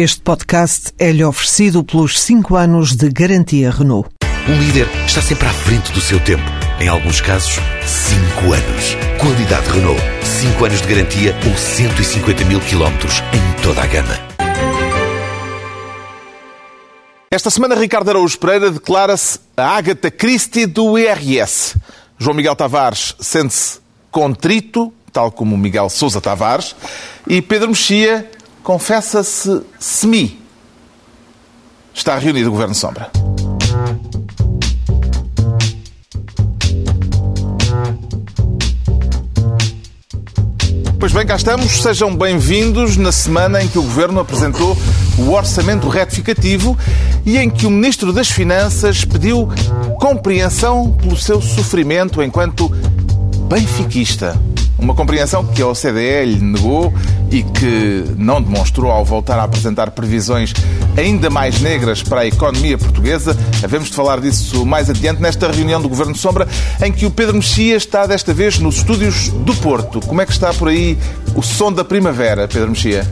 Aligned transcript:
Este 0.00 0.20
podcast 0.20 0.92
é-lhe 0.96 1.24
oferecido 1.24 1.82
pelos 1.82 2.20
5 2.20 2.54
anos 2.54 2.94
de 2.94 3.08
garantia 3.08 3.68
Renault. 3.68 4.08
Um 4.48 4.56
líder 4.56 4.86
está 5.04 5.20
sempre 5.20 5.48
à 5.48 5.52
frente 5.52 5.90
do 5.90 6.00
seu 6.00 6.20
tempo. 6.20 6.44
Em 6.78 6.86
alguns 6.86 7.20
casos, 7.20 7.58
5 7.84 8.52
anos. 8.52 8.96
Qualidade 9.20 9.68
Renault. 9.68 10.00
5 10.22 10.64
anos 10.64 10.82
de 10.82 10.86
garantia 10.86 11.34
ou 11.44 11.56
150 11.56 12.44
mil 12.44 12.60
quilómetros 12.60 13.14
em 13.32 13.60
toda 13.60 13.82
a 13.82 13.86
gama. 13.88 14.14
Esta 17.28 17.50
semana, 17.50 17.74
Ricardo 17.74 18.10
Araújo 18.10 18.38
Pereira 18.38 18.70
declara-se 18.70 19.40
a 19.56 19.76
Agatha 19.78 20.12
Christie 20.12 20.66
do 20.66 20.96
IRS. 20.96 21.74
João 22.16 22.36
Miguel 22.36 22.54
Tavares 22.54 23.16
sente-se 23.18 23.80
contrito, 24.12 24.94
tal 25.12 25.32
como 25.32 25.58
Miguel 25.58 25.90
Sousa 25.90 26.20
Tavares, 26.20 26.76
e 27.26 27.42
Pedro 27.42 27.70
Mexia 27.70 28.30
confessa-se 28.68 29.62
semi. 29.80 30.38
Está 31.94 32.18
reunido 32.18 32.50
o 32.50 32.52
Governo 32.52 32.74
Sombra. 32.74 33.10
Pois 41.00 41.12
bem, 41.14 41.26
cá 41.26 41.36
estamos. 41.36 41.80
Sejam 41.80 42.14
bem-vindos 42.14 42.98
na 42.98 43.10
semana 43.10 43.62
em 43.62 43.68
que 43.68 43.78
o 43.78 43.82
Governo 43.82 44.20
apresentou 44.20 44.76
o 45.16 45.30
orçamento 45.30 45.88
retificativo 45.88 46.76
e 47.24 47.38
em 47.38 47.48
que 47.48 47.64
o 47.64 47.70
Ministro 47.70 48.12
das 48.12 48.28
Finanças 48.28 49.02
pediu 49.02 49.48
compreensão 49.98 50.92
pelo 50.92 51.16
seu 51.16 51.40
sofrimento 51.40 52.22
enquanto 52.22 52.70
benfiquista. 53.48 54.38
Uma 54.78 54.94
compreensão 54.94 55.44
que 55.44 55.60
a 55.60 55.66
OCDE 55.66 56.24
lhe 56.24 56.40
negou 56.40 56.92
e 57.30 57.42
que 57.42 58.04
não 58.16 58.40
demonstrou 58.40 58.92
ao 58.92 59.04
voltar 59.04 59.38
a 59.38 59.42
apresentar 59.42 59.90
previsões 59.90 60.52
ainda 60.96 61.28
mais 61.28 61.60
negras 61.60 62.02
para 62.02 62.20
a 62.20 62.26
economia 62.26 62.78
portuguesa. 62.78 63.36
Havemos 63.64 63.88
de 63.88 63.94
falar 63.94 64.20
disso 64.20 64.64
mais 64.64 64.88
adiante 64.88 65.20
nesta 65.20 65.50
reunião 65.50 65.80
do 65.80 65.88
Governo 65.88 66.14
Sombra, 66.14 66.46
em 66.84 66.92
que 66.92 67.06
o 67.06 67.10
Pedro 67.10 67.34
Mexia 67.34 67.76
está 67.76 68.06
desta 68.06 68.32
vez 68.32 68.58
nos 68.58 68.76
estúdios 68.76 69.30
do 69.30 69.54
Porto. 69.56 70.00
Como 70.00 70.20
é 70.20 70.26
que 70.26 70.32
está 70.32 70.52
por 70.54 70.68
aí 70.68 70.96
o 71.34 71.42
som 71.42 71.72
da 71.72 71.84
primavera, 71.84 72.46
Pedro 72.46 72.68
Mexia? 72.68 73.04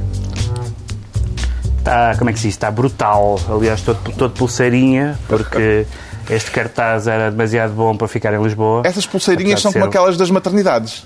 Está, 1.79 2.17
como 2.17 2.31
é 2.31 2.33
que 2.33 2.39
se 2.39 2.49
diz? 2.49 2.55
Está 2.55 2.71
brutal. 2.71 3.41
Aliás, 3.49 3.81
todo, 3.81 3.99
todo 4.17 4.33
pulseirinha, 4.33 5.19
porque 5.29 5.87
este 6.31 6.51
cartaz 6.51 7.07
era 7.07 7.31
demasiado 7.31 7.73
bom 7.73 7.97
para 7.97 8.09
ficar 8.09 8.33
em 8.35 8.43
Lisboa. 8.43 8.83
Essas 8.85 9.07
pulseirinhas 9.07 9.61
são 9.61 9.73
como 9.73 9.85
aquelas 9.85 10.17
das 10.17 10.31
maternidades. 10.31 11.05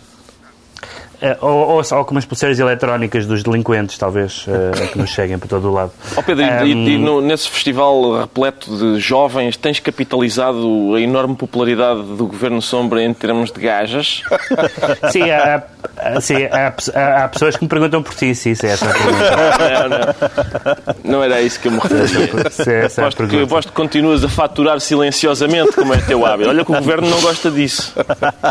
Uh, 1.20 1.36
ou, 1.44 1.68
ou, 1.68 1.82
ou 1.92 2.04
como 2.06 2.18
as 2.18 2.24
pulseiras 2.24 2.58
eletrónicas 2.58 3.26
dos 3.26 3.42
delinquentes, 3.42 3.98
talvez, 3.98 4.46
uh, 4.46 4.88
que 4.90 4.98
nos 4.98 5.10
cheguem 5.10 5.38
por 5.38 5.48
todo 5.48 5.68
o 5.68 5.72
lado. 5.72 5.92
Oh 6.16 6.22
Pedro, 6.22 6.44
um... 6.44 6.66
e, 6.66 6.70
e 6.70 6.98
no, 6.98 7.20
nesse 7.20 7.48
festival 7.48 8.20
repleto 8.20 8.74
de 8.74 8.98
jovens, 8.98 9.56
tens 9.56 9.78
capitalizado 9.80 10.94
a 10.94 11.00
enorme 11.00 11.36
popularidade 11.36 12.02
do 12.02 12.26
Governo 12.26 12.62
Sombra 12.62 13.02
em 13.02 13.12
termos 13.12 13.52
de 13.52 13.60
gajas? 13.60 14.22
Sim, 15.12 15.30
há, 15.30 15.62
sim 16.20 16.44
há, 16.44 16.72
há, 16.94 17.24
há, 17.24 17.28
pessoas 17.28 17.56
que 17.56 17.64
me 17.64 17.68
perguntam 17.68 18.02
por 18.02 18.14
ti, 18.14 18.34
se 18.34 18.50
isso 18.50 18.64
é 18.64 18.70
essa 18.70 18.88
a 18.88 18.92
pergunta. 18.92 19.20
Não, 19.80 19.88
não. 19.88 21.18
não 21.18 21.24
era 21.24 21.40
isso 21.40 21.60
que 21.60 21.68
eu 21.68 21.72
me 21.72 21.78
referia. 21.78 22.86
Aposto 22.86 23.26
que, 23.26 23.42
aposto 23.42 23.68
que 23.68 23.74
continuas 23.74 24.24
a 24.24 24.28
faturar 24.28 24.80
silenciosamente, 24.80 25.72
como 25.72 25.94
é 25.94 25.98
teu 25.98 26.24
hábito. 26.24 26.48
Olha 26.48 26.64
que 26.64 26.72
o 26.72 26.76
Governo 26.76 27.08
não 27.08 27.20
gosta 27.20 27.50
disso. 27.50 27.94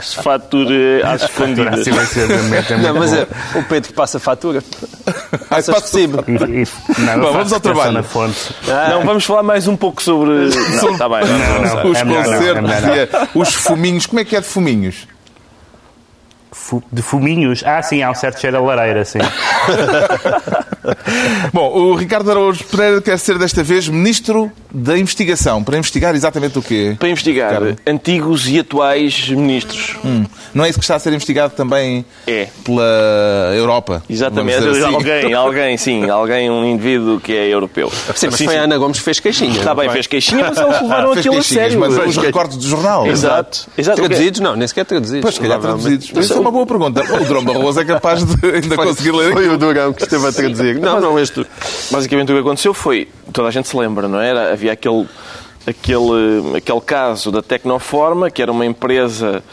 Se 0.02 0.16
fature 0.18 1.02
às 1.04 1.24
escondidas. 1.24 1.84
silenciosamente. 1.84 2.59
É 2.70 2.78
não, 2.78 2.96
mas 2.96 3.14
é, 3.14 3.28
o 3.56 3.64
Pedro 3.64 3.94
passa 3.94 4.18
a 4.18 4.20
fatura. 4.20 4.64
Passa 5.50 5.74
recibo. 5.74 6.24
Bom, 6.24 7.34
vamos 7.34 7.54
ao 7.54 7.60
trabalho. 7.60 8.06
Ah. 8.68 8.90
Não, 8.90 9.04
vamos 9.04 9.26
falar 9.26 9.44
mais 9.44 9.68
um 9.68 9.76
pouco 9.76 10.02
sobre. 10.02 10.32
Não, 10.32 11.10
bem. 11.10 11.28
Não, 11.28 11.84
não, 11.84 11.92
os 11.92 11.98
é 11.98 12.06
concertos 12.06 12.72
e 13.36 13.40
os 13.40 13.54
fuminhos. 13.54 14.06
Como 14.06 14.20
é 14.20 14.26
que 14.26 14.36
é 14.36 14.42
de 14.42 14.48
fuminhos? 14.48 15.08
De 16.92 17.02
fuminhos. 17.02 17.64
Ah, 17.66 17.82
sim, 17.82 18.02
há 18.02 18.10
um 18.10 18.16
certo 18.16 18.40
cheiro 18.40 18.58
a 18.58 18.62
lareira, 18.62 19.06
sim. 19.06 19.20
Bom, 21.54 21.72
o 21.72 21.96
Ricardo 21.96 22.30
Araújo 22.32 22.64
Pereira 22.66 23.02
quer 23.02 23.20
ser 23.20 23.38
desta 23.38 23.64
vez 23.64 23.88
Ministro 23.88 24.52
da 24.72 24.98
Investigação. 24.98 25.64
Para 25.64 25.78
investigar 25.78 26.16
exatamente 26.16 26.58
o 26.58 26.62
quê? 26.62 26.96
Para 26.98 27.10
investigar 27.10 27.54
Ricardo? 27.54 27.78
antigos 27.86 28.50
e 28.50 28.60
atuais 28.60 29.30
ministros. 29.30 29.96
Hum. 30.04 30.26
Não 30.54 30.66
é 30.66 30.70
isso 30.70 30.80
que 30.80 30.84
está 30.84 30.96
a 30.96 31.00
ser 31.00 31.14
investigado 31.14 31.54
também 31.56 32.04
é. 32.26 32.48
pela 32.64 33.54
Europa? 33.56 34.04
Exatamente. 34.10 34.68
Assim. 34.68 34.84
Alguém, 34.84 35.34
alguém, 35.34 35.78
sim. 35.78 36.10
Alguém, 36.10 36.50
um 36.50 36.66
indivíduo 36.66 37.20
que 37.20 37.34
é 37.34 37.48
europeu. 37.48 37.92
Sim, 38.16 38.28
mas 38.28 38.36
sim, 38.36 38.46
foi 38.46 38.58
a 38.58 38.64
Ana 38.64 38.78
Gomes 38.78 38.98
que 38.98 39.04
fez 39.04 39.20
queixinha. 39.20 39.58
Está 39.58 39.76
bem, 39.76 39.90
fez 39.90 40.08
queixinha, 40.08 40.50
mas 40.50 40.58
eles 40.58 40.82
levaram 40.82 41.12
aquilo 41.12 41.38
a 41.38 41.44
sério. 41.44 41.80
Mas 41.80 41.98
os 41.98 42.18
recortes 42.18 42.58
do 42.58 42.68
jornal. 42.68 43.06
Exato. 43.06 43.68
Exato. 43.78 43.98
Traduzidos? 43.98 44.40
Não, 44.40 44.56
nem 44.56 44.68
sequer 44.68 44.86
traduzidos. 44.86 45.22
Pois, 45.22 45.36
se 45.36 45.42
calhar 45.42 45.60
traduzidos. 45.60 46.12
Isso 46.16 46.39
é 46.40 46.42
uma 46.42 46.52
boa 46.52 46.66
pergunta. 46.66 47.02
O 47.02 47.26
Drão 47.26 47.44
Barroso 47.44 47.80
é 47.80 47.86
capaz 47.86 48.24
de 48.26 48.46
ainda 48.46 48.76
foi, 48.76 48.86
conseguir 48.88 49.12
ler. 49.12 49.34
Foi 49.34 49.50
o 49.50 49.58
Durão 49.58 49.94
que 49.94 50.04
esteve 50.04 50.26
a 50.26 50.32
traduzir. 50.32 50.80
Não, 50.80 51.00
não, 51.00 51.20
este. 51.20 51.46
Basicamente 51.92 52.32
o 52.32 52.36
que 52.36 52.42
aconteceu 52.42 52.74
foi, 52.74 53.08
toda 53.32 53.48
a 53.48 53.52
gente 53.52 53.68
se 53.68 53.78
lembra, 53.78 54.08
não 54.08 54.20
é? 54.20 54.30
era? 54.30 54.54
Havia 54.54 54.72
aquele 54.72 55.08
aquele, 55.66 56.58
aquele 56.58 56.82
caso 56.82 57.32
da 57.32 57.42
Tecnoforma, 57.42 58.30
que 58.30 58.42
era 58.42 58.52
uma 58.52 58.66
empresa 58.66 59.44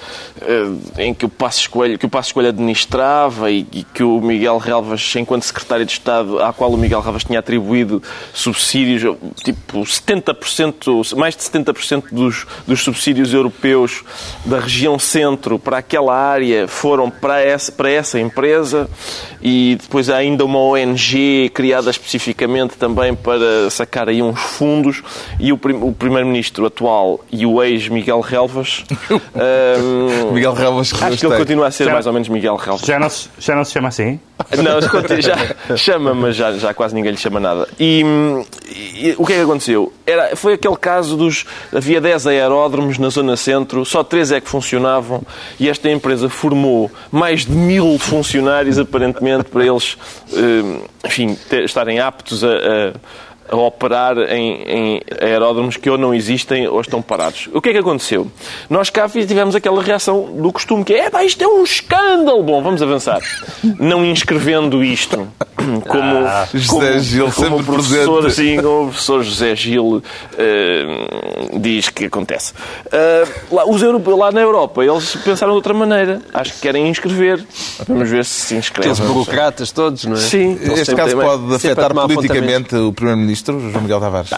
uh, 0.40 1.00
em 1.00 1.12
que 1.12 1.24
o 1.24 1.28
Passo 1.28 1.60
Escolha, 1.60 1.98
que 1.98 2.06
o 2.06 2.08
Passo 2.08 2.28
Escolha 2.28 2.48
administrava 2.48 3.50
e, 3.50 3.66
e, 3.72 3.84
que 3.84 4.02
o 4.02 4.20
Miguel 4.20 4.58
Relvas, 4.58 5.14
enquanto 5.16 5.42
secretário 5.42 5.84
de 5.84 5.92
Estado, 5.92 6.42
à 6.42 6.52
qual 6.52 6.72
o 6.72 6.76
Miguel 6.76 7.00
Relvas 7.00 7.24
tinha 7.24 7.38
atribuído 7.38 8.02
subsídios, 8.32 9.16
tipo 9.42 9.80
70%, 9.80 11.16
mais 11.16 11.36
de 11.36 11.42
70% 11.42 12.04
dos, 12.12 12.46
dos 12.66 12.82
subsídios 12.82 13.34
europeus 13.34 14.04
da 14.44 14.60
região 14.60 14.98
centro 14.98 15.58
para 15.58 15.78
aquela 15.78 16.14
área 16.14 16.68
foram 16.68 17.10
para 17.10 17.40
essa, 17.40 17.72
para 17.72 17.90
essa 17.90 18.18
empresa 18.18 18.88
e 19.42 19.76
depois 19.80 20.08
há 20.10 20.16
ainda 20.16 20.44
uma 20.44 20.58
ONG 20.58 21.50
criada 21.54 21.90
especificamente 21.90 22.76
também 22.76 23.14
para 23.14 23.70
sacar 23.70 24.08
aí 24.08 24.22
uns 24.22 24.40
fundos 24.40 25.02
e 25.38 25.52
o, 25.52 25.60
o 25.82 25.92
primeiro-ministro 26.06 26.66
atual 26.66 27.20
e 27.32 27.44
o 27.44 27.60
ex-Miguel 27.62 28.20
Relvas. 28.20 28.84
um, 29.10 30.30
Miguel 30.34 30.52
Relvas 30.52 30.92
Acho 31.02 31.18
que 31.18 31.26
ele 31.26 31.36
continua 31.36 31.66
a 31.66 31.70
ser 31.72 31.86
já, 31.86 31.92
mais 31.92 32.06
ou 32.06 32.12
menos 32.12 32.28
Miguel 32.28 32.54
Relvas. 32.54 32.86
Já 32.86 32.98
não, 32.98 33.10
se, 33.10 33.28
já 33.38 33.56
não 33.56 33.64
se 33.64 33.72
chama 33.72 33.88
assim? 33.88 34.20
Não, 34.62 34.80
já 35.20 35.76
chama, 35.76 36.14
mas 36.14 36.36
já, 36.36 36.52
já 36.52 36.72
quase 36.72 36.94
ninguém 36.94 37.10
lhe 37.10 37.16
chama 37.16 37.40
nada. 37.40 37.66
E, 37.80 38.04
e, 38.94 39.14
o 39.18 39.26
que 39.26 39.32
é 39.32 39.36
que 39.36 39.42
aconteceu? 39.42 39.92
Era, 40.06 40.36
foi 40.36 40.52
aquele 40.52 40.76
caso 40.76 41.16
dos. 41.16 41.44
Havia 41.74 42.00
10 42.00 42.28
aeródromos 42.28 42.98
na 42.98 43.08
zona 43.08 43.36
centro, 43.36 43.84
só 43.84 44.04
3 44.04 44.32
é 44.32 44.40
que 44.40 44.48
funcionavam 44.48 45.22
e 45.58 45.68
esta 45.68 45.90
empresa 45.90 46.28
formou 46.28 46.90
mais 47.10 47.44
de 47.44 47.52
mil 47.52 47.98
funcionários, 47.98 48.78
aparentemente, 48.78 49.44
para 49.44 49.66
eles, 49.66 49.96
hum, 50.32 50.82
enfim, 51.04 51.36
ter, 51.48 51.64
estarem 51.64 51.98
aptos 51.98 52.44
a, 52.44 52.48
a 52.48 52.92
a 53.48 53.56
operar 53.56 54.18
em, 54.18 54.62
em, 54.62 55.00
aeródromos 55.20 55.76
que 55.76 55.88
ou 55.88 55.98
não 55.98 56.14
existem 56.14 56.66
ou 56.66 56.80
estão 56.80 57.00
parados. 57.00 57.48
O 57.52 57.60
que 57.60 57.70
é 57.70 57.72
que 57.72 57.78
aconteceu? 57.78 58.30
Nós 58.68 58.90
cá 58.90 59.08
tivemos 59.08 59.54
aquela 59.54 59.82
reação 59.82 60.32
do 60.36 60.52
costume, 60.52 60.84
que 60.84 60.94
é, 60.94 61.10
isto 61.24 61.42
é 61.42 61.46
um 61.46 61.62
escândalo. 61.62 62.42
Bom, 62.42 62.62
vamos 62.62 62.82
avançar. 62.82 63.20
Não 63.78 64.04
inscrevendo 64.04 64.82
isto 64.82 65.28
como, 65.88 66.26
ah, 66.26 66.48
José 66.52 66.92
como, 66.92 67.00
Gil, 67.00 67.32
como 67.32 67.56
o 67.56 67.64
professor, 67.64 68.26
assim, 68.26 68.56
como 68.56 68.82
o 68.82 68.86
professor 68.88 69.22
José 69.22 69.56
Gil 69.56 69.84
uh, 69.84 71.58
diz 71.58 71.88
que 71.88 72.06
acontece. 72.06 72.52
Uh, 72.86 73.54
lá, 73.54 73.66
os 73.66 73.82
europeus, 73.82 74.18
lá 74.18 74.32
na 74.32 74.40
Europa, 74.40 74.84
eles 74.84 75.16
pensaram 75.16 75.52
de 75.52 75.56
outra 75.56 75.74
maneira. 75.74 76.20
Acho 76.32 76.54
que 76.54 76.60
querem 76.60 76.88
inscrever. 76.88 77.44
Vamos 77.86 78.08
ver 78.08 78.24
se 78.24 78.46
se 78.46 78.54
inscrevem. 78.56 78.92
Aqueles 78.92 79.10
burocratas 79.10 79.70
todos, 79.72 80.04
não 80.04 80.14
é? 80.14 80.20
Sim. 80.20 80.58
Este 80.62 80.94
caso 80.94 81.16
pode 81.16 81.54
afetar 81.54 81.92
politicamente 81.94 82.74
o 82.76 82.92
Primeiro-Ministro 82.92 83.35
Primeiro-Ministro, 83.42 83.70
João 83.70 83.82
Miguel 83.82 84.00
Tavares? 84.00 84.30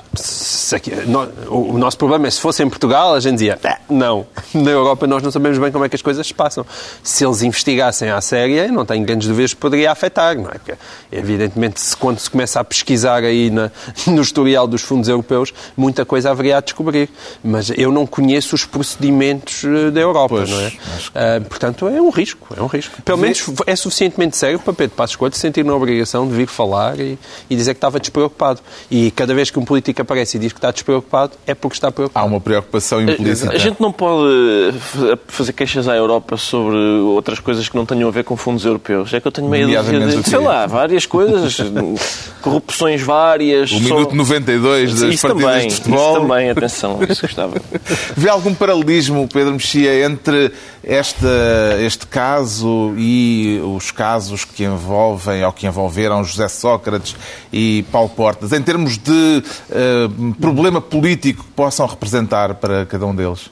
O 1.48 1.78
nosso 1.78 1.96
problema 1.96 2.26
é 2.26 2.30
se 2.30 2.40
fosse 2.40 2.62
em 2.62 2.68
Portugal, 2.68 3.14
a 3.14 3.20
gente 3.20 3.34
dizia 3.34 3.58
não. 3.88 4.26
Na 4.54 4.70
Europa 4.70 5.06
nós 5.06 5.22
não 5.22 5.30
sabemos 5.30 5.58
bem 5.58 5.72
como 5.72 5.84
é 5.84 5.88
que 5.88 5.96
as 5.96 6.02
coisas 6.02 6.26
se 6.26 6.34
passam. 6.34 6.64
Se 7.02 7.24
eles 7.24 7.42
investigassem 7.42 8.10
à 8.10 8.20
séria, 8.20 8.68
não 8.68 8.84
tenho 8.84 9.04
grandes 9.04 9.28
dúvidas 9.28 9.54
que 9.54 9.60
poderia 9.60 9.90
afetar, 9.90 10.36
não 10.36 10.48
é? 10.50 10.58
Porque, 10.58 10.74
evidentemente, 11.10 11.80
se, 11.80 11.96
quando 11.96 12.18
se 12.18 12.30
começa 12.30 12.60
a 12.60 12.64
pesquisar 12.64 13.22
aí 13.22 13.50
na, 13.50 13.70
no 14.06 14.20
historial 14.20 14.66
dos 14.66 14.82
fundos 14.82 15.08
europeus, 15.08 15.52
muita 15.76 16.04
coisa 16.04 16.30
haveria 16.30 16.58
a 16.58 16.60
descobrir. 16.60 17.08
Mas 17.42 17.70
eu 17.76 17.90
não 17.90 18.06
conheço 18.06 18.54
os 18.54 18.64
procedimentos 18.64 19.64
eh, 19.64 19.90
da 19.90 20.00
Europa, 20.00 20.36
pois, 20.36 20.50
não 20.50 20.60
é? 20.60 20.68
Uh, 20.68 21.44
portanto, 21.44 21.88
é 21.88 22.00
um 22.00 22.10
risco, 22.10 22.54
é 22.56 22.62
um 22.62 22.66
risco. 22.66 23.00
Pelo 23.02 23.18
menos 23.18 23.44
é 23.66 23.76
suficientemente 23.76 24.36
sério 24.36 24.58
para 24.58 24.72
Pedro 24.72 24.96
Passos 24.96 25.16
Coelho 25.16 25.34
se 25.34 25.40
sentir 25.40 25.64
na 25.64 25.74
obrigação 25.74 26.26
de 26.28 26.34
vir 26.34 26.46
falar 26.46 26.98
e, 26.98 27.18
e 27.48 27.56
dizer 27.56 27.74
que 27.74 27.78
estava 27.78 27.98
despreocupado. 27.98 28.60
E 28.90 29.10
cada 29.12 29.34
vez 29.34 29.50
que 29.50 29.58
um 29.58 29.64
político 29.64 30.02
aparece 30.02 30.36
e 30.36 30.40
diz 30.40 30.52
que 30.58 30.66
está 30.66 30.70
despreocupado, 30.72 31.32
é 31.46 31.55
porque 31.55 31.76
está 31.76 31.90
preocupado. 31.93 32.26
Há 32.26 32.28
uma 32.28 32.40
preocupação 32.40 33.00
implícita. 33.00 33.52
A 33.52 33.58
gente 33.58 33.81
não 33.81 33.93
pode 33.93 34.72
fa- 34.78 35.19
fazer 35.28 35.52
queixas 35.52 35.87
à 35.88 35.94
Europa 35.96 36.37
sobre 36.37 36.76
outras 36.76 37.38
coisas 37.38 37.69
que 37.69 37.76
não 37.76 37.87
tenham 37.87 38.08
a 38.08 38.12
ver 38.12 38.25
com 38.25 38.37
fundos 38.37 38.64
europeus. 38.64 39.12
É 39.14 39.20
que 39.20 39.28
eu 39.28 39.32
tenho 39.32 39.49
meio 39.49 39.69
o 39.69 39.82
de, 40.22 40.28
sei 40.28 40.38
lá, 40.38 40.66
várias 40.66 41.06
coisas, 41.06 41.56
corrupções 42.43 43.00
várias. 43.02 43.70
O 43.70 43.78
só- 43.78 43.94
minuto 43.94 44.14
92 44.14 45.00
das 45.00 45.14
isso 45.14 45.26
partidas 45.26 45.50
também, 45.52 45.69
de 45.69 45.75
futebol. 45.76 46.12
Isso 46.12 46.20
também, 46.20 46.50
atenção, 46.50 46.99
isso 47.08 47.22
gostava. 47.22 47.54
Vê 48.16 48.28
algum 48.28 48.54
paralelismo, 48.54 49.28
Pedro 49.32 49.52
Mexia, 49.52 50.04
entre 50.04 50.52
esta, 50.88 51.76
este 51.81 52.06
caso 52.06 52.94
e 52.96 53.61
os 53.76 53.90
casos 53.90 54.43
que 54.46 54.64
envolvem 54.64 55.44
ou 55.44 55.52
que 55.52 55.67
envolveram 55.67 56.25
José 56.25 56.49
Sócrates 56.49 57.14
e 57.52 57.85
Paulo 57.93 58.08
Portas, 58.08 58.52
em 58.52 58.62
termos 58.62 58.96
de 58.96 59.43
eh, 59.70 60.08
problema 60.40 60.81
político 60.81 61.44
que 61.44 61.50
possam 61.50 61.87
representar 61.87 62.55
para 62.55 62.87
cada 62.87 63.05
um 63.05 63.14
deles? 63.14 63.50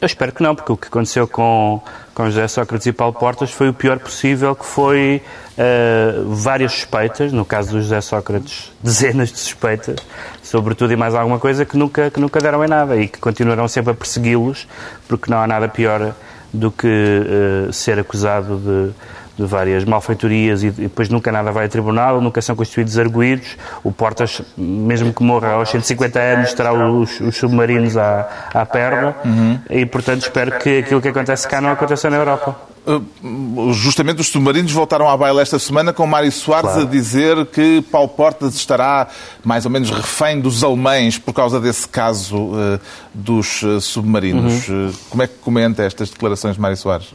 Eu 0.00 0.06
espero 0.06 0.30
que 0.30 0.40
não, 0.42 0.54
porque 0.54 0.70
o 0.70 0.76
que 0.76 0.86
aconteceu 0.86 1.26
com, 1.26 1.82
com 2.14 2.26
José 2.26 2.46
Sócrates 2.46 2.86
e 2.86 2.92
Paulo 2.92 3.14
Portas 3.14 3.50
foi 3.50 3.68
o 3.68 3.74
pior 3.74 3.98
possível, 3.98 4.54
que 4.54 4.64
foi 4.64 5.20
eh, 5.56 6.22
várias 6.24 6.72
suspeitas, 6.72 7.32
no 7.32 7.44
caso 7.44 7.72
do 7.72 7.82
José 7.82 8.00
Sócrates, 8.00 8.72
dezenas 8.80 9.32
de 9.32 9.38
suspeitas, 9.40 9.96
sobre 10.40 10.76
tudo 10.76 10.92
e 10.92 10.96
mais 10.96 11.16
alguma 11.16 11.40
coisa, 11.40 11.64
que 11.64 11.76
nunca, 11.76 12.12
que 12.12 12.20
nunca 12.20 12.38
deram 12.38 12.64
em 12.64 12.68
nada 12.68 12.96
e 12.96 13.08
que 13.08 13.18
continuarão 13.18 13.66
sempre 13.66 13.90
a 13.90 13.94
persegui-los, 13.94 14.68
porque 15.08 15.28
não 15.28 15.38
há 15.38 15.48
nada 15.48 15.68
pior 15.68 16.14
do 16.52 16.70
que 16.70 16.86
eh, 16.86 17.72
ser 17.72 17.98
acusado 17.98 18.56
de, 18.56 18.94
de 19.38 19.44
várias 19.46 19.84
malfeitorias 19.84 20.62
e 20.64 20.70
depois 20.70 21.08
nunca 21.08 21.30
nada 21.30 21.52
vai 21.52 21.66
a 21.66 21.68
tribunal, 21.68 22.20
nunca 22.20 22.42
são 22.42 22.56
constituídos 22.56 22.98
arguídos. 22.98 23.56
O 23.84 23.92
Portas, 23.92 24.42
mesmo 24.56 25.12
que 25.12 25.22
morra 25.22 25.52
aos 25.52 25.70
150 25.70 26.18
anos, 26.18 26.52
terá 26.52 26.72
os, 26.72 27.20
os 27.20 27.36
submarinos 27.36 27.96
à, 27.96 28.28
à 28.52 28.66
perna 28.66 29.14
e, 29.70 29.86
portanto, 29.86 30.22
espero 30.22 30.58
que 30.58 30.78
aquilo 30.78 31.00
que 31.00 31.08
acontece 31.08 31.46
cá 31.46 31.60
não 31.60 31.70
aconteça 31.70 32.10
na 32.10 32.16
Europa. 32.16 32.56
Uh, 32.86 33.72
Justamente 33.74 34.20
os 34.22 34.28
submarinos 34.28 34.72
voltaram 34.72 35.08
à 35.08 35.16
baila 35.16 35.42
esta 35.42 35.58
semana 35.58 35.92
com 35.92 36.06
Mário 36.06 36.32
Soares 36.32 36.70
Claro. 36.70 36.86
a 36.86 36.90
dizer 36.90 37.46
que 37.46 37.82
Paulo 37.92 38.08
Portas 38.08 38.54
estará 38.54 39.06
mais 39.44 39.64
ou 39.66 39.70
menos 39.70 39.90
refém 39.90 40.40
dos 40.40 40.64
alemães 40.64 41.18
por 41.18 41.34
causa 41.34 41.60
desse 41.60 41.86
caso 41.86 42.36
uh, 42.36 42.80
dos 43.12 43.62
uh, 43.62 43.78
submarinos. 43.80 44.68
Uh, 44.68 44.90
Como 45.10 45.22
é 45.22 45.26
que 45.26 45.34
comenta 45.34 45.82
estas 45.82 46.08
declarações 46.08 46.54
de 46.54 46.60
Mário 46.62 46.76
Soares? 46.78 47.08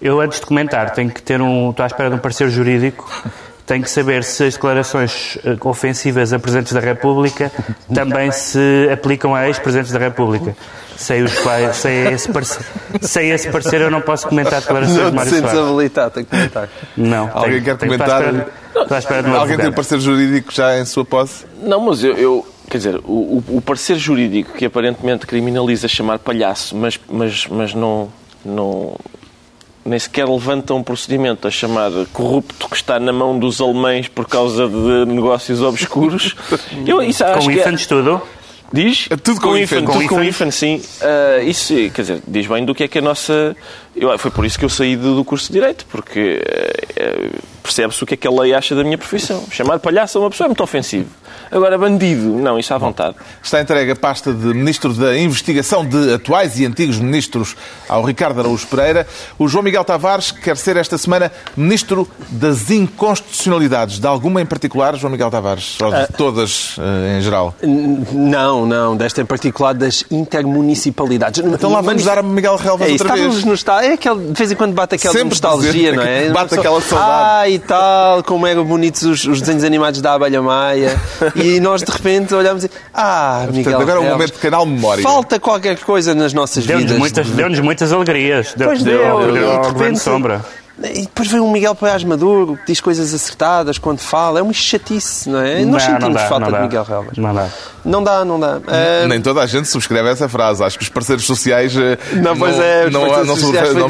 Eu, 0.00 0.20
antes 0.20 0.40
de 0.40 0.46
comentar, 0.46 0.90
tenho 0.90 1.10
que 1.10 1.20
ter 1.22 1.40
um. 1.42 1.70
Estou 1.70 1.82
à 1.82 1.86
espera 1.86 2.08
de 2.08 2.16
um 2.16 2.18
parecer 2.18 2.48
jurídico. 2.50 3.10
Tenho 3.66 3.82
que 3.82 3.90
saber 3.90 4.24
se 4.24 4.44
as 4.44 4.54
declarações 4.54 5.36
eh, 5.44 5.54
ofensivas 5.62 6.32
a 6.32 6.38
Presidentes 6.38 6.72
da 6.72 6.80
República 6.80 7.52
também 7.92 8.30
se 8.32 8.88
aplicam 8.90 9.34
a 9.34 9.46
ex-Presidentes 9.46 9.92
da 9.92 9.98
República. 9.98 10.56
Sei, 10.96 11.22
os 11.22 11.38
quais, 11.40 11.76
sei, 11.76 12.06
esse 12.08 12.32
parecer, 12.32 12.64
sei 13.02 13.30
esse 13.30 13.50
parecer, 13.50 13.80
eu 13.82 13.90
não 13.90 14.00
posso 14.00 14.26
comentar 14.26 14.60
declarações 14.60 14.96
Não 14.96 15.10
de 15.10 15.16
Mário 15.16 15.30
Soares. 15.30 15.58
habilitado 15.58 16.18
a 16.20 16.24
comentar. 16.24 16.68
Não. 16.96 17.30
Alguém 17.32 17.50
tenho- 17.50 17.64
quer 17.64 17.76
tenho- 17.76 17.92
comentar? 17.92 18.34
Estou 18.74 18.94
à 18.96 18.98
espera, 18.98 19.22
de 19.22 19.28
um 19.28 19.32
Alguém 19.34 19.56
tem 19.58 19.66
advogado. 19.66 19.72
o 19.72 19.74
parecer 19.74 20.00
jurídico 20.00 20.52
já 20.52 20.78
em 20.78 20.84
sua 20.86 21.04
posse? 21.04 21.44
Não, 21.62 21.78
mas 21.80 22.02
eu, 22.02 22.16
eu- 22.16 22.46
quer 22.70 22.78
dizer, 22.78 22.96
o, 23.04 23.12
o- 23.12 23.44
o 23.58 23.60
parecer 23.60 23.96
jurídico 23.96 24.54
que 24.54 24.64
aparentemente 24.64 25.26
criminaliza 25.26 25.86
chamar 25.86 26.18
palhaço, 26.20 26.74
mas, 26.74 26.98
mas, 27.08 27.46
mas 27.48 27.74
não, 27.74 28.08
não 28.44 28.96
nem 29.88 29.98
sequer 29.98 30.28
levanta 30.28 30.74
um 30.74 30.82
procedimento 30.82 31.48
a 31.48 31.50
chamar 31.50 31.90
corrupto 32.12 32.68
que 32.68 32.76
está 32.76 33.00
na 33.00 33.12
mão 33.12 33.38
dos 33.38 33.60
alemães 33.60 34.08
por 34.08 34.26
causa 34.28 34.68
de 34.68 35.04
negócios 35.06 35.62
obscuros. 35.62 36.34
Eu, 36.86 37.02
isso 37.02 37.24
acho 37.24 37.46
Com 37.46 37.52
que 37.52 37.60
é- 37.60 37.72
tudo. 37.86 38.20
Diz? 38.70 39.06
É 39.08 39.16
tudo 39.16 39.40
com 39.40 39.56
hífen. 39.56 39.82
Tudo 39.84 39.98
Com 40.00 40.08
com 40.08 40.22
hífen, 40.22 40.50
sim. 40.50 40.82
Ah, 41.00 41.42
isso, 41.42 41.72
quer 41.94 42.02
dizer, 42.02 42.22
diz 42.26 42.46
bem 42.46 42.64
do 42.66 42.74
que 42.74 42.84
é 42.84 42.88
que 42.88 42.98
a 42.98 43.02
nossa... 43.02 43.56
Eu, 43.96 44.16
foi 44.18 44.30
por 44.30 44.44
isso 44.44 44.58
que 44.58 44.64
eu 44.64 44.68
saí 44.68 44.94
do, 44.94 45.16
do 45.16 45.24
curso 45.24 45.46
de 45.46 45.54
Direito, 45.58 45.86
porque 45.90 46.42
eh, 46.96 47.30
percebe-se 47.68 48.02
o 48.02 48.06
que 48.06 48.14
é 48.14 48.16
que 48.16 48.26
a 48.26 48.30
lei 48.30 48.54
acha 48.54 48.74
da 48.74 48.82
minha 48.82 48.96
profissão. 48.96 49.44
Chamar 49.50 49.78
palhaço 49.78 50.16
a 50.16 50.22
uma 50.22 50.30
pessoa 50.30 50.46
é 50.46 50.48
muito 50.48 50.62
ofensivo. 50.62 51.08
Agora, 51.50 51.76
bandido, 51.78 52.22
não, 52.38 52.58
isso 52.58 52.72
à 52.74 52.78
vontade. 52.78 53.14
Está 53.42 53.60
entregue 53.60 53.92
a 53.92 53.96
pasta 53.96 54.32
de 54.32 54.46
Ministro 54.54 54.92
da 54.94 55.16
Investigação 55.18 55.84
de 55.86 56.14
atuais 56.14 56.58
e 56.58 56.64
antigos 56.66 56.98
ministros 56.98 57.56
ao 57.88 58.02
Ricardo 58.02 58.40
Araújo 58.40 58.66
Pereira. 58.66 59.06
O 59.38 59.46
João 59.48 59.62
Miguel 59.62 59.84
Tavares 59.84 60.30
quer 60.30 60.56
ser 60.56 60.76
esta 60.76 60.96
semana 60.98 61.30
Ministro 61.56 62.08
das 62.30 62.70
Inconstitucionalidades. 62.70 63.98
De 63.98 64.06
alguma 64.06 64.40
em 64.42 64.46
particular, 64.46 64.96
João 64.96 65.10
Miguel 65.10 65.30
Tavares? 65.30 65.78
Ou 65.80 65.90
de 65.92 66.06
todas 66.16 66.76
eh, 66.78 67.18
em 67.18 67.20
geral? 67.22 67.54
Não, 67.62 68.66
não, 68.66 68.96
desta 68.96 69.20
em 69.22 69.26
particular 69.26 69.74
das 69.74 70.04
intermunicipalidades. 70.10 71.42
Então 71.44 71.70
lá 71.72 71.80
vamos 71.80 72.04
dar 72.04 72.18
a 72.18 72.22
Miguel 72.22 72.56
Relvas 72.56 72.88
É 72.88 72.92
isso, 72.92 73.04
outra 73.04 73.16
vez. 73.16 73.44
no 73.44 73.54
está- 73.54 73.84
é 73.84 73.92
aquele, 73.94 74.26
de 74.28 74.32
vez 74.32 74.52
em 74.52 74.54
quando 74.56 74.72
bate 74.74 74.94
aquela 74.96 75.12
Sempre 75.12 75.28
nostalgia, 75.30 75.72
dizer 75.72 75.96
não 75.96 76.02
é? 76.02 76.30
bate 76.30 76.54
Uma 76.54 76.60
aquela 76.60 76.80
pessoa, 76.80 77.00
saudade. 77.00 77.54
Ah, 77.54 77.57
e 77.58 77.66
tal, 77.66 78.22
como 78.22 78.46
eram 78.46 78.64
bonitos 78.64 79.02
os, 79.02 79.24
os 79.24 79.40
desenhos 79.40 79.64
animados 79.64 80.00
da 80.00 80.14
Abelha 80.14 80.40
Maia. 80.40 80.98
e 81.34 81.60
nós 81.60 81.82
de 81.82 81.90
repente 81.92 82.34
olhamos 82.34 82.64
e. 82.64 82.70
Ah, 82.94 83.46
Miguel. 83.52 83.80
agora 83.80 83.98
é 83.98 84.00
um 84.00 84.10
momento 84.12 84.32
de 84.32 84.38
canal 84.38 84.64
memória. 84.64 85.02
Falta 85.02 85.38
qualquer 85.38 85.78
coisa 85.78 86.14
nas 86.14 86.32
nossas 86.32 86.64
Deu-nos 86.64 86.84
vidas. 86.84 86.98
muitas, 86.98 87.28
deu 87.28 87.64
muitas 87.64 87.92
alegrias. 87.92 88.54
Deu, 88.56 88.68
Pois 88.68 88.82
deu, 88.82 88.98
deu, 88.98 89.32
deu, 89.32 89.36
e 89.36 89.38
de 89.40 89.44
ao 89.44 89.56
Governo 89.56 89.78
repente- 89.78 89.98
Sombra. 90.00 90.44
E 90.82 91.02
depois 91.02 91.28
vem 91.28 91.40
um 91.40 91.50
Miguel 91.50 91.74
Paiás 91.74 92.04
Maduro 92.04 92.56
que 92.56 92.66
diz 92.66 92.80
coisas 92.80 93.12
acertadas 93.12 93.78
quando 93.78 93.98
fala. 93.98 94.38
É 94.38 94.42
uma 94.42 94.52
chatice, 94.52 95.28
não 95.28 95.40
é? 95.40 95.64
Nós 95.64 95.66
Não, 95.66 95.80
sentimos 95.80 96.02
não 96.04 96.12
dá, 96.12 96.28
falta 96.28 96.44
não 96.44 96.50
dá. 96.52 96.56
de 96.58 96.62
Miguel 96.64 96.82
Relvas. 96.84 97.16
Não 97.18 97.34
dá. 97.34 97.48
Não 97.84 98.02
dá, 98.04 98.24
não 98.24 98.38
dá. 98.40 98.60
Ah, 98.66 99.06
Nem 99.08 99.20
toda 99.20 99.40
a 99.40 99.46
gente 99.46 99.66
subscreve 99.68 100.08
essa 100.08 100.28
frase. 100.28 100.62
Acho 100.62 100.76
que 100.78 100.84
os 100.84 100.90
parceiros 100.90 101.24
sociais 101.24 101.74
eh, 101.76 101.98
Não, 102.22 102.36
pois 102.36 102.56
é, 102.58 102.90
não, 102.90 103.06
não, 103.06 103.14
foi 103.14 103.24
não 103.26 103.36
subscrevem 103.36 103.82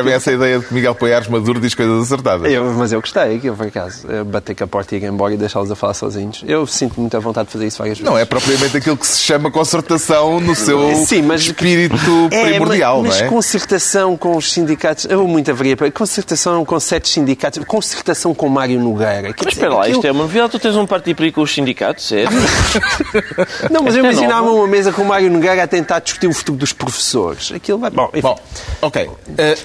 aquilo. 0.00 0.08
essa 0.10 0.32
ideia 0.32 0.58
de 0.58 0.66
que 0.66 0.74
Miguel 0.74 0.94
Poiares 0.94 1.28
Maduro 1.28 1.60
diz 1.60 1.74
coisas 1.74 2.02
acertadas. 2.02 2.50
Eu- 2.52 2.72
mas 2.74 2.92
eu 2.92 3.00
gostei, 3.00 3.38
que 3.38 3.46
eu, 3.48 3.54
por 3.54 3.66
acaso, 3.66 4.06
eh, 4.10 4.24
bater 4.24 4.54
com 4.54 4.64
a 4.64 4.66
porta 4.66 4.94
e 4.94 4.98
ir 4.98 5.04
embora 5.04 5.32
e 5.34 5.36
deixá-los 5.36 5.70
a 5.70 5.76
falar 5.76 5.94
sozinhos. 5.94 6.42
Eu 6.46 6.66
sinto 6.66 7.00
muita 7.00 7.18
vontade 7.20 7.46
de 7.46 7.52
fazer 7.52 7.66
isso 7.66 7.78
várias 7.78 7.98
vezes. 7.98 8.10
Não 8.10 8.18
é 8.18 8.24
propriamente 8.24 8.76
aquilo 8.76 8.96
que 8.96 9.06
se 9.06 9.20
chama 9.20 9.50
concertação 9.50 10.40
no 10.40 10.54
seu 10.54 10.94
Sim, 11.06 11.22
mas- 11.22 11.42
espírito 11.42 11.94
É, 12.30 12.44
primordial, 12.50 13.02
mas, 13.02 13.10
não 13.10 13.16
é? 13.18 13.22
mas 13.22 13.30
concertação 13.30 14.16
com 14.16 14.36
os 14.36 14.52
sindicatos, 14.52 15.06
eu 15.08 15.26
muito 15.28 15.50
haveria 15.50 15.76
para 15.76 15.90
concertação 16.26 16.64
com 16.64 16.80
sete 16.80 17.08
sindicatos, 17.08 17.62
concertação 17.64 18.34
com 18.34 18.48
Mário 18.48 18.80
Nogueira. 18.80 19.32
Quer 19.32 19.44
Mas 19.44 19.46
dizer, 19.46 19.50
espera 19.52 19.74
lá, 19.74 19.80
aquilo- 19.82 19.96
isto 19.98 20.06
é 20.06 20.10
uma 20.12 20.22
novidade. 20.24 20.50
Tu 20.50 20.58
tens 20.58 20.74
um 20.76 20.84
partido 20.86 21.16
para 21.16 21.26
ir 21.26 21.32
com 21.32 21.40
os 21.42 21.54
sindicatos, 21.54 22.10
é? 22.10 22.24
Não, 23.70 23.82
mas 23.84 23.94
eu 23.94 24.04
É 24.04 24.10
imaginava 24.10 24.50
uma 24.50 24.66
mesa 24.66 24.90
com 24.92 25.02
o 25.02 25.04
Mário 25.04 25.30
Nogueira 25.30 25.62
a 25.62 25.66
tentar 25.68 26.00
discutir 26.00 26.26
o 26.26 26.32
futuro 26.32 26.58
dos 26.58 26.72
professores. 26.72 27.52
Aquilo 27.52 27.78
vai. 27.78 27.90
Bom, 27.90 28.08
enfim. 28.12 28.22
Bom, 28.22 28.38
ok. 28.82 29.06
Uh, 29.06 29.12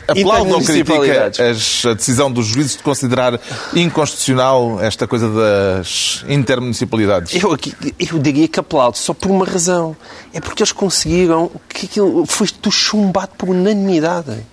aplaude 0.08 0.52
ou 0.54 0.62
critica 0.62 1.32
as- 1.50 1.86
a 1.86 1.94
decisão 1.96 2.32
dos 2.32 2.46
juízes 2.46 2.78
de 2.78 2.84
considerar 2.84 3.40
inconstitucional 3.74 4.80
esta 4.82 5.08
coisa 5.08 5.28
das 5.30 6.24
intermunicipalidades? 6.30 7.42
Eu, 7.42 7.52
aqui- 7.54 7.74
eu 8.00 8.20
diria 8.20 8.48
que 8.48 8.60
aplaudo 8.60 8.98
só 8.98 9.14
por 9.16 9.32
uma 9.32 9.46
razão. 9.46 9.96
É 10.32 10.40
porque 10.40 10.62
eles 10.62 10.72
conseguiram 10.72 11.50
que 11.68 11.88
aquilo 11.88 12.26
foste 12.28 12.58
tu 12.60 12.70
chumbado 12.72 13.32
por 13.38 13.50
unanimidade. 13.50 14.46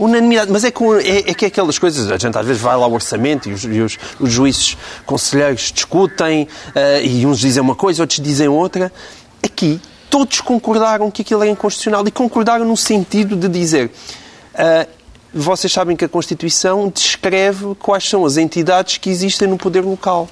Unanimidade. 0.00 0.50
Mas 0.50 0.64
é, 0.64 0.68
é, 0.68 1.30
é 1.30 1.34
que 1.34 1.44
é 1.44 1.48
aquelas 1.48 1.78
coisas, 1.78 2.10
a 2.10 2.16
gente 2.16 2.36
às 2.36 2.46
vezes 2.46 2.60
vai 2.60 2.74
lá 2.76 2.84
ao 2.84 2.92
orçamento 2.92 3.48
e 3.48 3.52
os, 3.52 3.64
e 3.64 3.80
os, 3.80 3.98
os 4.18 4.32
juízes 4.32 4.76
conselheiros 5.04 5.70
discutem 5.72 6.48
eh, 6.74 7.04
e 7.04 7.26
uns 7.26 7.38
dizem 7.38 7.62
uma 7.62 7.74
coisa, 7.74 8.02
outros 8.02 8.18
dizem 8.18 8.48
outra. 8.48 8.90
Aqui, 9.42 9.78
todos 10.08 10.40
concordaram 10.40 11.10
que 11.10 11.20
aquilo 11.20 11.44
é 11.44 11.48
inconstitucional 11.48 12.06
e 12.08 12.10
concordaram 12.10 12.64
no 12.64 12.76
sentido 12.76 13.36
de 13.36 13.46
dizer. 13.46 13.90
ah, 14.54 14.86
vocês 15.32 15.72
sabem 15.72 15.96
que 15.96 16.04
a 16.04 16.08
Constituição 16.08 16.88
descreve 16.92 17.76
quais 17.76 18.08
são 18.08 18.24
as 18.24 18.36
entidades 18.36 18.96
que 18.96 19.08
existem 19.10 19.46
no 19.46 19.56
poder 19.56 19.82
local. 19.82 20.28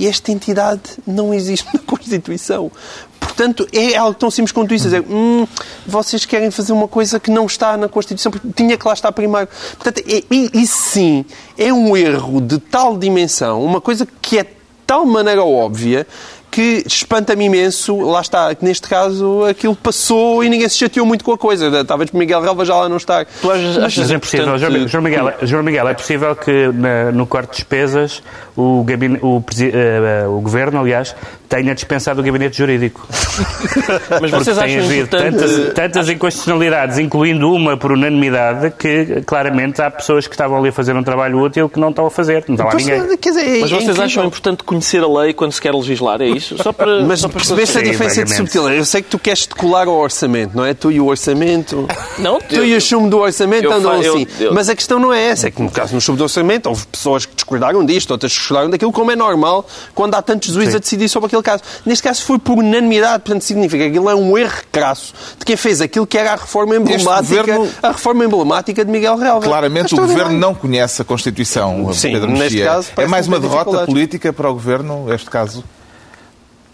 E 0.00 0.06
esta 0.08 0.32
entidade 0.32 0.80
não 1.06 1.32
existe 1.32 1.68
na 1.76 1.80
Constituição. 1.80 2.72
Portanto, 3.20 3.68
é 3.70 3.96
algo 3.96 4.18
tão 4.18 4.30
simples 4.30 4.50
quanto 4.50 4.72
isso. 4.74 4.84
Dizer, 4.84 5.04
hum, 5.08 5.46
vocês 5.86 6.24
querem 6.24 6.50
fazer 6.50 6.72
uma 6.72 6.88
coisa 6.88 7.20
que 7.20 7.30
não 7.30 7.44
está 7.44 7.76
na 7.76 7.86
Constituição, 7.86 8.32
porque 8.32 8.48
tinha 8.56 8.78
que 8.78 8.88
lá 8.88 8.94
estar 8.94 9.12
primeiro. 9.12 9.46
Portanto, 9.78 10.02
é, 10.08 10.24
isso 10.56 10.78
sim 10.78 11.24
é 11.56 11.70
um 11.70 11.94
erro 11.94 12.40
de 12.40 12.58
tal 12.58 12.96
dimensão, 12.96 13.62
uma 13.62 13.80
coisa 13.80 14.08
que 14.22 14.38
é 14.38 14.44
de 14.44 14.50
tal 14.86 15.04
maneira 15.04 15.44
óbvia 15.44 16.06
que 16.50 16.82
espanta-me 16.86 17.44
imenso, 17.44 18.00
lá 18.00 18.20
está, 18.20 18.54
que 18.54 18.64
neste 18.64 18.88
caso 18.88 19.44
aquilo 19.44 19.74
passou 19.76 20.42
e 20.42 20.48
ninguém 20.48 20.68
se 20.68 20.76
chateou 20.78 21.06
muito 21.06 21.24
com 21.24 21.32
a 21.32 21.38
coisa. 21.38 21.84
Talvez 21.84 22.10
Miguel 22.10 22.40
Relva 22.40 22.64
já 22.64 22.74
lá 22.74 22.88
não 22.88 22.96
estar. 22.96 23.24
Tu 23.40 23.50
achas, 23.50 23.78
achas 23.78 23.98
Mas 23.98 24.10
é 24.10 24.18
possível, 24.18 24.46
importante- 24.56 24.74
João, 24.78 24.88
João 24.88 25.02
Miguel, 25.04 25.32
João 25.42 25.62
Miguel, 25.62 25.88
é 25.88 25.94
possível 25.94 26.34
que 26.36 26.68
na- 26.74 27.12
no 27.12 27.26
corte 27.26 27.50
de 27.50 27.56
despesas 27.58 28.22
o, 28.56 28.82
gabine- 28.84 29.18
o 29.22 29.42
eh, 29.60 30.26
o 30.26 30.40
Governo, 30.40 30.80
aliás, 30.80 31.14
tenha 31.50 31.74
dispensado 31.74 32.20
o 32.20 32.24
gabinete 32.24 32.56
jurídico. 32.56 33.06
Mas 34.20 34.30
vocês 34.30 34.56
tem 34.56 34.64
acham 34.66 34.84
havido 34.84 35.02
importante... 35.02 35.36
tantas, 35.36 35.74
tantas 35.74 36.08
inconstitucionalidades, 36.08 36.98
incluindo 36.98 37.52
uma 37.52 37.76
por 37.76 37.90
unanimidade, 37.92 38.72
que 38.78 39.20
claramente 39.26 39.82
há 39.82 39.90
pessoas 39.90 40.26
que 40.28 40.34
estavam 40.34 40.58
ali 40.58 40.68
a 40.68 40.72
fazer 40.72 40.94
um 40.94 41.02
trabalho 41.02 41.40
útil 41.42 41.68
que 41.68 41.78
não 41.80 41.90
estão 41.90 42.06
a 42.06 42.10
fazer. 42.10 42.44
Não 42.46 42.54
está 42.54 42.64
lá 42.64 42.70
Pois, 42.70 42.86
ninguém. 42.86 43.16
dizer, 43.20 43.40
é- 43.40 43.60
Mas 43.60 43.72
é 43.72 43.74
vocês 43.74 43.82
incrível. 43.82 44.02
acham 44.04 44.24
importante 44.26 44.62
conhecer 44.64 45.02
a 45.02 45.08
lei 45.08 45.34
quando 45.34 45.50
se 45.52 45.60
quer 45.60 45.74
legislar? 45.74 46.22
É 46.22 46.26
isso? 46.28 46.56
Só 46.62 46.72
para, 46.72 47.02
Mas 47.02 47.20
só 47.20 47.28
para 47.28 47.38
percebeste 47.38 47.78
a 47.78 47.82
diferença 47.82 48.24
de 48.24 48.34
subtileza? 48.34 48.74
Eu 48.76 48.84
sei 48.84 49.02
que 49.02 49.08
tu 49.10 49.18
queres 49.18 49.46
te 49.46 49.54
colar 49.56 49.88
ao 49.88 49.96
orçamento, 49.96 50.56
não 50.56 50.64
é? 50.64 50.72
Tu 50.72 50.92
e 50.92 51.00
o 51.00 51.06
orçamento. 51.06 51.86
Não, 52.18 52.38
Tu 52.40 52.54
eu- 52.56 52.64
e 52.64 52.76
o 52.76 52.80
chumbo 52.80 53.08
do 53.10 53.18
orçamento 53.18 53.64
eu 53.64 53.72
andam 53.72 53.98
fa- 53.98 54.04
eu- 54.06 54.14
assim. 54.14 54.26
eu- 54.38 54.54
Mas 54.54 54.68
a 54.68 54.76
questão 54.76 54.98
não 55.00 55.12
é 55.12 55.20
essa. 55.28 55.48
É 55.48 55.50
que 55.50 55.60
no 55.60 55.70
caso 55.70 55.94
no 55.94 56.00
chumbo 56.00 56.18
do 56.18 56.24
orçamento 56.24 56.68
houve 56.68 56.86
pessoas 56.86 57.24
que 57.26 57.34
discordaram 57.34 57.84
disto, 57.84 58.10
outras 58.12 58.32
que 58.32 58.38
discordaram 58.38 58.70
daquilo, 58.70 58.92
como 58.92 59.10
é 59.10 59.16
normal 59.16 59.66
quando 59.94 60.14
há 60.14 60.22
tantos 60.22 60.52
juízes 60.54 60.74
a 60.74 60.78
decidir 60.78 61.08
sobre 61.08 61.26
aquele 61.26 61.39
caso. 61.42 61.62
Neste 61.84 62.02
caso 62.02 62.22
foi 62.22 62.38
por 62.38 62.58
unanimidade, 62.58 63.22
portanto 63.24 63.42
significa 63.42 63.84
que 63.84 63.90
aquilo 63.90 64.08
é 64.10 64.14
um 64.14 64.36
erro 64.36 64.60
crasso 64.70 65.12
de 65.38 65.44
quem 65.44 65.56
fez 65.56 65.80
aquilo 65.80 66.06
que 66.06 66.16
era 66.18 66.32
a 66.32 66.36
reforma 66.36 66.76
emblemática, 66.76 67.40
governo- 67.42 67.68
a 67.82 67.88
reforma 67.92 68.24
emblemática 68.24 68.84
de 68.84 68.90
Miguel 68.90 69.16
Relva. 69.16 69.46
Claramente 69.46 69.94
o 69.94 69.96
governo 69.98 70.38
não 70.38 70.54
conhece 70.54 71.02
a 71.02 71.04
Constituição, 71.04 71.92
Sim, 71.92 72.12
Pedro 72.12 72.28
neste 72.30 72.42
Mexia. 72.56 72.64
caso, 72.66 72.88
É 72.96 73.06
mais 73.06 73.26
uma 73.26 73.38
derrota 73.40 73.84
política 73.86 74.32
para 74.32 74.48
o 74.50 74.52
governo, 74.54 75.12
este 75.12 75.28
caso? 75.30 75.64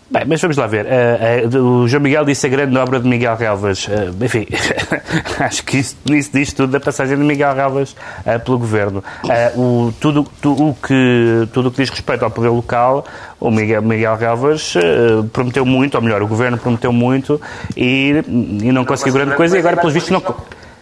Bem, 0.08 0.22
mas 0.24 0.40
vamos 0.40 0.56
lá 0.56 0.68
ver. 0.68 0.86
Eh, 0.86 1.48
eh, 1.52 1.58
o 1.58 1.88
João 1.88 2.00
Miguel 2.00 2.24
disse 2.24 2.46
a 2.46 2.48
grande 2.48 2.78
obra 2.78 3.00
de 3.00 3.08
Miguel 3.08 3.34
Relvas. 3.34 3.88
Eh, 3.90 4.24
enfim, 4.24 4.46
acho 5.40 5.64
que 5.64 5.78
isso, 5.78 5.96
isso 6.10 6.30
diz 6.32 6.52
tudo 6.52 6.70
da 6.70 6.78
passagem 6.78 7.16
de 7.18 7.24
Miguel 7.24 7.52
Relvas 7.52 7.96
eh, 8.24 8.38
pelo 8.38 8.56
governo. 8.56 9.02
O, 9.56 9.92
tudo, 10.00 10.24
tu- 10.40 10.52
o 10.52 10.74
que, 10.74 11.48
tudo 11.52 11.68
o 11.68 11.72
que 11.72 11.78
diz 11.82 11.90
respeito 11.90 12.24
ao 12.24 12.30
poder 12.30 12.50
local, 12.50 13.04
o 13.40 13.50
Miguel, 13.50 13.82
Miguel 13.82 14.14
Relvas 14.16 14.74
eh, 14.76 15.24
prometeu 15.32 15.66
muito, 15.66 15.96
ou 15.96 16.00
melhor, 16.02 16.22
o 16.22 16.28
governo 16.28 16.56
prometeu 16.56 16.92
muito 16.92 17.40
e, 17.76 18.22
e 18.62 18.70
não 18.70 18.84
conseguiu 18.84 19.14
grande 19.14 19.34
coisa 19.34 19.56
e 19.56 19.58
agora, 19.58 19.76
pelos 19.76 19.92
vistos, 19.92 20.12
não. 20.12 20.22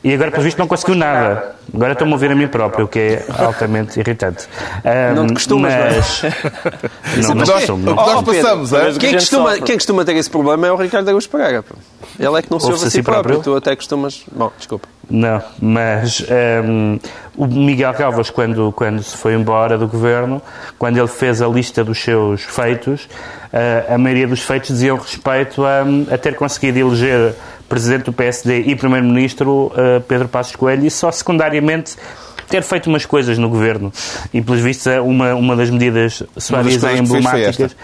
E 0.04 0.12
agora, 0.12 0.30
pelos 0.30 0.44
vistos, 0.44 0.58
não 0.60 0.68
conseguiu 0.68 0.94
nada. 0.96 1.54
Agora 1.74 1.92
estou-me 1.92 2.12
a 2.12 2.16
ouvir 2.16 2.30
a 2.30 2.34
mim 2.34 2.46
próprio, 2.46 2.84
o 2.84 2.88
que 2.88 2.98
é 2.98 3.24
altamente 3.42 3.98
irritante. 3.98 4.46
Ah, 4.84 5.14
Não 5.14 5.26
te 5.26 5.32
costumas, 5.32 5.72
não 5.72 5.80
é? 5.80 5.96
mas... 5.96 6.22
Não, 7.16 7.28
não 7.30 7.34
nós- 7.36 7.50
costumo, 7.50 7.84
não. 7.86 7.94
nós 7.94 8.22
passamos, 8.22 8.72
é? 8.72 8.92
Quem 8.98 9.12
costuma, 9.14 9.58
quem 9.58 9.76
costuma 9.76 10.04
ter 10.04 10.14
esse 10.16 10.28
problema 10.28 10.66
é 10.66 10.72
o 10.72 10.76
Ricardo 10.76 11.08
Araújo 11.08 11.28
Pereira. 11.28 11.62
pô. 11.62 11.74
Ele 12.18 12.38
é 12.38 12.42
que 12.42 12.50
não 12.50 12.60
se 12.60 12.70
ouve 12.70 12.84
a 12.86 12.90
si 12.90 13.02
próprio. 13.02 13.34
próprio? 13.36 13.42
Tu 13.42 13.56
até 13.56 13.74
costumas... 13.74 14.24
Bom, 14.30 14.52
desculpa. 14.58 14.86
Não, 15.08 15.40
mas 15.60 16.24
hum, 16.64 16.98
o 17.36 17.46
Miguel 17.46 17.92
Calvas, 17.94 18.30
quando, 18.30 18.72
quando 18.72 19.02
se 19.02 19.16
foi 19.16 19.34
embora 19.34 19.78
do 19.78 19.86
governo, 19.88 20.40
quando 20.78 20.98
ele 20.98 21.08
fez 21.08 21.40
a 21.40 21.46
lista 21.46 21.82
dos 21.84 21.98
seus 22.02 22.42
feitos, 22.42 23.08
eh, 23.52 23.84
a 23.88 23.98
maioria 23.98 24.26
dos 24.26 24.40
feitos 24.42 24.70
diziam 24.70 24.96
respeito 24.96 25.64
a, 25.64 25.82
a 26.12 26.18
ter 26.18 26.34
conseguido 26.36 26.78
eleger 26.78 27.34
presidente 27.68 28.04
do 28.04 28.12
PSD 28.12 28.62
e 28.62 28.76
primeiro-ministro 28.76 29.72
eh, 29.76 30.00
Pedro 30.00 30.28
Passos 30.28 30.56
Coelho 30.56 30.86
e 30.86 30.90
só 30.90 31.10
secundariamente 31.10 31.96
ter 32.48 32.62
feito 32.62 32.88
umas 32.88 33.06
coisas 33.06 33.38
no 33.38 33.48
governo. 33.48 33.92
E, 34.32 34.40
pelos 34.40 34.60
vistos, 34.60 34.86
é 34.86 35.00
uma, 35.00 35.34
uma 35.34 35.56
das 35.56 35.70
medidas 35.70 36.22
suaves 36.36 36.82
e 36.82 36.98
emblemáticas. 36.98 37.74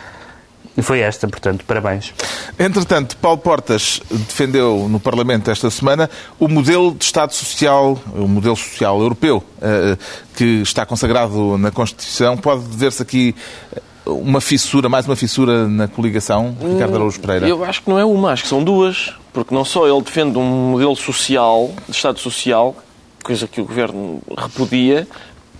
Foi 0.83 1.01
esta, 1.01 1.27
portanto, 1.27 1.65
parabéns. 1.67 2.15
Entretanto, 2.59 3.17
Paulo 3.17 3.39
Portas 3.39 4.01
defendeu 4.11 4.89
no 4.89 5.01
Parlamento 5.01 5.51
esta 5.51 5.69
semana 5.69 6.09
o 6.39 6.49
modelo 6.49 6.95
de 6.95 7.05
Estado 7.05 7.35
Social, 7.35 8.01
o 8.15 8.29
modelo 8.29 8.57
social 8.57 9.01
europeu, 9.01 9.43
eh, 9.61 9.97
que 10.37 10.63
está 10.63 10.87
consagrado 10.87 11.59
na 11.59 11.71
Constituição. 11.71 12.37
Pode 12.37 12.63
ver-se 12.71 13.03
aqui 13.03 13.35
eh, 13.75 13.81
uma 14.07 14.41
fissura, 14.41 14.89
mais 14.89 15.07
uma 15.07 15.17
fissura 15.17 15.69
na 15.69 15.89
coligação, 15.89 16.57
Ricardo 16.61 16.95
Araújo 16.95 17.21
Pereira? 17.21 17.49
Eu 17.49 17.65
acho 17.65 17.83
que 17.83 17.91
não 17.91 17.99
é 17.99 18.05
uma, 18.05 18.33
acho 18.33 18.45
que 18.45 18.49
são 18.49 18.63
duas. 18.63 19.15
Porque 19.33 19.55
não 19.55 19.65
só 19.65 19.87
ele 19.87 20.03
defende 20.03 20.39
um 20.39 20.71
modelo 20.73 20.97
social, 20.97 21.71
de 21.89 21.95
Estado 21.95 22.19
Social, 22.19 22.77
coisa 23.23 23.47
que 23.47 23.61
o 23.61 23.65
Governo 23.65 24.21
repudia, 24.37 25.07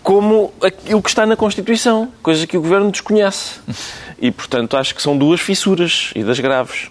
como 0.03 0.53
aquilo 0.63 1.03
que 1.03 1.09
está 1.09 1.27
na 1.27 1.37
Constituição, 1.37 2.11
coisa 2.23 2.47
que 2.47 2.57
o 2.57 2.61
Governo 2.61 2.91
desconhece. 2.91 3.61
E, 4.21 4.31
portanto, 4.31 4.77
acho 4.77 4.95
que 4.95 5.03
são 5.03 5.17
duas 5.17 5.41
fissuras, 5.41 6.11
e 6.15 6.23
das 6.23 6.39
graves. 6.41 6.91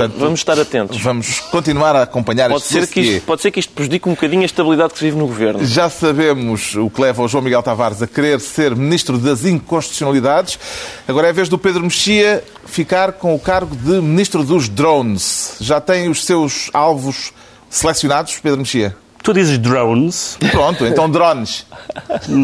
Portanto, 0.00 0.18
Vamos 0.18 0.40
estar 0.40 0.58
atentos. 0.58 1.00
vamos 1.02 1.40
continuar 1.40 1.94
a 1.94 2.02
acompanhar 2.02 2.48
Pode 2.48 2.62
este 2.62 2.72
ser, 2.72 2.86
que 2.86 3.00
isto, 3.00 3.26
pode 3.26 3.42
ser 3.42 3.50
que 3.50 3.60
isto 3.60 3.72
prejudique 3.74 4.08
um 4.08 4.12
bocadinho 4.12 4.42
a 4.42 4.46
estabilidade 4.46 4.94
que 4.94 4.98
se 4.98 5.04
vive 5.04 5.18
no 5.18 5.26
Governo. 5.26 5.62
Já 5.64 5.90
sabemos 5.90 6.74
o 6.74 6.88
que 6.88 7.02
leva 7.02 7.22
o 7.22 7.28
João 7.28 7.44
Miguel 7.44 7.62
Tavares 7.62 8.00
a 8.00 8.06
querer 8.06 8.40
ser 8.40 8.74
Ministro 8.74 9.18
das 9.18 9.44
Inconstitucionalidades. 9.44 10.58
Agora 11.06 11.26
é 11.26 11.30
a 11.30 11.32
vez 11.34 11.50
do 11.50 11.58
Pedro 11.58 11.82
Mexia 11.82 12.42
ficar 12.64 13.12
com 13.12 13.34
o 13.34 13.38
cargo 13.38 13.76
de 13.76 14.00
Ministro 14.00 14.42
dos 14.42 14.70
Drones. 14.70 15.56
Já 15.60 15.80
tem 15.82 16.08
os 16.08 16.24
seus 16.24 16.70
alvos 16.72 17.32
selecionados, 17.68 18.38
Pedro 18.38 18.60
Mexia? 18.60 18.96
Tu 19.22 19.34
dizes 19.34 19.58
drones, 19.58 20.38
Pronto, 20.50 20.86
então 20.86 21.10
drones. 21.10 21.66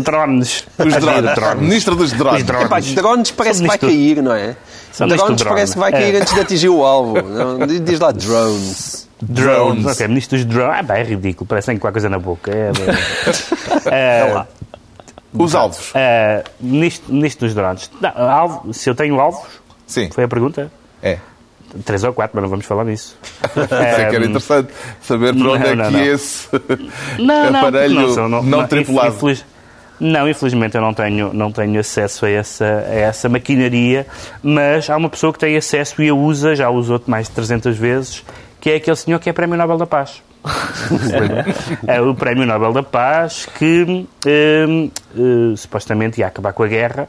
drones. 0.04 0.64
Os 0.78 0.94
Admiro 0.94 1.34
drones. 1.34 1.62
Ministro 1.62 1.96
dos 1.96 2.12
drones. 2.12 2.42
Os 2.42 2.46
drones. 2.46 2.66
Epá, 2.66 2.80
drones 2.80 3.30
parece 3.30 3.62
que 3.62 3.66
vai 3.66 3.78
cair, 3.78 4.22
não 4.22 4.32
é? 4.32 4.56
Nisto 5.04 5.16
Drones 5.18 5.40
drone. 5.42 5.54
parece 5.54 5.72
que 5.74 5.78
vai 5.78 5.92
cair 5.92 6.14
É. 6.14 6.18
antes 6.20 6.34
de 6.34 6.40
atingir 6.40 6.68
o 6.70 6.84
alvo. 6.84 7.14
Não, 7.22 7.66
diz 7.66 8.00
lá 8.00 8.12
drones. 8.12 9.06
Drones. 9.20 9.82
Drones. 9.82 9.86
Ok, 9.86 10.08
ministro 10.08 10.36
dos 10.38 10.46
drones. 10.46 10.76
Ah, 10.80 10.84
pá, 10.84 10.96
é 10.98 11.02
ridículo. 11.02 11.46
Parece 11.46 11.66
que 11.66 11.72
tem 11.72 11.78
qualquer 11.78 11.92
coisa 11.94 12.08
na 12.08 12.18
boca. 12.18 12.50
É, 12.50 12.70
é, 13.90 14.44
Os 15.34 15.54
alvos. 15.54 15.90
é, 15.94 16.44
ministro, 16.60 17.12
ministro 17.12 17.46
dos 17.46 17.54
drones. 17.54 17.90
Não, 18.00 18.10
alvo, 18.30 18.72
se 18.72 18.88
eu 18.88 18.94
tenho 18.94 19.20
alvos, 19.20 19.46
Sim, 19.86 20.10
foi 20.10 20.24
a 20.24 20.28
pergunta? 20.28 20.70
é. 21.02 21.18
Três 21.84 22.04
ou 22.04 22.12
quatro, 22.14 22.30
mas 22.36 22.42
não 22.44 22.48
vamos 22.48 22.64
falar 22.64 22.84
nisso. 22.84 23.18
Isso 23.52 23.74
é 23.74 24.08
que 24.08 24.16
era 24.16 24.24
interessante 24.24 24.68
saber 25.02 25.34
para 25.36 25.50
onde 25.50 25.58
não, 25.64 25.66
é 25.66 25.74
não, 25.74 25.86
que 25.86 25.92
não. 25.92 26.04
esse 26.04 26.48
Não, 27.18 27.50
não, 27.50 27.60
aparelho 27.60 27.94
não, 27.94 28.02
não, 28.06 28.14
são- 28.14 28.28
não, 28.42 28.66
tripulado. 28.66 29.14
infeliz- 29.14 29.44
não, 29.98 30.28
infelizmente 30.28 30.76
eu 30.76 30.80
não 30.80 30.92
tenho, 30.92 31.32
não 31.32 31.50
tenho 31.50 31.80
acesso 31.80 32.26
a 32.26 32.30
essa, 32.30 32.64
a 32.64 32.94
essa 32.94 33.28
maquinaria, 33.28 34.06
mas 34.42 34.88
há 34.90 34.96
uma 34.96 35.08
pessoa 35.08 35.32
que 35.32 35.38
tem 35.38 35.56
acesso 35.56 36.02
e 36.02 36.08
a 36.08 36.14
usa, 36.14 36.54
já 36.54 36.68
usou 36.70 37.00
mais 37.06 37.28
de 37.28 37.34
300 37.34 37.76
vezes, 37.76 38.24
que 38.60 38.70
é 38.70 38.76
aquele 38.76 38.96
senhor 38.96 39.18
que 39.18 39.30
é 39.30 39.32
Prémio 39.32 39.56
Nobel 39.56 39.78
da 39.78 39.86
Paz. 39.86 40.22
é 41.88 42.00
o 42.00 42.14
Prémio 42.14 42.46
Nobel 42.46 42.72
da 42.72 42.82
Paz 42.82 43.46
que 43.58 43.84
hum, 43.84 44.06
eh, 44.24 45.56
supostamente 45.56 46.20
ia 46.20 46.28
acabar 46.28 46.52
com 46.52 46.62
a 46.62 46.68
guerra, 46.68 47.08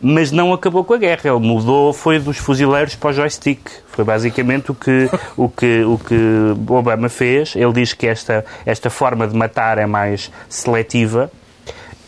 mas 0.00 0.30
não 0.30 0.52
acabou 0.52 0.84
com 0.84 0.94
a 0.94 0.98
guerra. 0.98 1.22
Ele 1.24 1.38
mudou, 1.38 1.92
foi 1.92 2.18
dos 2.18 2.36
fuzileiros 2.38 2.94
para 2.94 3.10
o 3.10 3.12
joystick. 3.12 3.68
Foi 3.88 4.04
basicamente 4.04 4.70
o 4.70 4.74
que, 4.74 5.10
o 5.36 5.48
que, 5.48 5.82
o 5.82 5.98
que 5.98 6.72
Obama 6.72 7.08
fez. 7.08 7.56
Ele 7.56 7.72
diz 7.72 7.92
que 7.92 8.06
esta, 8.06 8.44
esta 8.64 8.90
forma 8.90 9.26
de 9.26 9.36
matar 9.36 9.78
é 9.78 9.86
mais 9.86 10.30
seletiva. 10.48 11.30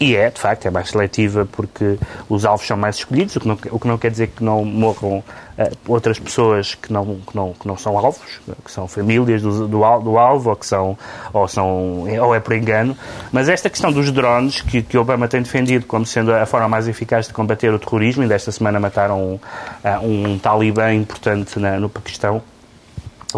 E 0.02 0.16
é, 0.16 0.30
de 0.30 0.40
facto, 0.40 0.64
é 0.64 0.71
mais 0.71 0.88
seletiva 0.88 1.47
porque 1.52 1.99
os 2.26 2.47
alvos 2.47 2.66
são 2.66 2.75
mais 2.75 2.97
escolhidos, 2.97 3.37
o 3.37 3.40
que 3.40 3.47
não, 3.49 3.59
o 3.71 3.78
que 3.78 3.87
não 3.87 3.99
quer 3.99 4.11
dizer 4.11 4.28
que 4.28 4.42
não 4.42 4.64
morram 4.64 5.23
eh, 5.59 5.71
outras 5.87 6.19
pessoas 6.19 6.75
que 6.75 6.90
não, 6.90 7.16
que, 7.21 7.37
não, 7.37 7.52
que 7.52 7.69
não 7.69 7.76
são 7.76 7.99
alvos, 7.99 8.40
que 8.64 8.73
são 8.73 8.88
famílias 8.88 9.42
do, 9.42 9.69
do, 9.69 9.85
al- 9.85 10.00
do 10.00 10.16
alvo 10.19 10.49
ou 10.49 10.57
que 10.57 10.64
são 10.66 10.97
ou, 11.35 11.47
são, 11.47 12.07
ou 12.19 12.35
é 12.35 12.40
por 12.40 12.54
engano. 12.54 12.97
Mas 13.30 13.50
esta 13.50 13.69
questão 13.69 13.92
dos 13.92 14.11
drones, 14.11 14.62
que, 14.62 14.80
que 14.80 14.97
Obama 14.97 15.28
tem 15.28 15.42
defendido 15.42 15.85
como 15.85 16.07
sendo 16.07 16.33
a 16.33 16.47
forma 16.47 16.66
mais 16.66 16.88
eficaz 16.88 17.26
de 17.26 17.35
combater 17.35 17.71
o 17.75 17.78
terrorismo, 17.78 18.23
ainda 18.23 18.35
esta 18.35 18.50
semana 18.50 18.80
mataram 18.80 19.21
um, 19.35 19.38
ah, 19.85 20.00
um 20.02 20.38
talibã 20.38 20.95
importante 20.95 21.59
na- 21.59 21.78
no 21.78 21.90
Paquistão, 21.90 22.40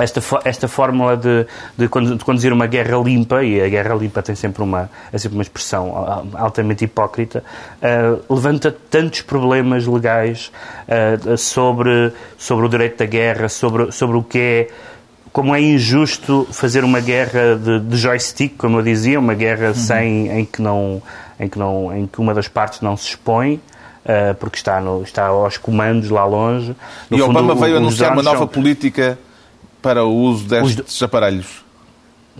esta, 0.01 0.23
esta 0.45 0.69
fórmula 0.69 1.17
de, 1.17 1.47
de, 1.77 1.89
condu- 1.89 2.17
de 2.17 2.25
conduzir 2.25 2.53
uma 2.53 2.67
guerra 2.67 2.97
limpa, 2.99 3.43
e 3.43 3.61
a 3.61 3.69
guerra 3.69 3.95
limpa 3.95 4.23
tem 4.23 4.35
sempre 4.35 4.63
uma, 4.63 4.89
é 5.13 5.19
sempre 5.19 5.37
uma 5.37 5.43
expressão 5.43 6.27
altamente 6.35 6.85
hipócrita, 6.85 7.45
ah, 7.83 8.17
levanta 8.31 8.75
tantos 8.91 9.21
problemas 9.23 9.87
legais 9.87 10.51
ah, 10.89 11.37
sobre, 11.37 12.13
sobre 12.39 12.67
o 12.67 12.69
direito 12.69 12.99
da 12.99 13.07
guerra, 13.07 13.49
sobre, 13.49 13.93
sobre 13.93 14.17
o 14.17 14.23
que 14.23 14.39
é. 14.39 14.69
Como 15.33 15.55
é 15.55 15.61
injusto 15.63 16.47
fazer 16.53 16.85
uma 16.85 17.01
guerra 17.01 17.57
de, 17.57 17.81
de 17.81 17.97
joystick, 17.97 18.55
como 18.59 18.79
eu 18.79 18.83
dizia, 18.83 19.19
uma 19.19 19.33
guerra 19.33 19.73
sem, 19.73 20.29
em, 20.29 20.45
que 20.45 20.61
não, 20.61 21.03
em, 21.41 21.49
que 21.49 21.59
não, 21.59 21.95
em 21.97 22.07
que 22.07 22.21
uma 22.21 22.35
das 22.35 22.49
partes 22.49 22.83
não 22.83 22.99
se 22.99 23.09
expõe, 23.09 23.59
ah, 24.05 24.35
porque 24.39 24.57
está, 24.57 24.79
no, 24.81 25.03
está 25.03 25.27
aos 25.29 25.57
comandos 25.57 26.11
lá 26.11 26.25
longe. 26.27 26.77
No 27.09 27.17
E 27.17 27.21
fundo, 27.21 27.31
Obama 27.39 27.55
o- 27.55 27.57
veio 27.57 27.77
anunciar 27.79 28.13
uma 28.13 28.23
nova 28.23 28.39
são- 28.39 28.47
política 28.47 29.19
para 29.83 30.05
o 30.05 30.15
uso 30.15 30.49
destes 30.49 31.03
aparelhos. 31.03 31.63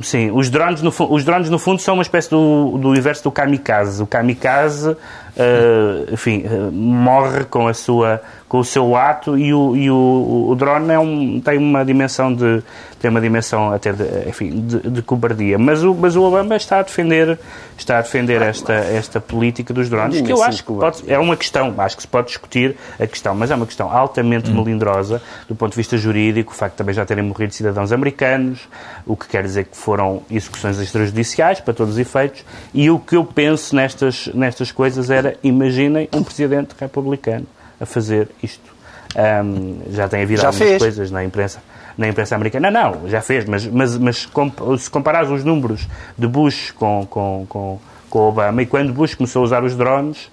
Sim, 0.01 0.31
os 0.31 0.49
drones, 0.49 0.81
no, 0.81 0.93
os 1.11 1.23
drones 1.23 1.51
no 1.51 1.59
fundo 1.59 1.79
são 1.83 1.95
uma 1.95 2.03
espécie 2.03 2.31
do, 2.31 2.79
do 2.79 2.97
inverso 2.97 3.25
do 3.25 3.31
kamikaze. 3.31 4.03
O 4.03 4.07
kamikaze, 4.07 4.97
eh, 5.37 6.13
enfim, 6.13 6.45
eh, 6.45 6.71
morre 6.71 7.45
com, 7.45 7.67
a 7.67 7.75
sua, 7.75 8.21
com 8.49 8.59
o 8.59 8.65
seu 8.65 8.95
ato 8.97 9.39
e 9.39 9.53
o, 9.53 9.77
e 9.77 9.91
o, 9.91 10.47
o 10.51 10.55
drone 10.55 10.93
é 10.93 10.99
um, 10.99 11.41
tem 11.41 11.59
uma 11.59 11.85
dimensão 11.85 12.35
de 12.35 12.63
tem 13.01 13.11
uma 13.11 13.21
dimensão 13.21 13.73
até 13.73 13.93
de, 13.93 14.29
enfim, 14.29 14.61
de, 14.61 14.79
de 14.89 15.03
cobardia. 15.03 15.59
Mas 15.59 15.83
o, 15.83 15.93
mas 15.93 16.15
o 16.15 16.23
Obama 16.23 16.55
está 16.55 16.79
a 16.79 16.83
defender 16.83 17.37
está 17.77 17.99
a 17.99 18.03
defender 18.03 18.41
esta, 18.41 18.75
esta 18.75 19.21
política 19.21 19.75
dos 19.75 19.89
drones, 19.89 20.21
que 20.21 20.33
eu 20.33 20.43
acho 20.43 20.65
que 20.65 20.73
pode, 20.73 21.11
é 21.11 21.19
uma 21.19 21.37
questão, 21.37 21.75
acho 21.79 21.97
que 21.97 22.03
se 22.03 22.09
pode 22.09 22.29
discutir 22.29 22.77
a 22.99 23.07
questão, 23.07 23.35
mas 23.35 23.51
é 23.51 23.55
uma 23.55 23.67
questão 23.67 23.91
altamente 23.91 24.51
melindrosa 24.51 25.21
do 25.49 25.55
ponto 25.57 25.73
de 25.73 25.77
vista 25.77 25.97
jurídico, 25.97 26.53
o 26.53 26.55
facto 26.55 26.75
de 26.75 26.79
também 26.79 26.95
já 26.95 27.05
terem 27.05 27.25
morrido 27.25 27.53
cidadãos 27.53 27.93
americanos, 27.93 28.69
o 29.07 29.17
que 29.17 29.27
quer 29.27 29.43
dizer 29.43 29.65
que 29.65 29.77
foram 29.77 30.23
execuções 30.31 30.79
extrajudiciais 30.79 31.61
para 31.61 31.75
todos 31.75 31.95
os 31.95 31.99
efeitos, 31.99 32.45
e 32.73 32.91
o 32.91 32.99
que 32.99 33.17
eu 33.17 33.25
penso 33.25 33.75
nestas, 33.75 34.29
nestas 34.33 34.71
coisas 34.71 35.11
era, 35.27 35.37
imaginem 35.43 36.09
um 36.13 36.23
presidente 36.23 36.75
republicano 36.79 37.47
a 37.81 37.87
fazer 37.87 38.29
isto. 38.43 38.73
Ahm, 39.17 39.81
já 39.91 40.09
tem 40.09 40.23
havido 40.23 40.41
Já 40.41 40.49
algumas 40.49 40.69
fez. 40.69 40.83
coisas 40.83 41.11
na 41.11 41.25
imprensa. 41.25 41.63
Na 41.97 42.09
imprensa 42.09 42.35
americana. 42.35 42.71
Não, 42.71 42.93
não, 42.93 43.09
já 43.09 43.21
fez, 43.21 43.45
mas, 43.45 43.67
mas, 43.67 43.99
mas 43.99 44.29
se 44.79 44.91
comparares 44.91 45.31
os 45.31 45.45
números 45.45 45.87
de 46.17 46.27
Bush 46.27 46.71
com, 46.71 47.07
com, 47.09 47.47
com, 47.49 47.79
com 48.09 48.19
Obama, 48.21 48.63
e 48.63 48.67
quando 48.67 48.93
Bush 48.93 49.15
começou 49.15 49.43
a 49.43 49.45
usar 49.45 49.63
os 49.63 49.77
drones, 49.77 50.31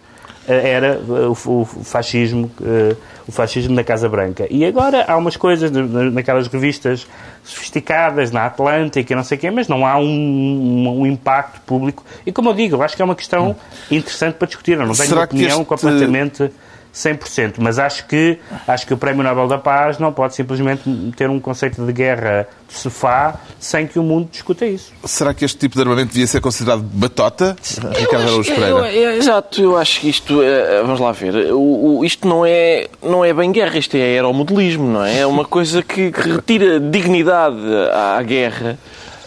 era 0.54 0.88
eh, 0.96 1.28
o, 1.28 1.66
fascismo, 1.66 2.50
eh, 2.64 2.96
o 3.28 3.32
fascismo 3.32 3.74
na 3.76 3.84
Casa 3.84 4.08
Branca. 4.10 4.48
E 4.50 4.66
agora 4.66 5.06
há 5.08 5.16
umas 5.18 5.36
coisas 5.38 5.70
naquelas 5.72 6.48
revistas 6.48 7.08
sofisticadas, 7.44 8.32
na 8.32 8.46
Atlântica 8.46 9.14
e 9.14 9.16
não 9.16 9.24
sei 9.24 9.38
o 9.38 9.42
quê, 9.42 9.52
mas 9.52 9.68
não 9.68 9.86
há 9.86 9.98
um, 9.98 10.04
um- 10.04 11.02
um 11.02 11.06
impacto 11.06 11.62
público. 11.62 12.04
E 12.26 12.32
como 12.32 12.50
eu 12.50 12.54
digo, 12.54 12.76
eu 12.78 12.84
acho 12.84 12.96
que 12.96 13.02
é 13.02 13.06
uma 13.06 13.16
questão 13.16 13.56
interessante 13.92 14.36
para 14.36 14.48
discutir. 14.48 14.74
Eu 14.74 14.86
não 14.86 14.94
tenho 14.94 15.08
Será 15.10 15.22
uma 15.22 15.26
opinião 15.26 15.58
este- 15.62 15.66
completamente 15.66 16.52
100%, 16.94 17.56
mas 17.60 17.78
acho 17.80 18.06
que, 18.08 18.40
acho 18.68 18.86
que 18.88 18.94
o 18.94 18.98
Prémio 18.98 19.24
Nobel 19.24 19.48
da 19.48 19.58
Paz 19.58 20.00
não 20.00 20.12
pode 20.12 20.36
simplesmente 20.36 20.82
ter 21.16 21.30
um 21.30 21.40
conceito 21.40 21.86
de 21.86 21.94
guerra 21.94 22.48
de 22.68 22.74
sofá 22.78 23.36
sem 23.60 23.86
que 23.88 23.98
o 24.00 24.04
mundo 24.04 24.28
discuta 24.32 24.66
isso. 24.66 24.92
Será 25.06 25.34
que 25.34 25.46
este 25.46 25.58
tipo 25.58 25.76
de 25.76 25.82
armamento 25.82 26.10
devia 26.12 26.28
ser 26.28 26.42
considerado 26.42 26.82
batota? 26.82 27.56
Ricardo 27.96 28.28
Araújo 28.28 28.52
Eu- 28.52 28.56
Pereira. 28.56 28.92
eu- 28.92 29.12
exato, 29.18 29.62
eu 29.62 29.78
acho 29.78 30.02
que 30.02 30.10
isto, 30.10 30.42
eh, 30.42 30.82
vamos 30.84 31.00
lá 31.00 31.12
ver, 31.12 31.54
o, 31.54 32.00
o- 32.00 32.06
isto 32.06 32.28
não 32.28 32.46
é, 32.46 32.88
não 33.02 33.24
é 33.24 33.34
bem 33.34 33.52
guerra, 33.52 33.78
isto 33.78 33.96
é 33.96 34.02
aeromodelismo, 34.02 34.88
não 34.88 35.04
é? 35.06 35.20
É 35.20 35.26
uma 35.26 35.46
coisa 35.46 35.82
que, 35.82 36.12
que 36.12 36.30
retira 36.32 36.80
dignidade 36.80 37.56
à 37.94 38.22
guerra 38.24 38.78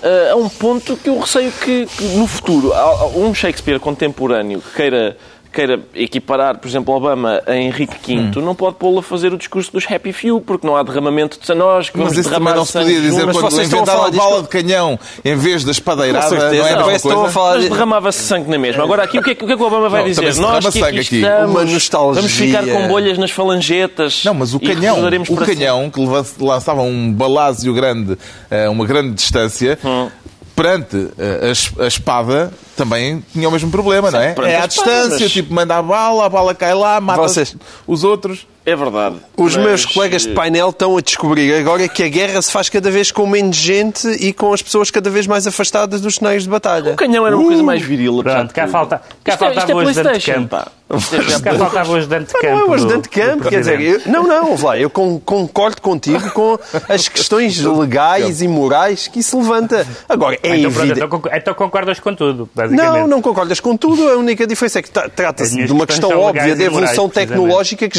eh, 0.02 0.30
a 0.32 0.36
um 0.36 0.48
ponto 0.48 0.96
que 0.96 1.08
eu 1.08 1.18
receio 1.20 1.52
que, 1.52 1.86
que 1.86 2.04
no 2.16 2.26
futuro, 2.26 2.72
um 3.14 3.32
Shakespeare 3.32 3.78
contemporâneo 3.78 4.60
que 4.60 4.74
queira 4.74 5.16
queira 5.52 5.80
equiparar, 5.94 6.58
por 6.58 6.66
exemplo, 6.68 6.94
Obama 6.94 7.42
a 7.46 7.54
Henrique 7.56 7.94
V, 8.16 8.38
Hum. 8.38 8.42
não 8.42 8.54
pode 8.54 8.76
pô-lo 8.76 8.98
a 8.98 9.02
fazer 9.02 9.32
o 9.32 9.36
discurso 9.38 9.70
dos 9.72 9.84
happy 9.90 10.12
few, 10.12 10.40
porque 10.40 10.66
não 10.66 10.76
há 10.76 10.82
derramamento 10.82 11.38
de 11.38 11.46
sanós, 11.46 11.90
que 11.90 11.96
Mas 11.98 12.06
vamos 12.08 12.18
isso 12.18 12.28
também 12.30 12.40
derramar 12.44 12.56
não 12.58 12.64
se 12.64 12.72
podia 12.72 13.00
dizer. 13.00 13.26
Mas 13.26 13.36
quando 13.38 13.62
inventaram 13.62 14.04
a 14.04 14.10
bala 14.10 14.42
de 14.42 14.48
canhão 14.48 14.98
em 15.24 15.36
vez 15.36 15.64
da 15.64 15.70
espadeirada. 15.70 16.28
Certeza, 16.28 16.54
não 16.56 16.66
é 16.66 16.72
a 16.72 16.76
não, 16.76 16.86
mesma 16.86 16.96
estão 16.96 17.24
a 17.24 17.28
falar 17.28 17.54
Mas 17.54 17.62
de- 17.64 17.68
derramava-se 17.70 18.18
sangue 18.22 18.50
na 18.50 18.58
mesma. 18.58 18.82
Agora, 18.84 19.04
aqui, 19.04 19.18
o 19.18 19.22
que 19.22 19.30
é, 19.30 19.34
que- 19.34 19.44
o 19.44 19.46
que 19.46 19.52
é 19.52 19.56
que 19.56 19.62
o 19.62 19.66
Obama 19.66 19.88
vai 19.88 20.02
Não, 20.02 20.08
dizer? 20.08 20.34
Nós 20.40 20.66
que 20.68 20.82
aqui 20.82 20.98
aqui. 21.00 21.16
estamos, 21.16 21.50
Uma 21.50 21.64
nostalgia. 21.64 22.22
vamos 22.22 22.32
ficar 22.36 22.64
com 22.66 22.88
bolhas 22.88 23.18
nas 23.18 23.30
falangetas. 23.30 24.22
Não, 24.24 24.34
mas 24.34 24.54
o 24.54 24.60
canhão, 24.60 24.98
o 25.28 25.36
canhão 25.36 25.90
que 25.90 26.00
lançava 26.42 26.82
um 26.82 27.12
balásio 27.12 27.72
grande 27.74 28.16
a 28.50 28.70
uma 28.70 28.86
grande 28.86 29.14
distância, 29.14 29.78
Hum. 29.84 30.08
Perante 30.54 31.08
eh, 31.18 31.52
a, 31.78 31.84
a 31.84 31.86
espada 31.86 32.52
também 32.76 33.24
tinha 33.32 33.48
o 33.48 33.52
mesmo 33.52 33.70
problema, 33.70 34.10
não 34.10 34.20
é? 34.20 34.34
É 34.46 34.56
a 34.56 34.64
à 34.64 34.66
distância, 34.66 35.28
tipo, 35.28 35.52
manda 35.52 35.76
a 35.76 35.82
bala, 35.82 36.26
a 36.26 36.28
bala 36.28 36.54
cai 36.54 36.74
lá, 36.74 37.00
mata 37.00 37.22
Vocês- 37.22 37.56
os 37.86 38.04
outros. 38.04 38.46
É 38.64 38.76
verdade. 38.76 39.16
Os 39.36 39.56
Mas, 39.56 39.64
meus 39.66 39.84
colegas 39.86 40.22
de 40.22 40.32
painel 40.34 40.70
estão 40.70 40.96
a 40.96 41.00
descobrir 41.00 41.52
agora 41.54 41.88
que 41.88 42.02
a 42.02 42.08
guerra 42.08 42.40
se 42.40 42.50
faz 42.52 42.68
cada 42.68 42.90
vez 42.90 43.10
com 43.10 43.26
menos 43.26 43.56
gente 43.56 44.06
e 44.08 44.32
com 44.32 44.52
as 44.52 44.62
pessoas 44.62 44.90
cada 44.90 45.10
vez 45.10 45.26
mais 45.26 45.46
afastadas 45.46 46.00
dos 46.00 46.14
cenários 46.16 46.44
de 46.44 46.48
batalha. 46.48 46.92
O 46.92 46.96
canhão 46.96 47.26
era 47.26 47.36
uma 47.36 47.44
coisa 47.48 47.62
mais 47.62 47.82
viril. 47.82 48.22
Pronto, 48.22 48.54
cá 48.54 48.68
falta, 48.68 49.02
cá 49.24 49.32
Isto 49.32 49.44
é- 49.44 49.48
isto 49.48 49.54
faltava 49.60 49.72
é 49.72 49.74
o 49.74 49.78
ajudante 49.80 50.18
de 50.20 50.32
campo. 50.32 50.56
Isto 50.94 51.42
Cá 51.42 51.54
faltava 51.54 51.90
o 51.92 51.94
ajudante 51.96 52.26
de 52.26 52.32
campo. 52.34 52.46
Não 52.54 52.60
é 52.60 52.64
o 52.64 52.66
do- 52.66 52.74
ajudante 52.74 53.02
de 53.04 53.08
campo, 53.08 53.48
quer 53.48 53.60
dizer, 53.60 53.80
eu- 53.80 54.00
não, 54.06 54.24
não, 54.24 54.62
lá, 54.62 54.78
eu 54.78 54.90
con- 54.90 55.18
concordo 55.24 55.80
contigo 55.80 56.30
com 56.32 56.58
as 56.86 57.08
questões 57.08 57.58
legais 57.60 58.42
e 58.42 58.48
morais 58.48 59.08
que 59.08 59.20
isso 59.20 59.38
levanta. 59.40 59.86
Agora, 60.06 60.38
é 60.42 60.54
Então, 60.56 60.70
evidente. 60.70 61.00
então, 61.02 61.22
então 61.34 61.54
concordas 61.54 61.98
com 61.98 62.14
tudo, 62.14 62.46
basicamente. 62.54 62.92
Não, 63.00 63.06
não 63.06 63.22
concordas 63.22 63.58
com 63.58 63.74
tudo. 63.74 64.06
A 64.10 64.16
única 64.18 64.46
diferença 64.46 64.80
é 64.80 64.82
que 64.82 64.90
tra- 64.90 65.06
As 65.06 65.12
trata-se 65.12 65.64
de 65.64 65.72
uma 65.72 65.86
questão 65.86 66.10
óbvia 66.20 66.42
de 66.42 66.48
morais, 66.50 66.60
evolução 66.60 67.08
tecnológica 67.08 67.88
que 67.88 67.98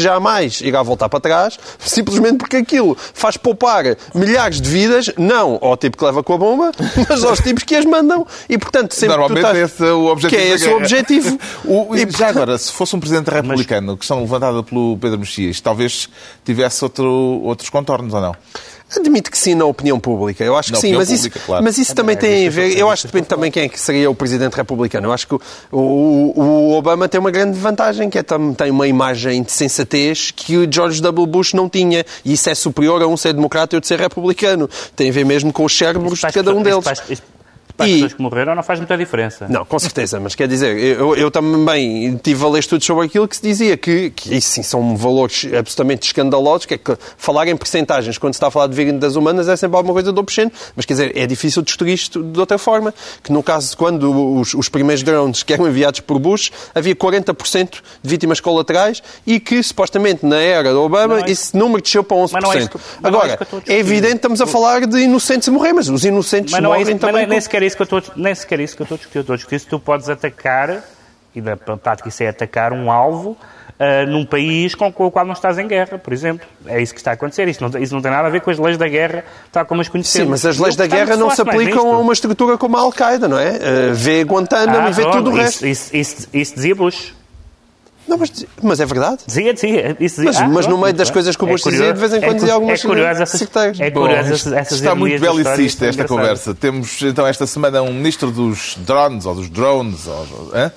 jamais 0.54 0.60
irá 0.60 0.82
voltar 0.82 1.08
para 1.08 1.20
trás, 1.20 1.58
simplesmente 1.78 2.38
porque 2.38 2.56
aquilo 2.56 2.96
faz 3.14 3.36
poupar 3.36 3.96
milhares 4.14 4.60
de 4.60 4.68
vidas, 4.68 5.10
não 5.16 5.58
ao 5.60 5.76
tipo 5.76 5.96
que 5.96 6.04
leva 6.04 6.22
com 6.22 6.34
a 6.34 6.38
bomba, 6.38 6.72
mas 7.08 7.24
aos 7.24 7.40
tipos 7.40 7.62
que 7.64 7.74
as 7.74 7.84
mandam. 7.84 8.26
E, 8.48 8.58
portanto, 8.58 8.92
sempre 8.92 9.16
que 9.16 9.22
tu 9.22 9.28
Normalmente 9.34 9.56
estás... 9.56 9.72
esse 9.72 9.84
é 9.86 9.92
o 9.92 10.06
objetivo 10.06 10.42
Que 10.42 10.48
é 10.48 10.54
esse 10.54 10.68
o 10.68 10.76
objetivo. 10.76 11.38
O- 11.64 11.94
E, 11.96 12.06
já 12.10 12.28
agora, 12.28 12.56
se 12.58 12.72
fosse 12.72 12.94
um 12.94 13.00
Presidente 13.00 13.30
republicano, 13.30 13.96
questão 13.96 14.20
levantada 14.20 14.62
pelo 14.62 14.96
Pedro 14.98 15.18
Mexias, 15.18 15.60
talvez 15.60 16.08
tivesse 16.44 16.82
outro, 16.84 17.06
outros 17.42 17.68
contornos, 17.70 18.12
ou 18.14 18.20
não? 18.20 18.36
Admito 18.96 19.30
que 19.30 19.38
sim 19.38 19.54
na 19.54 19.64
opinião 19.64 19.98
pública. 20.00 20.42
Eu 20.44 20.56
acho 20.56 20.70
Na 20.72 20.76
que 20.76 20.80
sim, 20.82 20.94
mas 20.94 21.10
isso, 21.10 21.24
pública, 21.24 21.40
claro. 21.46 21.64
mas 21.64 21.78
isso 21.78 21.94
também 21.94 22.14
é, 22.14 22.18
tem 22.18 22.30
a 22.30 22.48
isso 22.48 22.60
é 22.60 22.68
ver. 22.68 22.78
Eu 22.78 22.90
acho 22.90 23.02
que 23.02 23.08
depende 23.08 23.26
também 23.28 23.50
quem 23.50 23.64
é 23.64 23.68
que 23.68 23.78
seria 23.80 24.10
o 24.10 24.14
presidente 24.14 24.54
republicano. 24.54 25.08
Eu 25.08 25.12
acho 25.12 25.26
que 25.26 25.34
o, 25.34 25.40
o- 25.72 26.32
o 26.36 26.72
Obama 26.74 27.08
tem 27.08 27.18
uma 27.20 27.30
grande 27.30 27.58
vantagem, 27.58 28.08
que 28.10 28.18
é 28.18 28.22
tam- 28.22 28.52
tem 28.54 28.70
uma 28.70 28.86
imagem 28.86 29.42
de 29.42 29.52
sensatez 29.52 30.30
que 30.30 30.56
o 30.56 30.70
George 30.72 31.00
W. 31.02 31.26
Bush 31.26 31.52
não 31.54 31.68
tinha. 31.68 32.04
E 32.24 32.32
isso 32.34 32.48
é 32.50 32.54
superior 32.54 33.02
a 33.02 33.06
um 33.06 33.16
ser 33.16 33.32
democrata 33.32 33.74
e 33.74 33.76
outro 33.76 33.88
ser 33.88 33.98
republicano. 34.00 34.68
Tem 34.96 35.08
a 35.08 35.12
ver 35.12 35.24
mesmo 35.24 35.52
com 35.52 35.64
os 35.64 35.76
cérebros 35.76 36.18
de 36.20 36.26
cada 36.32 36.54
um 36.54 36.62
deles. 36.62 36.84
Para 36.84 36.92
as, 36.92 37.22
para 37.76 37.86
as 37.86 37.90
E- 37.90 37.94
pessoas 37.94 38.12
que 38.14 38.22
morreram 38.22 38.54
não 38.54 38.62
faz 38.62 38.78
muita 38.78 38.96
diferença. 38.96 39.46
Não, 39.48 39.64
com 39.64 39.78
certeza, 39.78 40.20
mas 40.20 40.34
quer 40.34 40.46
dizer, 40.48 40.76
eu, 40.78 41.16
eu 41.16 41.30
também 41.30 42.16
tive 42.22 42.44
a 42.44 42.48
ler 42.48 42.60
estudos 42.60 42.86
sobre 42.86 43.06
aquilo 43.06 43.26
que 43.26 43.36
se 43.36 43.42
dizia 43.42 43.76
que, 43.76 44.10
que 44.10 44.34
isso 44.34 44.50
sim 44.50 44.62
são 44.62 44.96
valores 44.96 45.46
absolutamente 45.58 46.06
escandalosos, 46.06 46.66
que 46.66 46.74
é 46.74 46.78
que 46.78 46.96
falar 47.16 47.48
em 47.48 47.56
percentagens 47.56 48.16
quando 48.18 48.32
se 48.34 48.36
está 48.36 48.46
a 48.46 48.50
falar 48.50 48.68
de 48.68 48.74
vidas 48.74 49.16
humanas 49.16 49.48
é 49.48 49.56
sempre 49.56 49.76
alguma 49.76 49.92
coisa 49.94 50.12
do 50.12 50.18
obsceno, 50.20 50.52
mas 50.76 50.84
quer 50.86 50.94
dizer, 50.94 51.12
é 51.16 51.26
difícil 51.26 51.62
destruir 51.62 51.94
isto 51.94 52.22
de 52.22 52.38
outra 52.38 52.58
forma, 52.58 52.94
que 53.22 53.32
no 53.32 53.42
caso 53.42 53.76
quando 53.76 54.38
os, 54.38 54.54
os 54.54 54.68
primeiros 54.68 55.02
drones 55.02 55.42
que 55.42 55.52
eram 55.52 55.66
enviados 55.68 56.00
por 56.00 56.18
Bush, 56.18 56.50
havia 56.74 56.94
40% 56.94 57.70
de 58.02 58.10
vítimas 58.10 58.40
colaterais 58.40 59.02
e 59.26 59.40
que 59.40 59.62
supostamente 59.62 60.24
na 60.24 60.38
era 60.38 60.72
do 60.72 60.80
Obama 60.82 61.18
Não 61.18 61.24
é- 61.26 61.30
esse 61.30 61.56
número 61.56 61.82
desceu 61.82 62.04
para 62.04 62.16
11%. 62.16 62.32
Mas 62.32 62.42
não 62.44 62.52
é 62.52 62.66
que- 62.68 62.78
mas 63.02 63.12
não 63.12 63.18
é 63.20 63.22
Agora, 63.24 63.32
é 63.32 63.36
discutir. 63.36 63.72
evidente 63.72 64.10
que 64.12 64.16
estamos 64.16 64.40
a 64.40 64.46
falar 64.46 64.86
de 64.86 64.98
inocentes 65.00 65.48
morrer, 65.48 65.72
mas 65.72 65.88
os 65.88 66.04
inocentes 66.04 66.52
Mas 66.52 66.62
não 66.62 66.72
é 66.74 66.78
morrem 66.78 66.94
mas 66.94 67.00
também. 67.00 67.26
nem 67.26 67.38
com- 67.38 67.42
sequer 67.42 67.63
isso 67.66 67.76
que 67.76 67.82
eu 67.82 67.98
estou, 67.98 68.02
nem 68.16 68.34
sequer 68.34 68.60
isso 68.60 68.76
que 68.76 68.82
eu 68.82 68.84
estou 68.84 68.96
a 68.96 68.98
discutir. 68.98 69.18
Eu 69.18 69.20
estou 69.22 69.34
a 69.34 69.36
discutir 69.36 69.58
se 69.60 69.66
tu 69.66 69.78
podes 69.78 70.08
atacar, 70.08 70.82
e 71.34 71.40
na 71.40 71.56
prática 71.56 72.08
isso 72.08 72.22
é 72.22 72.28
atacar 72.28 72.72
um 72.72 72.90
alvo, 72.90 73.36
ah, 73.78 74.06
num 74.06 74.24
país 74.24 74.74
com, 74.74 74.92
com 74.92 75.06
o 75.06 75.10
qual 75.10 75.26
não 75.26 75.32
estás 75.32 75.58
em 75.58 75.66
guerra, 75.66 75.98
por 75.98 76.12
exemplo. 76.12 76.46
É 76.66 76.80
isso 76.80 76.94
que 76.94 77.00
está 77.00 77.10
a 77.10 77.14
acontecer. 77.14 77.48
Isso 77.48 77.66
não, 77.66 77.82
isso 77.82 77.92
não 77.92 78.00
tem 78.00 78.10
nada 78.10 78.28
a 78.28 78.30
ver 78.30 78.40
com 78.40 78.50
as 78.50 78.58
leis 78.58 78.78
da 78.78 78.88
guerra, 78.88 79.24
tal 79.50 79.66
como 79.66 79.80
as 79.80 79.88
conhecemos. 79.88 80.26
Sim, 80.26 80.30
mas 80.30 80.46
as 80.46 80.58
leis 80.58 80.76
da 80.76 80.86
guerra 80.86 81.16
não 81.16 81.30
se 81.30 81.42
aplicam 81.42 81.92
a 81.92 81.98
uma 81.98 82.12
estrutura 82.12 82.56
como 82.56 82.76
a 82.76 82.80
Al-Qaeda, 82.80 83.26
não 83.26 83.38
é? 83.38 83.50
Uh, 83.50 83.94
vê 83.94 84.22
Guantánamo 84.22 84.86
Ah, 84.86 84.90
e 84.90 84.92
vê 84.92 85.02
pronto, 85.02 85.16
tudo 85.16 85.30
o 85.30 85.32
isso, 85.32 85.42
resto. 85.42 85.66
Isso, 85.66 85.96
isso, 85.96 86.28
isso 86.32 86.54
dizia 86.54 86.74
Bush. 86.74 87.14
Não, 88.06 88.18
mas, 88.18 88.30
mas 88.62 88.80
é 88.80 88.86
verdade. 88.86 89.18
Dizia, 89.26 89.54
dizia. 89.54 89.96
Isso 89.98 90.16
dizia. 90.22 90.24
Mas- 90.24 90.36
Ah, 90.36 90.48
mas 90.48 90.66
no 90.66 90.76
meio 90.76 90.92
das 90.92 91.08
muito 91.08 91.12
coisas 91.14 91.36
que 91.36 91.44
o. 91.44 91.46
Bush 91.46 91.62
dizia, 91.62 91.92
de 91.92 91.98
vez 92.00 92.12
em 92.12 92.16
é 92.16 92.20
quando 92.20 92.30
cu- 92.32 92.34
dizia 92.40 92.54
algumas 92.54 92.84
É 92.84 92.86
curioso 92.86 93.22
essas, 93.22 93.42
é 93.80 93.90
Bom, 93.90 94.00
curioso 94.02 94.32
essas, 94.34 94.52
essas 94.52 94.78
Está 94.78 94.94
muito 94.94 95.20
belicista 95.20 95.86
esta 95.86 96.04
conversa. 96.04 96.54
Temos 96.54 97.00
então 97.02 97.26
esta 97.26 97.46
semana 97.46 97.82
um 97.82 97.92
ministro 97.94 98.30
dos 98.30 98.76
drones, 98.78 99.24
ou 99.26 99.34
dos 99.34 99.48
drones, 99.48 100.06
ou, 100.06 100.50
hã? 100.54 100.70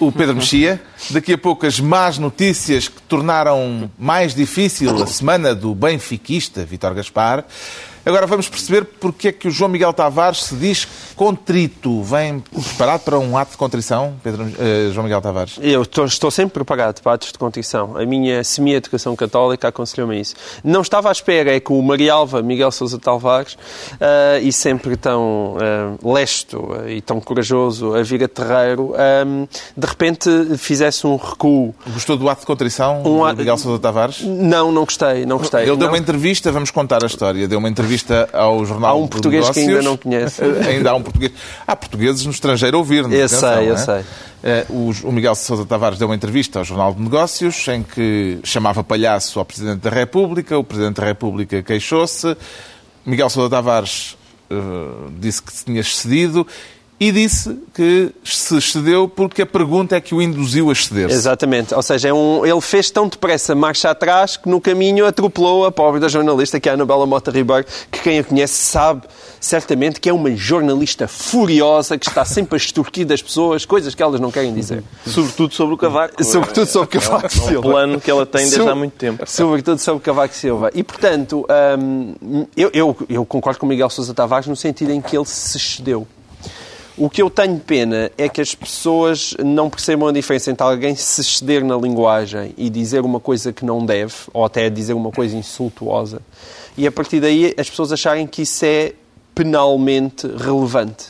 o 0.00 0.10
Pedro 0.10 0.34
Mexia. 0.34 0.80
Daqui 1.10 1.34
a 1.34 1.38
pouco 1.38 1.64
as 1.66 1.78
más 1.78 2.18
notícias 2.18 2.88
que 2.88 3.00
tornaram 3.02 3.88
mais 3.96 4.34
difícil 4.34 4.90
a 5.02 5.06
semana 5.06 5.54
do 5.54 5.72
benfiquista 5.74 6.64
Vítor 6.64 6.94
Gaspar. 6.94 7.44
Agora 8.06 8.24
vamos 8.24 8.48
perceber 8.48 8.84
porque 9.00 9.28
é 9.28 9.32
que 9.32 9.48
o 9.48 9.50
João 9.50 9.68
Miguel 9.68 9.92
Tavares 9.92 10.44
se 10.44 10.54
diz 10.54 10.86
contrito. 11.16 12.04
Vem 12.04 12.38
preparado 12.38 13.00
para 13.02 13.18
um 13.18 13.36
ato 13.36 13.50
de 13.50 13.56
contrição, 13.56 14.14
Pedro, 14.22 14.46
eh, 14.60 14.90
João 14.92 15.02
Miguel 15.02 15.20
Tavares? 15.20 15.58
Eu 15.60 15.82
estou, 15.82 16.04
estou 16.04 16.30
sempre 16.30 16.54
preparado 16.54 17.00
para 17.02 17.14
atos 17.14 17.32
de 17.32 17.38
contrição. 17.38 17.96
A 17.96 18.06
minha 18.06 18.44
semi-educação 18.44 19.16
católica 19.16 19.66
aconselhou-me 19.66 20.20
isso. 20.20 20.36
Não 20.62 20.82
estava 20.82 21.08
à 21.08 21.12
espera, 21.12 21.52
é 21.56 21.58
que 21.58 21.72
o 21.72 21.82
Marialva 21.82 22.42
Miguel 22.42 22.70
Sousa 22.70 22.96
Tavares, 22.96 23.58
ah, 24.00 24.38
e 24.40 24.52
sempre 24.52 24.96
tão 24.96 25.56
ah, 25.60 25.96
lesto 26.08 26.64
e 26.86 27.00
tão 27.00 27.20
corajoso 27.20 27.92
a 27.96 28.02
vir 28.04 28.22
a 28.22 28.28
terreiro, 28.28 28.94
de 29.76 29.86
repente 29.86 30.30
fizesse 30.58 31.04
um 31.08 31.16
recuo. 31.16 31.74
Gostou 31.88 32.16
do 32.16 32.28
ato 32.28 32.42
de 32.42 32.46
contrição 32.46 33.02
Um 33.04 33.24
ato- 33.24 33.38
Miguel 33.38 33.58
Sousa 33.58 33.80
Tavares? 33.80 34.20
Não, 34.22 34.70
não 34.70 34.84
gostei, 34.84 35.26
não 35.26 35.38
gostei. 35.38 35.62
Ele 35.62 35.70
deu 35.76 35.78
Não. 35.78 35.88
uma 35.88 35.98
entrevista, 35.98 36.52
vamos 36.52 36.70
contar 36.70 37.02
a 37.02 37.06
história. 37.08 37.48
Deu 37.48 37.58
uma 37.58 37.68
entrevista 37.68 37.95
ao 38.32 38.64
jornal 38.64 38.96
Há 38.96 39.00
um 39.00 39.06
português 39.08 39.48
que 39.50 39.60
Negócios. 39.60 39.76
ainda 39.76 39.82
não 39.82 39.96
conhece. 39.96 40.42
ainda 40.68 40.90
há 40.90 40.94
um 40.94 41.02
português. 41.02 41.32
Há 41.66 41.76
portugueses 41.76 42.24
no 42.24 42.30
estrangeiro 42.32 42.76
a 42.76 42.78
ouvir-nos. 42.78 43.12
Eu 43.12 43.26
atenção, 43.26 43.54
sei, 43.54 43.68
eu 43.70 43.74
é? 43.74 43.76
sei. 43.76 44.04
Eh, 44.44 44.66
o, 44.68 45.12
Miguel 45.12 45.34
Sousa 45.34 45.64
Tavares 45.64 45.98
deu 45.98 46.08
uma 46.08 46.14
entrevista 46.14 46.58
ao 46.58 46.64
Jornal 46.64 46.94
de 46.94 47.02
Negócios 47.02 47.66
em 47.68 47.82
que 47.82 48.38
chamava 48.44 48.84
palhaço 48.84 49.38
ao 49.38 49.44
Presidente 49.44 49.80
da 49.80 49.90
República. 49.90 50.56
O 50.58 50.64
Presidente 50.64 51.00
da 51.00 51.04
República 51.06 51.62
queixou-se. 51.62 52.36
Miguel 53.04 53.28
Sousa 53.30 53.50
Tavares 53.50 54.16
eh, 54.50 54.54
disse 55.18 55.42
que 55.42 55.52
se 55.52 55.64
tinha 55.64 55.80
excedido 55.80 56.46
e 56.98 57.12
disse 57.12 57.54
que 57.74 58.10
se 58.24 58.56
excedeu 58.56 59.06
porque 59.06 59.42
a 59.42 59.46
pergunta 59.46 59.94
é 59.96 60.00
que 60.00 60.14
o 60.14 60.22
induziu 60.22 60.70
a 60.70 60.72
exceder-se. 60.72 61.14
Exatamente. 61.14 61.74
Ou 61.74 61.82
seja, 61.82 62.08
é 62.08 62.12
um, 62.14 62.44
ele 62.46 62.60
fez 62.62 62.90
tão 62.90 63.06
depressa 63.06 63.54
marcha 63.54 63.90
atrás 63.90 64.36
que 64.38 64.48
no 64.48 64.60
caminho 64.60 65.04
atropelou 65.06 65.66
a 65.66 65.70
pobre 65.72 66.00
da 66.00 66.08
jornalista, 66.08 66.58
que 66.58 66.68
é 66.68 66.72
a 66.72 66.74
Anabela 66.74 67.04
Mota 67.06 67.30
Ribeiro, 67.30 67.66
que 67.92 68.00
quem 68.00 68.18
a 68.18 68.24
conhece 68.24 68.54
sabe 68.54 69.02
certamente 69.38 70.00
que 70.00 70.08
é 70.08 70.12
uma 70.12 70.34
jornalista 70.34 71.06
furiosa 71.06 71.98
que 71.98 72.08
está 72.08 72.24
sempre 72.24 72.54
a 72.54 72.56
extorquir 72.56 73.06
das 73.06 73.20
pessoas 73.22 73.64
coisas 73.66 73.94
que 73.94 74.02
elas 74.02 74.18
não 74.18 74.30
querem 74.30 74.54
dizer. 74.54 74.82
Sobretudo 75.06 75.52
sobre 75.54 75.74
o 75.74 75.78
Cavaco. 75.78 76.24
Sobretudo 76.24 76.66
sobre 76.66 76.88
Cavaco 76.98 77.26
É 77.26 77.28
Silva. 77.28 77.58
um 77.58 77.70
plano 77.72 78.00
que 78.00 78.10
ela 78.10 78.24
tem 78.24 78.40
desde 78.40 78.56
Sobre- 78.56 78.72
há 78.72 78.74
muito 78.74 78.94
tempo. 78.94 79.22
Sobretudo 79.28 79.78
sobre 79.78 80.02
Cavaco 80.02 80.34
Silva. 80.34 80.70
E, 80.74 80.82
portanto, 80.82 81.46
hum, 81.78 82.46
eu, 82.56 82.70
eu, 82.72 82.96
eu 83.08 83.24
concordo 83.26 83.60
com 83.60 83.66
o 83.66 83.68
Miguel 83.68 83.90
Sousa 83.90 84.14
Tavares 84.14 84.46
no 84.48 84.56
sentido 84.56 84.90
em 84.92 85.00
que 85.02 85.14
ele 85.14 85.26
se 85.26 85.58
excedeu. 85.58 86.06
O 86.98 87.10
que 87.10 87.20
eu 87.20 87.28
tenho 87.28 87.58
pena 87.58 88.10
é 88.16 88.26
que 88.28 88.40
as 88.40 88.54
pessoas 88.54 89.34
não 89.44 89.68
percebam 89.68 90.08
a 90.08 90.12
diferença 90.12 90.50
entre 90.50 90.62
alguém 90.64 90.94
se 90.96 91.20
exceder 91.20 91.62
na 91.62 91.76
linguagem 91.76 92.54
e 92.56 92.70
dizer 92.70 93.00
uma 93.04 93.20
coisa 93.20 93.52
que 93.52 93.66
não 93.66 93.84
deve, 93.84 94.14
ou 94.32 94.44
até 94.46 94.70
dizer 94.70 94.94
uma 94.94 95.10
coisa 95.10 95.36
insultuosa, 95.36 96.22
e 96.76 96.86
a 96.86 96.92
partir 96.92 97.20
daí 97.20 97.54
as 97.58 97.68
pessoas 97.68 97.92
acharem 97.92 98.26
que 98.26 98.42
isso 98.42 98.64
é 98.64 98.94
penalmente 99.34 100.26
relevante. 100.26 101.06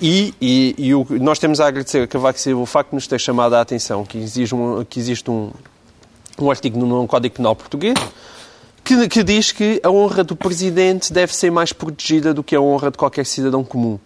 E, 0.00 0.32
e- 0.40 0.74
e 0.78 0.94
o 0.94 1.06
nós 1.20 1.38
temos 1.38 1.60
a 1.60 1.66
agradecer 1.66 2.02
a 2.02 2.06
Cavaco 2.06 2.40
Silva 2.40 2.62
o 2.62 2.66
facto 2.66 2.90
de 2.90 2.94
nos 2.96 3.06
ter 3.06 3.20
chamado 3.20 3.54
a 3.54 3.60
atenção 3.60 4.04
que, 4.04 4.16
exige 4.18 4.54
um- 4.54 4.82
que 4.84 4.98
existe 4.98 5.30
um, 5.30 5.50
um 6.40 6.50
artigo 6.50 6.78
no, 6.78 6.86
no 7.02 7.06
Código 7.06 7.34
Penal 7.36 7.54
Português 7.54 7.94
que, 8.84 9.08
que 9.08 9.22
diz 9.22 9.52
que 9.52 9.80
a 9.84 9.90
honra 9.90 10.24
do 10.24 10.34
Presidente 10.34 11.12
deve 11.12 11.34
ser 11.34 11.50
mais 11.50 11.72
protegida 11.72 12.34
do 12.34 12.42
que 12.42 12.54
a 12.56 12.60
honra 12.60 12.90
de 12.90 12.98
qualquer 12.98 13.24
cidadão 13.26 13.62
comum. 13.62 13.98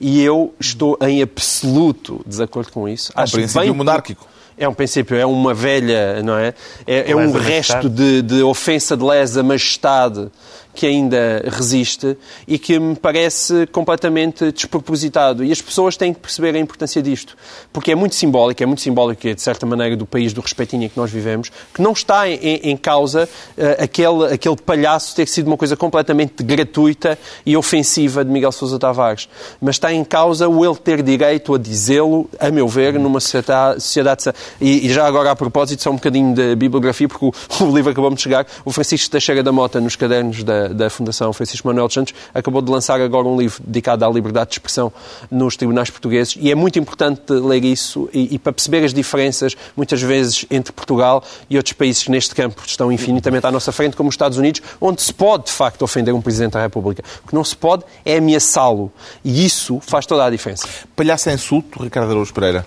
E 0.00 0.22
eu 0.22 0.54
estou 0.58 0.96
em 1.02 1.22
absoluto 1.22 2.22
desacordo 2.26 2.72
com 2.72 2.88
isso. 2.88 3.12
É 3.14 3.20
um 3.20 3.22
Acho 3.24 3.32
princípio 3.34 3.60
bem- 3.62 3.72
monárquico. 3.72 4.26
É 4.56 4.68
um 4.68 4.74
princípio, 4.74 5.16
é 5.16 5.24
uma 5.24 5.54
velha, 5.54 6.22
não 6.22 6.36
é? 6.36 6.54
É, 6.86 7.10
é 7.10 7.16
um 7.16 7.32
resto 7.32 7.88
de, 7.88 8.20
de 8.22 8.42
ofensa 8.42 8.96
de 8.96 9.02
lesa 9.02 9.42
majestade 9.42 10.30
que 10.74 10.86
ainda 10.86 11.44
resiste 11.46 12.16
e 12.46 12.58
que 12.58 12.78
me 12.78 12.96
parece 12.96 13.66
completamente 13.66 14.50
despropositado. 14.52 15.44
E 15.44 15.52
as 15.52 15.60
pessoas 15.60 15.96
têm 15.96 16.12
que 16.12 16.20
perceber 16.20 16.54
a 16.54 16.58
importância 16.58 17.02
disto. 17.02 17.36
Porque 17.72 17.92
é 17.92 17.94
muito 17.94 18.14
simbólico, 18.14 18.62
é 18.62 18.66
muito 18.66 18.80
simbólico, 18.82 19.22
de 19.22 19.40
certa 19.40 19.66
maneira, 19.66 19.96
do 19.96 20.06
país 20.06 20.32
do 20.32 20.40
respeitinho 20.40 20.84
em 20.84 20.88
que 20.88 20.96
nós 20.96 21.10
vivemos, 21.10 21.50
que 21.74 21.82
não 21.82 21.92
está 21.92 22.28
em, 22.28 22.36
em- 22.62 22.76
causa 22.76 23.28
eh, 23.56 23.76
aquele, 23.84 24.32
aquele 24.32 24.56
palhaço 24.56 25.14
ter 25.14 25.28
sido 25.28 25.46
uma 25.46 25.56
coisa 25.56 25.76
completamente 25.76 26.42
gratuita 26.42 27.18
e 27.46 27.56
ofensiva 27.56 28.24
de 28.24 28.30
Miguel 28.30 28.50
Sousa 28.50 28.78
Tavares. 28.78 29.28
Mas 29.60 29.76
está 29.76 29.92
em 29.92 30.02
causa 30.02 30.48
o 30.48 30.64
ele 30.64 30.74
ter 30.76 31.02
direito 31.02 31.54
a 31.54 31.58
dizê-lo, 31.58 32.28
a 32.40 32.50
meu 32.50 32.66
ver, 32.66 32.98
numa 32.98 33.20
sociedade... 33.20 33.80
sociedade 33.80 34.32
e, 34.60 34.86
e 34.86 34.92
já 34.92 35.06
agora, 35.06 35.30
a 35.30 35.36
propósito, 35.36 35.82
só 35.82 35.90
um 35.90 35.94
bocadinho 35.94 36.34
de 36.34 36.56
bibliografia, 36.56 37.06
porque 37.08 37.24
o, 37.24 37.32
o 37.64 37.74
livro 37.74 37.92
acabou 37.92 38.12
de 38.12 38.20
chegar, 38.20 38.46
o 38.64 38.72
Francisco 38.72 39.10
Teixeira 39.10 39.42
da 39.42 39.52
Mota, 39.52 39.80
nos 39.80 39.94
cadernos 39.96 40.42
da, 40.42 40.61
da 40.68 40.90
Fundação 40.90 41.32
Francisco 41.32 41.66
Manuel 41.66 41.86
dos 41.86 41.94
Santos, 41.94 42.14
acabou 42.34 42.62
de 42.62 42.70
lançar 42.70 43.00
agora 43.00 43.26
um 43.26 43.38
livro 43.38 43.62
dedicado 43.64 44.04
à 44.04 44.08
liberdade 44.08 44.50
de 44.50 44.54
expressão 44.54 44.92
nos 45.30 45.56
tribunais 45.56 45.90
portugueses 45.90 46.36
e 46.40 46.50
é 46.50 46.54
muito 46.54 46.78
importante 46.78 47.32
ler 47.32 47.64
isso 47.64 48.08
e, 48.12 48.34
e 48.34 48.38
para 48.38 48.52
perceber 48.52 48.84
as 48.84 48.92
diferenças, 48.92 49.56
muitas 49.76 50.00
vezes, 50.00 50.44
entre 50.50 50.72
Portugal 50.72 51.22
e 51.48 51.56
outros 51.56 51.72
países 51.72 52.02
que 52.02 52.10
neste 52.10 52.34
campo 52.34 52.62
estão 52.66 52.90
infinitamente 52.90 53.46
à 53.46 53.50
nossa 53.50 53.72
frente, 53.72 53.96
como 53.96 54.08
os 54.08 54.14
Estados 54.14 54.38
Unidos, 54.38 54.62
onde 54.80 55.02
se 55.02 55.12
pode, 55.12 55.46
de 55.46 55.52
facto, 55.52 55.82
ofender 55.82 56.14
um 56.14 56.20
Presidente 56.20 56.52
da 56.52 56.62
República. 56.62 57.02
O 57.24 57.28
que 57.28 57.34
não 57.34 57.44
se 57.44 57.56
pode 57.56 57.84
é 58.04 58.16
ameaçá-lo. 58.16 58.92
E 59.24 59.44
isso 59.44 59.80
faz 59.80 60.06
toda 60.06 60.24
a 60.24 60.30
diferença. 60.30 60.68
Palhaço 60.94 61.28
é 61.28 61.34
insulto, 61.34 61.82
Ricardo 61.82 62.10
Araújo 62.10 62.32
Pereira. 62.32 62.66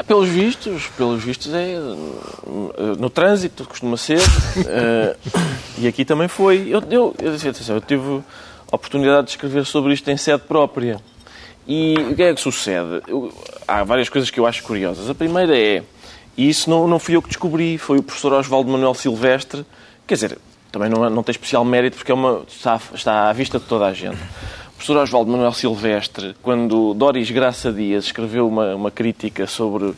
Ah, 0.00 0.04
pelos 0.04 0.28
vistos, 0.28 0.86
pelos 0.96 1.24
vistos 1.24 1.52
é 1.52 1.76
no 2.98 3.10
trânsito 3.10 3.64
costuma 3.64 3.96
ser 3.96 4.20
eh, 4.64 5.16
e 5.76 5.88
aqui 5.88 6.04
também 6.04 6.28
foi. 6.28 6.68
Eu, 6.68 6.80
eu, 6.88 7.14
eu, 7.20 7.34
atenção, 7.34 7.74
eu 7.74 7.80
tive 7.80 8.22
a 8.70 8.76
oportunidade 8.76 9.24
de 9.24 9.30
escrever 9.32 9.64
sobre 9.66 9.92
isto 9.92 10.08
em 10.08 10.16
sede 10.16 10.44
própria. 10.46 11.00
E 11.66 11.94
o 12.12 12.14
que 12.14 12.22
é 12.22 12.32
que 12.32 12.40
sucede? 12.40 13.02
Eu- 13.08 13.32
há 13.66 13.82
várias 13.82 14.08
coisas 14.08 14.30
que 14.30 14.38
eu 14.38 14.46
acho 14.46 14.62
curiosas. 14.62 15.10
A 15.10 15.14
primeira 15.16 15.58
é, 15.58 15.82
e 16.36 16.48
isso 16.48 16.70
não, 16.70 16.86
não 16.86 17.00
fui 17.00 17.16
eu 17.16 17.20
que 17.22 17.28
descobri, 17.28 17.76
foi 17.76 17.98
o 17.98 18.02
professor 18.02 18.32
Osvaldo 18.34 18.70
Manuel 18.70 18.94
Silvestre, 18.94 19.66
quer 20.06 20.14
dizer, 20.14 20.38
também 20.70 20.88
não, 20.88 21.04
é- 21.04 21.10
não 21.10 21.24
tem 21.24 21.32
especial 21.32 21.64
mérito 21.64 21.96
porque 21.96 22.12
é 22.12 22.14
uma, 22.14 22.42
está, 22.48 22.80
está 22.94 23.28
à 23.28 23.32
vista 23.32 23.58
de 23.58 23.64
toda 23.64 23.84
a 23.86 23.92
gente. 23.92 24.18
O 24.78 24.80
professor 24.80 24.96
Osvaldo 24.98 25.32
Manuel 25.32 25.52
Silvestre, 25.52 26.36
quando 26.40 26.94
Doris 26.94 27.28
Graça 27.32 27.72
Dias 27.72 28.04
escreveu 28.04 28.46
uma, 28.46 28.76
uma 28.76 28.90
crítica 28.92 29.44
sobre 29.44 29.92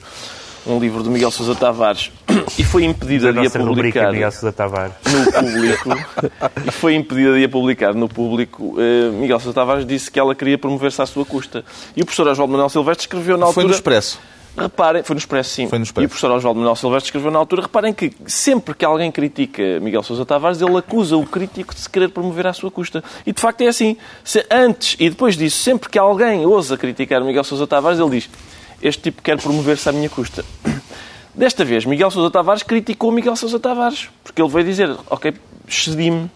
um 0.66 0.81
livro 0.81 1.03
de 1.03 1.11
Miguel 1.11 1.31
Sousa 1.31 1.55
Tavares 1.55 2.11
e 2.59 2.64
foi 2.64 2.85
impedida 2.85 3.31
Da 3.31 3.43
de 3.43 3.47
a 3.47 3.51
publicar 3.51 4.11
Miguel 4.11 4.33
Sousa 4.33 4.51
Tavares. 4.51 4.95
no 5.05 5.33
público 5.33 5.90
e 6.66 6.71
foi 6.71 6.95
impedida 6.95 7.37
de 7.37 7.45
a 7.45 7.49
publicar 7.51 7.95
no 7.95 8.09
público, 8.09 8.75
eh, 8.79 9.11
Miguel 9.11 9.38
Sousa 9.38 9.55
Tavares 9.55 9.87
disse 9.87 10.11
que 10.11 10.19
ela 10.19 10.35
queria 10.35 10.57
promover-se 10.57 11.03
à 11.03 11.05
sua 11.05 11.27
custa. 11.27 11.62
E 11.95 12.01
o 12.01 12.07
professor 12.07 12.27
Oswaldo 12.29 12.53
Manuel 12.53 12.71
Silvestre 12.71 13.03
escreveu 13.03 13.37
na 13.37 13.45
Foi 13.45 13.49
altura... 13.49 13.66
no 13.66 13.75
Expresso. 13.75 14.19
Reparem, 14.57 15.03
foi 15.03 15.15
no 15.15 15.19
Expresso, 15.19 15.51
sim. 15.51 15.69
Foi 15.69 15.79
no 15.79 15.85
Expresso. 15.85 16.05
E 16.05 16.07
o 16.07 16.09
professor 16.09 16.31
Oswaldo 16.33 16.59
Manuel 16.59 16.77
Silvestre 16.77 17.09
escreveu 17.09 17.31
na 17.31 17.39
altura, 17.39 17.63
reparem 17.63 17.93
que 17.93 18.13
sempre 18.27 18.75
que 18.75 18.85
alguém 18.85 19.11
critica 19.11 19.81
Miguel 19.81 20.03
Sousa 20.03 20.27
Tavares, 20.27 20.61
ele 20.61 20.77
acusa 20.77 21.17
o 21.17 21.25
crítico 21.25 21.75
de 21.75 21.81
se 21.81 21.89
querer 21.89 22.09
promover 22.09 22.47
à 22.47 22.53
sua 22.53 22.71
custa. 22.71 23.03
E 23.25 23.33
de 23.33 23.41
facto 23.41 23.61
é 23.63 23.69
assim. 23.69 23.97
Se 24.25 24.45
antes 24.51 24.97
e 24.99 25.09
depois 25.09 25.37
disso, 25.37 25.59
sempre 25.59 25.89
que 25.89 25.99
alguém 25.99 26.45
ousa 26.45 26.77
criticar 26.77 27.23
Miguel 27.23 27.45
Sousa 27.45 27.67
Tavares, 27.67 27.99
ele 27.99 28.11
diz 28.11 28.29
este 28.83 29.03
tipo 29.03 29.23
quer 29.23 29.41
promover-se 29.41 29.89
à 29.89 29.93
minha 29.93 30.09
custa. 30.09 30.45
Desta 31.35 31.65
vez, 31.65 31.85
Miguel 31.85 32.11
Sousa 32.11 32.31
Tavares 32.31 32.63
criticou 32.63 33.13
Miguel 33.13 33.37
Sousa 33.37 33.61
Tavares, 33.61 34.09
porque 34.25 34.43
ele 34.43 34.51
veio 34.51 34.65
dizer, 34.65 34.97
ok, 35.09 35.33
excedi-me. 35.67 36.31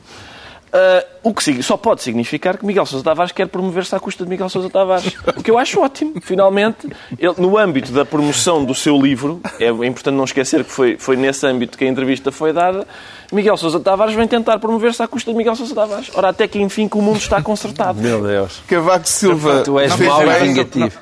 Ah, 0.74 1.04
o 1.22 1.32
que 1.32 1.62
só 1.62 1.76
pode 1.76 2.02
significar 2.02 2.58
que 2.58 2.66
Miguel 2.66 2.84
Sousa 2.84 3.04
Tavares 3.04 3.30
quer 3.30 3.46
promover-se 3.46 3.94
à 3.94 4.00
custa 4.00 4.24
de 4.24 4.30
Miguel 4.30 4.48
Sousa 4.48 4.68
Tavares. 4.68 5.14
O 5.36 5.40
que 5.42 5.48
eu 5.48 5.56
acho 5.56 5.80
ótimo. 5.80 6.14
Finalmente, 6.20 6.88
ele, 7.16 7.34
no 7.38 7.56
âmbito 7.56 7.92
da 7.92 8.04
promoção 8.04 8.64
do 8.64 8.74
seu 8.74 9.00
livro, 9.00 9.40
é 9.60 9.68
importante 9.68 10.16
não 10.16 10.24
esquecer 10.24 10.64
que 10.64 10.70
foi, 10.70 10.98
foi 10.98 11.16
nesse 11.16 11.46
âmbito 11.46 11.78
que 11.78 11.84
a 11.84 11.88
entrevista 11.88 12.32
foi 12.32 12.52
dada, 12.52 12.84
Miguel 13.32 13.56
Sousa 13.56 13.78
Tavares 13.78 14.16
vem 14.16 14.26
tentar 14.26 14.58
promover-se 14.58 15.00
à 15.00 15.06
custa 15.06 15.30
de 15.30 15.36
Miguel 15.36 15.54
Sousa 15.54 15.72
Tavares. 15.76 16.10
Ora, 16.12 16.30
até 16.30 16.48
que 16.48 16.60
enfim 16.60 16.88
que 16.88 16.98
o 16.98 17.02
mundo 17.02 17.18
está 17.18 17.40
consertado. 17.40 18.00
Meu 18.00 18.20
Deus. 18.20 18.60
Cavaco 18.66 19.08
Silva. 19.08 19.62
Tu 19.62 19.78
és 19.78 19.96
mau 19.96 20.22
e 20.22 20.38
vingativo. 20.40 20.98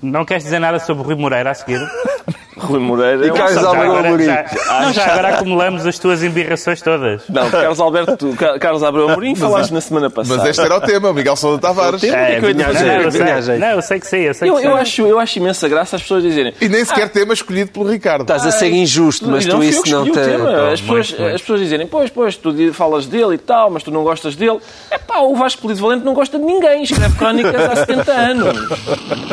Não 0.00 0.24
queres 0.24 0.44
dizer 0.44 0.60
nada 0.60 0.78
sobre 0.78 1.02
o 1.02 1.06
Rui 1.06 1.16
Moreira 1.16 1.50
a 1.50 1.54
seguir? 1.54 1.80
Rui 2.56 2.78
Moreira... 2.80 3.26
é 3.26 3.32
um 3.32 3.34
Carlos 3.34 3.56
agora, 3.58 4.08
Amorim. 4.08 4.24
já, 4.24 4.44
não, 4.80 4.92
já 4.92 5.06
agora 5.12 5.28
acumulamos 5.36 5.86
as 5.86 5.98
tuas 5.98 6.22
embirrações 6.22 6.80
todas. 6.80 7.22
Não, 7.28 7.50
Carlos 7.50 7.78
Alberto, 7.80 8.34
Ca- 8.36 8.58
Carlos 8.58 8.82
Abreu 8.82 9.08
Amorim, 9.10 9.34
falaste 9.34 9.72
na 9.72 9.80
semana 9.80 10.08
passada. 10.08 10.38
Mas 10.38 10.48
este 10.50 10.62
era 10.64 10.76
o 10.76 10.80
tema, 10.80 11.12
Miguel 11.12 11.36
Sousa 11.36 11.60
Tavares. 11.60 12.02
O 12.02 12.06
tema 12.06 12.16
é 12.16 12.38
que 12.40 12.44
eu 12.46 12.48
ia 12.50 12.54
vinha 12.54 12.72
jeito, 12.72 13.02
eu 13.04 13.10
vinha 13.10 13.42
sei, 13.42 13.58
não, 13.58 13.66
eu 13.68 13.82
sei 13.82 14.00
que 14.00 14.06
sim, 14.06 14.16
eu 14.18 14.34
sei 14.34 14.48
Eu, 14.48 14.54
que 14.56 14.66
eu 14.66 14.72
sei. 14.72 14.80
acho, 14.80 15.02
eu 15.06 15.18
acho 15.18 15.38
imensa 15.38 15.68
graça 15.68 15.96
as 15.96 16.02
pessoas 16.02 16.22
dizerem 16.22 16.54
E 16.60 16.68
nem 16.68 16.84
sequer 16.84 17.08
tema 17.10 17.34
escolhido 17.34 17.70
pelo 17.70 17.88
Ricardo. 17.90 18.22
Estás 18.22 18.46
a 18.46 18.50
ser 18.50 18.70
injusto, 18.72 19.28
mas 19.28 19.44
não 19.44 19.58
tu 19.58 19.62
eu 19.62 19.68
isso 19.68 19.90
não 19.90 20.04
te... 20.04 20.10
o 20.10 20.14
tema. 20.14 20.44
Pô, 20.52 20.66
As 20.72 20.80
pessoas, 20.80 21.14
as 21.34 21.40
pessoas 21.42 21.60
dizerem, 21.60 21.86
pois, 21.86 22.10
pois, 22.10 22.36
tu 22.36 22.54
falas 22.72 23.06
dele 23.06 23.34
e 23.34 23.38
tal, 23.38 23.70
mas 23.70 23.82
tu 23.82 23.90
não 23.90 24.02
gostas 24.02 24.34
dele. 24.34 24.58
É 24.90 24.98
pá, 24.98 25.18
o 25.18 25.34
Vasco 25.36 25.60
Polido 25.62 25.80
Valente 25.80 26.04
não 26.04 26.14
gosta 26.14 26.38
de 26.38 26.44
ninguém, 26.44 26.82
escreve 26.82 27.16
crónicas 27.16 27.54
há 27.54 27.76
70 27.76 28.12
anos. 28.12 28.58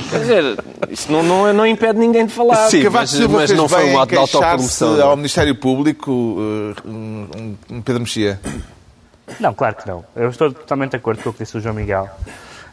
Quer 0.10 0.20
dizer, 0.20 0.58
isso 0.90 1.12
não, 1.12 1.24
não, 1.24 1.54
não 1.54 1.66
impede 1.66 1.98
ninguém 1.98 2.26
de 2.26 2.34
falar. 2.34 2.70
Sim. 2.70 2.84
Mas- 2.90 3.13
Silva 3.18 3.38
mas 3.40 3.50
fez 3.50 3.58
não 3.60 3.68
foi 3.70 3.84
bem 3.84 3.94
um 3.96 4.00
ato 4.00 4.10
de 4.12 4.18
autopromoção, 4.18 4.98
não. 4.98 5.08
ao 5.10 5.16
Ministério 5.16 5.56
Público, 5.56 6.12
uh, 6.12 6.76
um- 6.88 7.56
um 7.70 7.82
Pedro 7.82 8.02
Mexia. 8.02 8.40
Não, 9.40 9.54
claro 9.54 9.76
que 9.76 9.88
não. 9.88 10.04
Eu 10.16 10.30
estou 10.30 10.52
totalmente 10.52 10.92
de 10.92 10.98
acordo 10.98 11.24
com 11.24 11.30
o 11.30 11.34
que 11.34 11.44
disse 11.44 11.58
o 11.58 11.62
João 11.62 11.76
Miguel. 11.76 12.10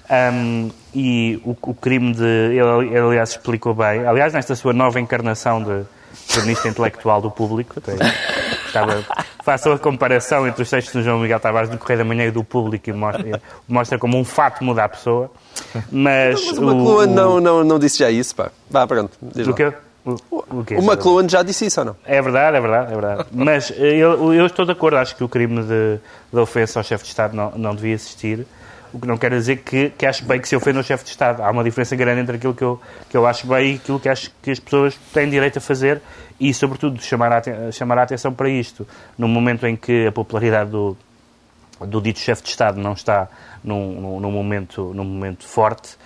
Ahm, 0.09 0.70
e 0.94 1.40
o, 1.44 1.57
o 1.62 1.74
crime 1.74 2.12
de. 2.12 2.24
Ele, 2.24 2.88
ele, 2.88 2.98
aliás, 2.98 3.31
explicou 3.31 3.74
bem. 3.74 4.05
Aliás, 4.07 4.33
nesta 4.33 4.57
sua 4.57 4.72
nova 4.72 4.98
encarnação 4.98 5.62
de 5.62 5.83
jornalista 6.29 6.68
intelectual 6.68 7.20
do 7.20 7.31
público, 7.31 7.74
até 7.79 7.94
estava, 8.66 9.05
façam 9.44 9.72
a 9.72 9.79
comparação 9.79 10.46
entre 10.48 10.62
os 10.62 10.68
textos 10.70 10.92
do 10.94 11.03
João 11.03 11.20
Miguel 11.20 11.38
Tavares 11.38 11.70
do 11.70 11.79
Correio 11.79 11.98
da 11.98 12.05
Manhã 12.05 12.24
e 12.26 12.31
do 12.33 12.42
público 12.42 12.90
e 12.90 12.92
mostra, 12.92 13.40
mostra 13.68 13.98
como 13.98 14.18
um 14.18 14.24
fato 14.24 14.64
muda 14.64 14.83
a 14.85 14.88
pessoa. 14.88 15.31
Mas. 15.92 16.44
Mas 16.44 16.59
o 16.59 16.62
McLuhan 16.70 17.07
não, 17.07 17.40
não, 17.40 17.62
não 17.64 17.79
disse 17.79 18.00
já 18.00 18.11
isso, 18.11 18.35
pá. 18.35 18.50
Vá, 18.68 18.85
pronto. 18.88 19.12
diz 19.22 19.46
O 19.46 19.50
lá. 19.50 19.57
quê? 19.57 19.72
O, 20.31 20.37
o? 20.37 20.64
O 20.79 20.92
McLuhan 20.92 21.29
já 21.29 21.42
disse 21.42 21.66
isso 21.66 21.81
ou 21.81 21.87
não? 21.87 21.96
É 22.05 22.20
verdade, 22.20 22.57
é 22.57 22.61
verdade, 22.61 22.92
é 22.92 22.94
verdade. 22.94 23.29
Mas 23.33 23.70
eh, 23.70 23.96
eu, 23.96 24.33
eu 24.33 24.46
estou 24.46 24.64
de 24.64 24.73
acordo, 24.73 24.96
acho 24.96 25.16
que 25.16 25.25
o 25.25 25.29
crime 25.29 25.62
de, 25.62 25.99
de 26.33 26.38
ofensa 26.38 26.81
ao 26.81 26.85
chefe 26.85 27.05
de 27.05 27.11
Estado 27.11 27.37
não, 27.37 27.53
não 27.53 27.75
devia 27.75 27.94
existir. 27.94 28.46
O 28.92 28.99
que 28.99 29.07
não 29.07 29.16
quer 29.16 29.31
dizer 29.31 29.59
que, 29.59 29.90
que 29.90 30.05
acho 30.05 30.25
bem 30.25 30.40
que 30.40 30.49
se 30.49 30.57
ofenda 30.57 30.81
ao 30.81 30.83
chefe 30.83 31.05
de 31.05 31.11
Estado. 31.11 31.42
Há 31.42 31.51
uma 31.51 31.62
diferença 31.62 31.94
grande 31.94 32.23
entre 32.23 32.37
aquilo 32.37 32.55
que 32.55 32.64
eu, 32.64 32.81
que 33.09 33.16
eu 33.16 33.25
acho 33.25 33.46
bem 33.46 33.73
e 33.73 33.77
aquilo 33.77 34.01
que 34.01 34.09
acho 34.09 34.33
que 34.42 34.51
as 34.51 34.59
pessoas 34.59 34.99
têm 35.12 35.31
direito 35.31 35.59
a 35.59 35.61
fazer 35.61 36.03
e, 36.40 36.53
sobretudo, 36.53 37.01
chamar 37.01 37.33
a, 37.33 37.70
chamar 37.70 37.99
a 37.99 38.03
atenção 38.03 38.33
para 38.33 38.49
isto. 38.49 38.87
No 39.16 39.29
momento 39.29 39.64
em 39.66 39.77
que 39.77 40.09
a 40.09 40.12
popularidade 40.12 40.70
do, 40.70 40.96
do 41.87 42.01
dito 42.01 42.18
chefe 42.18 42.42
de 42.42 42.49
Estado 42.49 42.81
não 42.81 42.94
está 42.94 43.29
num, 43.62 44.01
num, 44.01 44.20
num 44.20 44.31
momento, 44.31 44.92
num 44.94 45.05
momento 45.05 45.46
forte, 45.46 45.96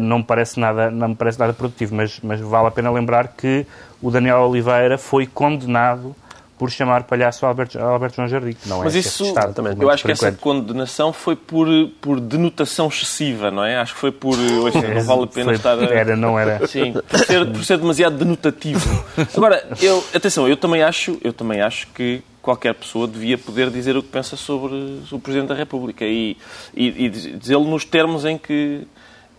não, 0.00 0.18
me 0.18 0.24
parece 0.24 0.58
nada, 0.58 0.90
não 0.90 1.08
me 1.08 1.14
parece 1.14 1.38
nada 1.38 1.52
produtivo. 1.52 1.94
Mas, 1.94 2.20
mas 2.22 2.40
vale 2.40 2.68
a 2.68 2.70
pena 2.70 2.90
lembrar 2.90 3.28
que 3.28 3.66
o 4.00 4.10
Daniel 4.10 4.38
Oliveira 4.40 4.98
foi 4.98 5.26
condenado 5.26 6.14
por 6.62 6.70
chamar 6.70 7.02
palhaço 7.02 7.44
Alberto, 7.44 7.76
Alberto 7.76 8.14
João 8.14 8.28
Jardim. 8.28 8.56
Não 8.66 8.84
Mas 8.84 8.94
é 8.94 9.00
isso, 9.00 9.24
Estado, 9.24 9.60
eu 9.80 9.90
acho 9.90 10.04
que 10.04 10.12
essa 10.12 10.30
condenação 10.30 11.12
foi 11.12 11.34
por, 11.34 11.66
por 12.00 12.20
denotação 12.20 12.86
excessiva, 12.86 13.50
não 13.50 13.64
é? 13.64 13.78
Acho 13.78 13.94
que 13.94 13.98
foi 13.98 14.12
por. 14.12 14.38
Ouça, 14.38 14.80
não 14.80 15.02
vale 15.02 15.24
a 15.24 15.26
pena 15.26 15.44
foi, 15.46 15.54
estar. 15.54 15.76
A... 15.76 15.84
Era, 15.86 16.14
não 16.14 16.38
era. 16.38 16.64
Sim, 16.68 16.92
por 16.92 17.18
ser, 17.18 17.46
por 17.46 17.64
ser 17.64 17.78
demasiado 17.78 18.16
denotativo. 18.16 19.04
Agora, 19.36 19.66
eu, 19.80 20.04
atenção, 20.14 20.46
eu 20.46 20.56
também 20.56 20.84
acho, 20.84 21.18
eu 21.24 21.32
também 21.32 21.60
acho 21.60 21.88
que 21.88 22.22
qualquer 22.40 22.74
pessoa 22.74 23.08
devia 23.08 23.36
poder 23.36 23.68
dizer 23.68 23.96
o 23.96 24.02
que 24.02 24.10
pensa 24.10 24.36
sobre 24.36 25.00
o 25.10 25.18
Presidente 25.18 25.48
da 25.48 25.56
República 25.56 26.04
e, 26.04 26.36
e, 26.76 27.06
e 27.06 27.08
dizê-lo 27.08 27.64
nos 27.64 27.84
termos 27.84 28.24
em 28.24 28.38
que, 28.38 28.86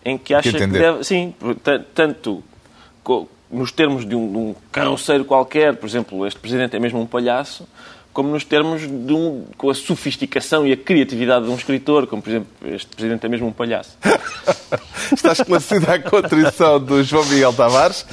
em 0.06 0.18
que 0.18 0.34
acha 0.34 0.52
que, 0.52 0.58
que 0.58 0.68
deve. 0.68 1.04
Sim, 1.04 1.34
tanto 1.94 2.44
nos 3.52 3.72
termos 3.72 4.06
de 4.06 4.16
um, 4.16 4.32
de 4.32 4.38
um 4.38 4.56
carroceiro 4.72 5.24
qualquer, 5.24 5.76
por 5.76 5.88
exemplo, 5.88 6.26
este 6.26 6.40
Presidente 6.40 6.76
é 6.76 6.80
mesmo 6.80 7.00
um 7.00 7.06
palhaço, 7.06 7.68
como 8.12 8.30
nos 8.30 8.44
termos 8.44 8.82
de 8.82 9.14
um, 9.14 9.46
com 9.58 9.70
a 9.70 9.74
sofisticação 9.74 10.66
e 10.66 10.72
a 10.72 10.78
criatividade 10.78 11.46
de 11.46 11.52
um 11.52 11.56
escritor, 11.56 12.08
como 12.08 12.22
por 12.22 12.30
exemplo, 12.30 12.48
este 12.66 12.96
Presidente 12.96 13.26
é 13.26 13.30
mesmo 13.30 13.48
um 13.48 13.52
palhaço. 13.52 13.98
Está 15.14 15.32
esclarecida 15.32 15.94
a 15.94 16.00
contrição 16.00 16.80
do 16.80 17.04
João 17.04 17.26
Miguel 17.26 17.54
Tavares. 17.54 18.06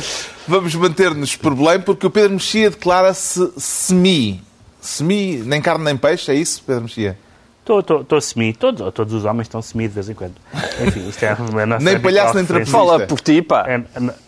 Vamos 0.46 0.74
manter-nos 0.74 1.36
por 1.36 1.54
Belém, 1.54 1.80
porque 1.80 2.06
o 2.06 2.10
Pedro 2.10 2.32
Mexia 2.32 2.70
declara-se 2.70 3.52
semi. 3.56 4.42
Semi, 4.80 5.36
nem 5.44 5.60
carne 5.60 5.84
nem 5.84 5.96
peixe, 5.96 6.30
é 6.30 6.34
isso, 6.34 6.62
Pedro 6.66 6.82
Mexia? 6.82 7.18
Estou 7.60 8.20
semi. 8.20 8.52
Todos, 8.52 8.92
todos 8.92 9.14
os 9.14 9.24
homens 9.24 9.42
estão 9.42 9.62
semi 9.62 9.86
de 9.86 9.94
vez 9.94 10.08
em 10.08 10.14
quando. 10.14 10.34
Enfim, 10.84 11.08
isto 11.08 11.22
é 11.24 11.28
a 11.28 11.66
nossa 11.66 11.84
Nem 11.84 12.00
palhaço 12.00 12.34
nem 12.34 12.44
trapezista. 12.44 12.76
Fala 12.76 13.06
por 13.06 13.20
ti, 13.20 13.42
pá. 13.42 13.64
É 13.68 13.82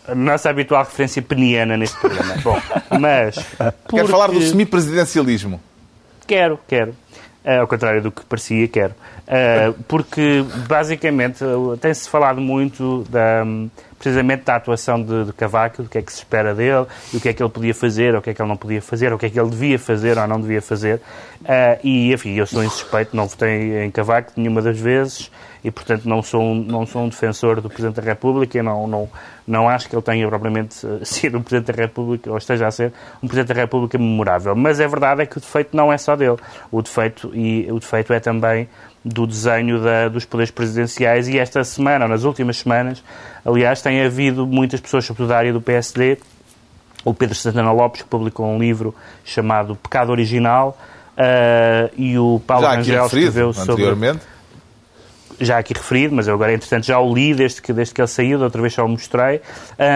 a, 0.07 0.15
nossa 0.15 0.49
habitual 0.49 0.83
referência 0.83 1.21
peniana 1.21 1.75
neste 1.75 1.99
programa. 1.99 2.35
Bom, 2.43 2.57
mas... 2.99 3.35
Porque... 3.83 3.97
Quer 3.97 4.07
falar 4.07 4.27
do 4.27 4.41
semi-presidencialismo? 4.41 5.59
Quero, 6.25 6.59
quero. 6.67 6.91
Uh, 7.43 7.59
ao 7.59 7.67
contrário 7.67 8.01
do 8.01 8.11
que 8.11 8.23
parecia, 8.23 8.67
quero. 8.69 8.93
Uh, 9.27 9.73
porque, 9.87 10.45
basicamente, 10.67 11.43
tem-se 11.81 12.07
falado 12.07 12.39
muito 12.39 13.03
da 13.09 13.43
precisamente 14.03 14.43
da 14.43 14.57
atuação 14.57 15.01
de, 15.01 15.25
de, 15.25 15.33
Cavaco, 15.33 15.83
do 15.83 15.87
que 15.87 15.97
é 15.97 16.01
que 16.01 16.11
se 16.11 16.17
espera 16.19 16.53
dele, 16.53 16.85
o 17.13 17.21
que 17.21 17.29
é 17.29 17.33
que 17.33 17.41
ele 17.41 17.49
podia 17.49 17.73
fazer, 17.73 18.13
o 18.13 18.21
que 18.21 18.31
é 18.31 18.33
que 18.33 18.41
ele 18.41 18.49
não 18.49 18.57
podia 18.57 18.81
fazer, 18.81 19.13
o 19.13 19.17
que 19.17 19.27
é 19.27 19.29
que 19.29 19.39
ele 19.39 19.49
devia 19.49 19.79
fazer 19.79 20.17
ou 20.17 20.27
não 20.27 20.41
devia 20.41 20.61
fazer. 20.61 20.97
Uh, 21.41 21.79
e, 21.81 22.13
enfim, 22.13 22.33
eu 22.33 22.45
sou 22.45 22.61
insuspeito, 22.61 23.15
não 23.15 23.27
votei 23.27 23.85
em 23.85 23.89
Cavaco 23.89 24.33
nenhuma 24.35 24.61
das 24.61 24.77
vezes, 24.77 25.31
e, 25.63 25.71
portanto, 25.71 26.03
não 26.03 26.21
sou 26.21 26.41
um, 26.41 26.55
não 26.55 26.85
sou 26.85 27.03
um 27.03 27.07
defensor 27.07 27.61
do 27.61 27.69
Presidente 27.69 27.95
da 27.95 28.01
República, 28.01 28.57
e 28.57 28.61
não, 28.61 28.85
não, 28.87 29.09
não 29.47 29.69
acho 29.69 29.87
que 29.87 29.95
ele 29.95 30.01
tenha 30.01 30.27
propriamente 30.27 30.75
sido 31.03 31.37
um 31.37 31.41
Presidente 31.41 31.73
da 31.73 31.81
República, 31.81 32.29
ou 32.29 32.37
esteja 32.37 32.67
a 32.67 32.71
ser 32.71 32.91
um 33.23 33.27
Presidente 33.27 33.55
da 33.55 33.61
República 33.61 33.97
memorável. 33.97 34.53
Mas 34.53 34.81
a 34.81 34.87
verdade 34.87 35.21
é 35.21 35.25
que 35.25 35.37
o 35.37 35.41
defeito 35.41 35.77
não 35.77 35.93
é 35.93 35.97
só 35.97 36.17
dele. 36.17 36.37
O 36.69 36.81
defeito, 36.81 37.31
e, 37.33 37.71
o 37.71 37.79
defeito 37.79 38.11
é 38.11 38.19
também 38.19 38.67
do 39.03 39.27
desenho 39.27 39.81
da, 39.81 40.07
dos 40.07 40.25
poderes 40.25 40.51
presidenciais 40.51 41.27
e 41.27 41.37
esta 41.37 41.63
semana, 41.63 42.05
ou 42.05 42.09
nas 42.09 42.23
últimas 42.23 42.57
semanas, 42.57 43.03
aliás, 43.45 43.81
tem 43.81 44.01
havido 44.01 44.47
muitas 44.47 44.79
pessoas, 44.79 45.05
sobretudo 45.05 45.29
da 45.29 45.37
área 45.37 45.51
do 45.51 45.61
PSD, 45.61 46.17
o 47.03 47.13
Pedro 47.13 47.35
Santana 47.35 47.71
Lopes, 47.71 48.03
que 48.03 48.07
publicou 48.07 48.45
um 48.45 48.57
livro 48.57 48.95
chamado 49.25 49.75
Pecado 49.75 50.11
Original, 50.11 50.77
uh, 51.17 51.91
e 51.97 52.17
o 52.17 52.41
Paulo 52.47 52.65
Rangel 52.65 53.05
escreveu 53.05 53.53
sobre... 53.53 53.83
Já 55.41 55.57
aqui 55.57 55.73
referido, 55.73 56.15
mas 56.15 56.27
eu 56.27 56.35
agora, 56.35 56.53
entretanto, 56.53 56.85
já 56.85 56.99
o 56.99 57.13
li 57.13 57.33
desde 57.33 57.61
que, 57.61 57.73
desde 57.73 57.93
que 57.93 57.99
ele 57.99 58.07
saiu, 58.07 58.37
da 58.37 58.45
outra 58.45 58.61
vez 58.61 58.73
só 58.73 58.85
o 58.85 58.87
mostrei, 58.87 59.41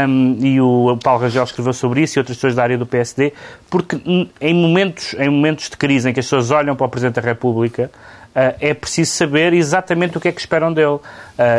um, 0.10 0.36
e 0.42 0.60
o 0.60 0.98
Paulo 1.02 1.22
Rangel 1.22 1.44
escreveu 1.44 1.72
sobre 1.74 2.02
isso 2.02 2.18
e 2.18 2.20
outras 2.20 2.38
pessoas 2.38 2.56
da 2.56 2.64
área 2.64 2.78
do 2.78 2.88
PSD, 2.88 3.32
porque 3.70 4.02
em 4.42 4.54
momentos, 4.54 5.16
em 5.18 5.30
momentos 5.30 5.70
de 5.70 5.78
crise 5.78 6.10
em 6.10 6.14
que 6.14 6.20
as 6.20 6.26
pessoas 6.26 6.50
olham 6.50 6.76
para 6.76 6.88
o 6.88 6.90
Presidente 6.90 7.16
da 7.16 7.22
República, 7.22 7.90
é 8.60 8.74
preciso 8.74 9.12
saber 9.12 9.54
exatamente 9.54 10.18
o 10.18 10.22
que 10.22 10.28
é 10.28 10.32
que 10.32 10.40
esperam 10.40 10.72
dele. 10.72 10.88
Uh, 10.88 11.02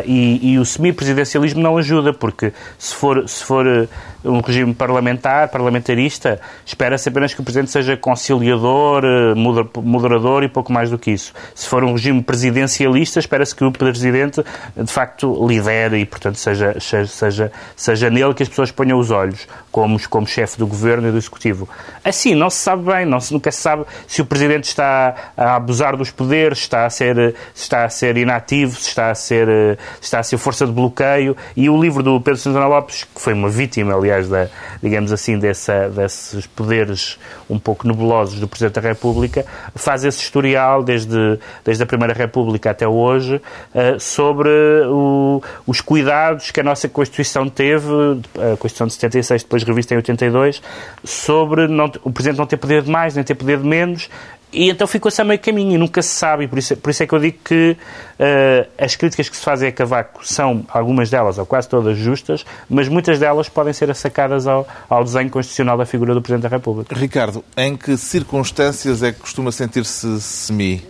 e, 0.04 0.52
e, 0.52 0.58
o 0.58 0.64
semipresidencialismo 0.64 1.60
não 1.60 1.76
ajuda, 1.76 2.12
porque 2.12 2.52
se 2.78 2.94
for, 2.94 3.28
se 3.28 3.44
for 3.44 3.66
uh, 3.66 3.88
um 4.28 4.40
regime 4.40 4.74
parlamentar, 4.74 5.48
parlamentarista, 5.48 6.40
espera-se 6.64 7.08
apenas 7.08 7.34
que 7.34 7.40
o 7.40 7.44
Presidente 7.44 7.70
seja 7.70 7.96
conciliador, 7.96 9.04
uh, 9.04 9.82
moderador 9.82 10.42
e 10.42 10.48
pouco 10.48 10.72
mais 10.72 10.90
do 10.90 10.98
que 10.98 11.10
isso. 11.10 11.32
Se 11.54 11.68
for 11.68 11.82
um 11.84 11.92
regime 11.92 12.22
presidencialista, 12.22 13.18
espera-se 13.18 13.54
que 13.54 13.64
o 13.64 13.72
Presidente, 13.72 14.44
de 14.76 14.92
facto, 14.92 15.46
lidere 15.46 15.98
e, 15.98 16.06
portanto, 16.06 16.36
seja, 16.36 16.76
seja, 16.80 17.52
seja 17.76 18.10
nele 18.10 18.34
que 18.34 18.42
as 18.42 18.48
pessoas 18.48 18.70
ponham 18.70 18.98
os 18.98 19.10
olhos, 19.10 19.46
como, 19.70 19.98
como 20.08 20.26
chefe 20.26 20.58
do 20.58 20.66
Governo 20.66 21.08
e 21.08 21.10
do 21.12 21.18
Executivo. 21.18 21.68
Assim, 22.04 22.34
não 22.34 22.50
se 22.50 22.58
sabe 22.58 22.84
bem, 22.84 23.06
não 23.06 23.20
se, 23.20 23.32
nunca 23.32 23.50
se 23.50 23.60
sabe 23.60 23.84
se 24.06 24.22
o 24.22 24.26
Presidente 24.26 24.64
está 24.64 25.32
a 25.36 25.56
abusar 25.56 25.96
dos 25.96 26.10
poderes, 26.10 26.58
está 26.58 26.86
a 26.86 26.90
ser, 26.90 27.34
está 27.54 27.84
a 27.84 27.88
ser 27.88 28.16
inativo, 28.16 28.76
se 28.76 28.88
está 28.88 29.10
a 29.10 29.14
ser 29.14 29.78
está 30.00 30.20
a 30.20 30.22
ser 30.22 30.38
força 30.38 30.66
de 30.66 30.72
bloqueio, 30.72 31.36
e 31.56 31.68
o 31.68 31.80
livro 31.80 32.02
do 32.02 32.20
Pedro 32.20 32.40
Santana 32.40 32.66
Lopes, 32.66 33.04
que 33.04 33.20
foi 33.20 33.32
uma 33.32 33.48
vítima, 33.48 33.94
aliás, 33.94 34.17
da, 34.26 34.48
digamos 34.82 35.12
assim, 35.12 35.38
dessa, 35.38 35.88
desses 35.90 36.46
poderes 36.46 37.18
um 37.48 37.58
pouco 37.58 37.86
nebulosos 37.86 38.40
do 38.40 38.48
Presidente 38.48 38.80
da 38.80 38.88
República, 38.88 39.44
faz 39.74 40.04
esse 40.04 40.22
historial 40.22 40.82
desde, 40.82 41.38
desde 41.64 41.82
a 41.82 41.86
Primeira 41.86 42.14
República 42.14 42.70
até 42.70 42.88
hoje 42.88 43.36
uh, 43.36 44.00
sobre 44.00 44.50
o, 44.86 45.42
os 45.66 45.80
cuidados 45.80 46.50
que 46.50 46.60
a 46.60 46.64
nossa 46.64 46.88
Constituição 46.88 47.48
teve, 47.48 47.86
a 48.34 48.56
Constituição 48.56 48.86
de 48.86 48.94
76, 48.94 49.42
depois 49.42 49.62
revista 49.62 49.94
em 49.94 49.98
82, 49.98 50.62
sobre 51.04 51.68
não, 51.68 51.90
o 52.02 52.10
Presidente 52.10 52.38
não 52.38 52.46
ter 52.46 52.56
poder 52.56 52.82
de 52.82 52.90
mais 52.90 53.14
nem 53.14 53.22
ter 53.22 53.34
poder 53.34 53.58
de 53.58 53.66
menos, 53.66 54.08
e 54.52 54.70
então 54.70 54.86
ficou-se 54.86 55.20
a 55.20 55.24
meio 55.24 55.38
caminho 55.38 55.74
e 55.74 55.78
nunca 55.78 56.00
se 56.00 56.10
sabe. 56.10 56.48
Por 56.48 56.58
isso, 56.58 56.76
por 56.76 56.90
isso 56.90 57.02
é 57.02 57.06
que 57.06 57.12
eu 57.14 57.18
digo 57.18 57.38
que 57.44 57.76
uh, 58.18 58.68
as 58.78 58.96
críticas 58.96 59.28
que 59.28 59.36
se 59.36 59.42
fazem 59.42 59.68
a 59.68 59.72
Cavaco 59.72 60.26
são, 60.26 60.64
algumas 60.68 61.10
delas, 61.10 61.38
ou 61.38 61.46
quase 61.46 61.68
todas, 61.68 61.98
justas, 61.98 62.44
mas 62.68 62.88
muitas 62.88 63.18
delas 63.18 63.48
podem 63.48 63.72
ser 63.72 63.90
assacadas 63.90 64.46
ao, 64.46 64.66
ao 64.88 65.04
desenho 65.04 65.30
constitucional 65.30 65.76
da 65.76 65.84
figura 65.84 66.14
do 66.14 66.22
Presidente 66.22 66.48
da 66.50 66.56
República. 66.56 66.94
Ricardo, 66.94 67.44
em 67.56 67.76
que 67.76 67.96
circunstâncias 67.96 69.02
é 69.02 69.12
que 69.12 69.20
costuma 69.20 69.52
sentir-se 69.52 70.20
semi? 70.20 70.82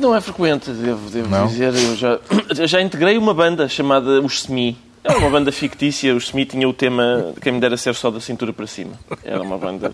Não 0.00 0.14
é 0.14 0.20
frequente, 0.20 0.70
devo, 0.70 1.10
devo 1.10 1.46
dizer. 1.46 1.74
Eu 1.74 1.96
já, 1.96 2.18
já 2.66 2.80
integrei 2.80 3.18
uma 3.18 3.34
banda 3.34 3.68
chamada 3.68 4.20
Os 4.20 4.42
Semi 4.42 4.76
era 5.04 5.18
uma 5.18 5.30
banda 5.30 5.52
fictícia, 5.52 6.14
o 6.14 6.18
Smith 6.18 6.50
tinha 6.50 6.68
o 6.68 6.72
tema 6.72 7.32
Quem 7.40 7.52
me 7.52 7.60
dera 7.60 7.76
ser 7.76 7.94
só 7.94 8.10
da 8.10 8.20
cintura 8.20 8.52
para 8.52 8.66
cima. 8.66 8.92
Era 9.24 9.42
uma 9.42 9.56
banda. 9.56 9.92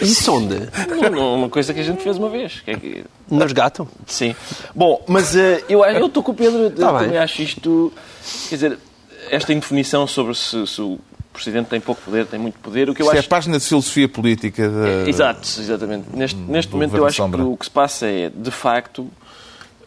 Isso 0.00 0.32
onde? 0.32 0.56
Uma 1.16 1.48
coisa 1.48 1.72
que 1.72 1.80
a 1.80 1.82
gente 1.84 2.02
fez 2.02 2.18
uma 2.18 2.28
vez. 2.28 2.60
Que 2.60 2.70
é 2.70 2.76
que... 2.76 3.04
Nos 3.30 3.52
gato? 3.52 3.88
Sim. 4.06 4.34
Bom, 4.74 5.04
mas 5.06 5.34
uh, 5.34 5.38
eu 5.68 6.06
estou 6.06 6.22
com 6.22 6.32
o 6.32 6.34
Pedro, 6.34 6.70
tá 6.70 6.98
também 6.98 7.18
acho 7.18 7.42
isto. 7.42 7.92
Quer 8.48 8.54
dizer, 8.54 8.78
esta 9.30 9.52
indefinição 9.52 10.06
sobre 10.06 10.34
se, 10.34 10.66
se 10.66 10.80
o 10.80 10.98
Presidente 11.32 11.66
tem 11.66 11.80
pouco 11.80 12.00
poder, 12.02 12.26
tem 12.26 12.38
muito 12.38 12.58
poder. 12.58 12.90
O 12.90 12.94
que 12.94 13.00
eu 13.00 13.06
Isto 13.06 13.16
acho... 13.16 13.24
é 13.24 13.26
a 13.26 13.28
página 13.28 13.58
de 13.58 13.64
filosofia 13.64 14.08
política. 14.08 14.68
De... 14.68 15.08
Exato, 15.08 15.48
exatamente. 15.58 16.06
Neste, 16.12 16.38
neste 16.38 16.72
momento 16.72 16.96
eu 16.96 17.06
acho 17.06 17.28
que 17.30 17.40
o 17.40 17.56
que 17.56 17.64
se 17.64 17.70
passa 17.70 18.06
é, 18.06 18.28
de 18.28 18.50
facto, 18.50 19.08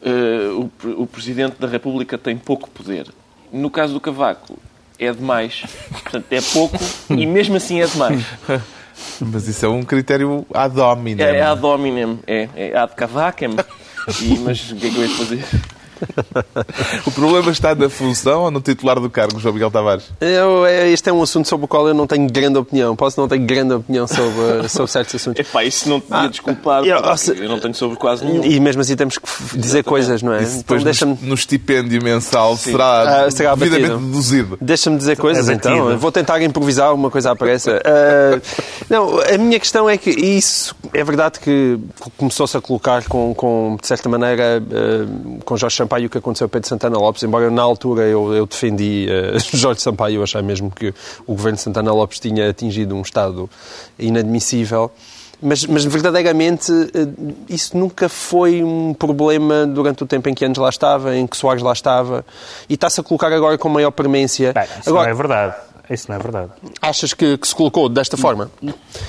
uh, 0.02 0.70
o, 0.84 1.04
o 1.04 1.08
Presidente 1.08 1.58
da 1.60 1.68
República 1.68 2.18
tem 2.18 2.36
pouco 2.38 2.70
poder. 2.70 3.08
No 3.52 3.70
caso 3.70 3.94
do 3.94 4.00
Cavaco, 4.00 4.58
é 5.00 5.12
demais. 5.12 5.64
Portanto, 5.92 6.26
é 6.32 6.42
pouco 6.42 6.78
e 7.10 7.26
mesmo 7.26 7.56
assim 7.56 7.82
é 7.82 7.88
demais. 7.88 8.26
Mas 9.20 9.48
isso 9.48 9.66
é 9.66 9.70
um 9.70 9.84
critério 9.84 10.46
ad 10.54 10.80
hominem. 10.80 11.26
É, 11.26 11.38
é 11.38 11.42
ad 11.42 11.66
hominem, 11.66 12.20
é, 12.26 12.50
é 12.56 12.78
ad 12.78 12.94
cavacem. 12.96 13.56
E, 14.22 14.38
mas 14.40 14.72
o 14.72 14.76
que 14.76 14.88
é 14.88 14.90
que 14.90 14.98
eu 14.98 15.04
ia 15.04 15.10
fazer? 15.10 15.46
o 17.06 17.12
problema 17.12 17.52
está 17.52 17.74
na 17.76 17.90
função 17.90 18.44
ou 18.44 18.52
no 18.52 18.62
titular 18.62 19.00
do 19.00 19.10
cargo, 19.10 19.40
João 19.40 19.54
Miguel 19.54 19.72
Tavares? 19.72 20.06
Eu, 20.20 20.66
é, 20.66 20.90
este 20.90 21.10
é 21.10 21.14
um 21.14 21.22
assunto 21.22 21.48
sobre 21.48 21.66
o 21.66 21.68
qual 21.68 21.88
eu 21.88 21.94
não 21.94 22.08
tenho 22.08 22.30
grande 22.30 22.58
opinião. 22.58 22.96
Posso 22.96 23.20
não 23.20 23.28
ter 23.28 23.38
grande 23.38 23.74
opinião 23.74 24.08
sobre, 24.08 24.68
sobre 24.70 24.92
certos 24.92 25.16
assuntos. 25.16 25.40
Epá, 25.40 25.64
isso 25.64 25.90
não 25.90 26.00
te 26.00 26.08
podia 26.08 26.24
ah, 26.24 26.28
desculpar, 26.28 26.84
eu, 26.84 26.98
eu, 26.98 27.50
não 27.50 27.60
tenho 27.60 27.74
sobre 27.74 27.98
quase 27.98 28.26
nenhum. 28.26 28.44
E 28.44 28.60
mesmo 28.60 28.82
assim 28.82 28.96
temos 28.96 29.18
que 29.18 29.28
dizer 29.28 29.80
Exatamente. 29.80 29.84
coisas, 29.84 30.22
não 30.22 30.34
é? 30.34 30.44
Isso 30.44 30.58
depois 30.58 30.86
então, 30.86 31.18
no, 31.22 31.28
no 31.30 31.34
estipêndio 31.34 32.04
mensal 32.04 32.56
Sim. 32.58 32.72
será, 32.72 33.26
ah, 33.26 33.32
será 33.32 33.56
devidamente 33.56 34.04
deduzido. 34.06 34.58
Deixa-me 34.62 34.98
dizer 34.98 35.18
coisas, 35.18 35.50
é 35.50 35.54
então. 35.54 35.90
Eu 35.90 35.98
vou 35.98 36.12
tentar 36.12 36.42
improvisar 36.42 36.94
uma 36.94 37.10
coisa 37.10 37.32
à 37.32 37.36
pressa. 37.36 37.82
Uh, 37.82 38.42
não, 38.90 39.20
a 39.20 39.38
minha 39.38 39.60
questão 39.60 39.90
é 39.90 39.98
que 39.98 40.10
isso 40.10 40.76
é 40.94 41.04
verdade 41.04 41.40
que 41.40 41.80
começou-se 42.18 42.56
a 42.58 42.62
colocar 42.62 43.04
com, 43.06 43.34
com, 43.34 43.78
de 43.80 43.88
certa 43.88 44.08
maneira, 44.10 44.62
uh, 44.62 45.44
com 45.44 45.58
Jorge 45.58 45.76
Sampaio 45.86 46.08
o 46.08 46.10
que 46.10 46.18
aconteceu 46.18 46.46
a 46.46 46.50
Pedro 46.50 46.68
Santana 46.68 46.98
Lopes, 46.98 47.22
embora 47.24 47.50
na 47.52 47.62
altura 47.62 48.04
eu, 48.04 48.34
eu 48.34 48.46
defendi 48.48 49.08
uh, 49.08 49.40
Jorge 49.56 49.82
Sampaio, 49.82 50.16
eu 50.18 50.24
achei 50.24 50.42
mesmo 50.42 50.72
que 50.72 50.90
o 51.28 51.34
governo 51.34 51.58
de 51.58 51.62
Santana 51.62 51.94
Lopes 51.94 52.20
tinha 52.20 52.50
atingido 52.50 52.96
um 52.96 53.02
estado 53.02 53.50
inadmissível. 54.00 54.92
Mas, 55.42 55.66
mas 55.66 55.84
verdadeiramente 55.84 56.72
eh, 56.72 57.08
isso 57.50 57.78
nunca 57.78 58.08
foi 58.08 58.64
um 58.64 58.94
problema 58.94 59.66
durante 59.68 60.02
o 60.02 60.08
tempo 60.08 60.30
em 60.30 60.34
que 60.34 60.46
Anos 60.46 60.58
lá 60.58 60.70
estava, 60.70 61.16
em 61.16 61.28
que 61.28 61.36
Soares 61.36 61.62
lá 61.62 61.74
estava, 61.74 62.26
e 62.70 62.74
está-se 62.76 63.02
a 63.02 63.04
colocar 63.04 63.32
agora 63.34 63.58
com 63.58 63.68
maior 63.68 63.92
premência. 63.92 64.54
Bem, 64.54 64.64
isso 64.80 64.90
agora, 64.90 65.04
não 65.06 65.12
é 65.12 65.14
verdade. 65.14 65.56
Isso 65.90 66.06
não 66.10 66.16
é 66.16 66.20
verdade. 66.20 66.50
Achas 66.82 67.14
que, 67.14 67.38
que 67.38 67.48
se 67.48 67.54
colocou 67.54 67.90
desta 67.90 68.16
forma? 68.18 68.50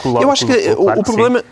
Colo- 0.03 0.21
Eu 0.21 0.31
acho 0.31 0.45
que 0.47 0.53
colo- 0.62 0.73
o- 0.81 0.85
claro 0.85 1.01
o 1.01 1.05
problema- 1.05 1.45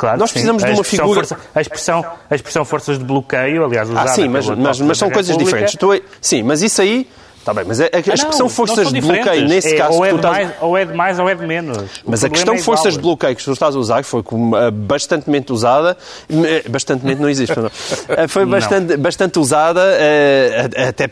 Claro 0.00 0.18
Nós 0.18 0.30
sim. 0.30 0.34
precisamos 0.34 0.64
de 0.64 0.70
uma 0.72 0.82
figura- 0.82 1.14
força- 1.14 1.36
a, 1.54 1.60
expressão, 1.60 2.04
a 2.30 2.34
expressão 2.34 2.64
forças 2.64 2.98
de 2.98 3.04
bloqueio, 3.04 3.62
aliás, 3.66 3.86
usada 3.90 4.10
Ah, 4.10 4.14
sim, 4.14 4.28
mas, 4.28 4.48
mas, 4.48 4.80
mas 4.80 4.96
são 4.96 5.10
coisas 5.10 5.28
República, 5.28 5.44
diferentes. 5.44 5.74
Estou 5.74 6.00
Sim, 6.22 6.42
mas 6.42 6.62
isso 6.62 6.80
aí. 6.80 7.06
Está 7.50 7.54
bem, 7.54 7.64
mas 7.66 7.80
a, 7.80 7.84
a 7.84 7.98
expressão 7.98 8.38
não, 8.46 8.48
forças 8.48 8.84
não 8.84 8.92
de 8.92 9.00
bloqueio, 9.00 9.48
nesse 9.48 9.74
É, 9.74 9.76
caso, 9.76 9.98
ou, 9.98 10.04
é 10.04 10.14
estás. 10.14 10.36
mais, 10.36 10.50
ou 10.60 10.78
é 10.78 10.84
de 10.84 10.94
mais 10.94 11.18
ou 11.18 11.28
é 11.28 11.34
de 11.34 11.46
menos. 11.46 11.76
O 11.78 11.80
Mas 12.06 12.22
a 12.22 12.28
problema 12.28 12.30
questão 12.30 12.54
é 12.54 12.58
forças 12.58 12.94
de 12.94 13.00
bloqueio 13.00 13.34
que 13.34 13.42
tu 13.44 13.52
estás 13.52 13.74
a 13.74 13.78
usar 13.78 14.04
foi 14.04 14.22
como, 14.22 14.54
ah, 14.54 14.70
bastantemente 14.70 15.52
usada, 15.52 15.96
eh, 16.30 16.68
bastantemente 16.68 17.20
não 17.20 17.28
existe, 17.28 17.58
não. 17.58 17.66
Ah, 18.08 18.28
foi 18.28 18.44
Não. 18.44 18.52
bastante, 18.52 18.96
bastante 18.96 19.38
usada, 19.40 19.80
eh, 19.98 20.68
até 20.88 21.10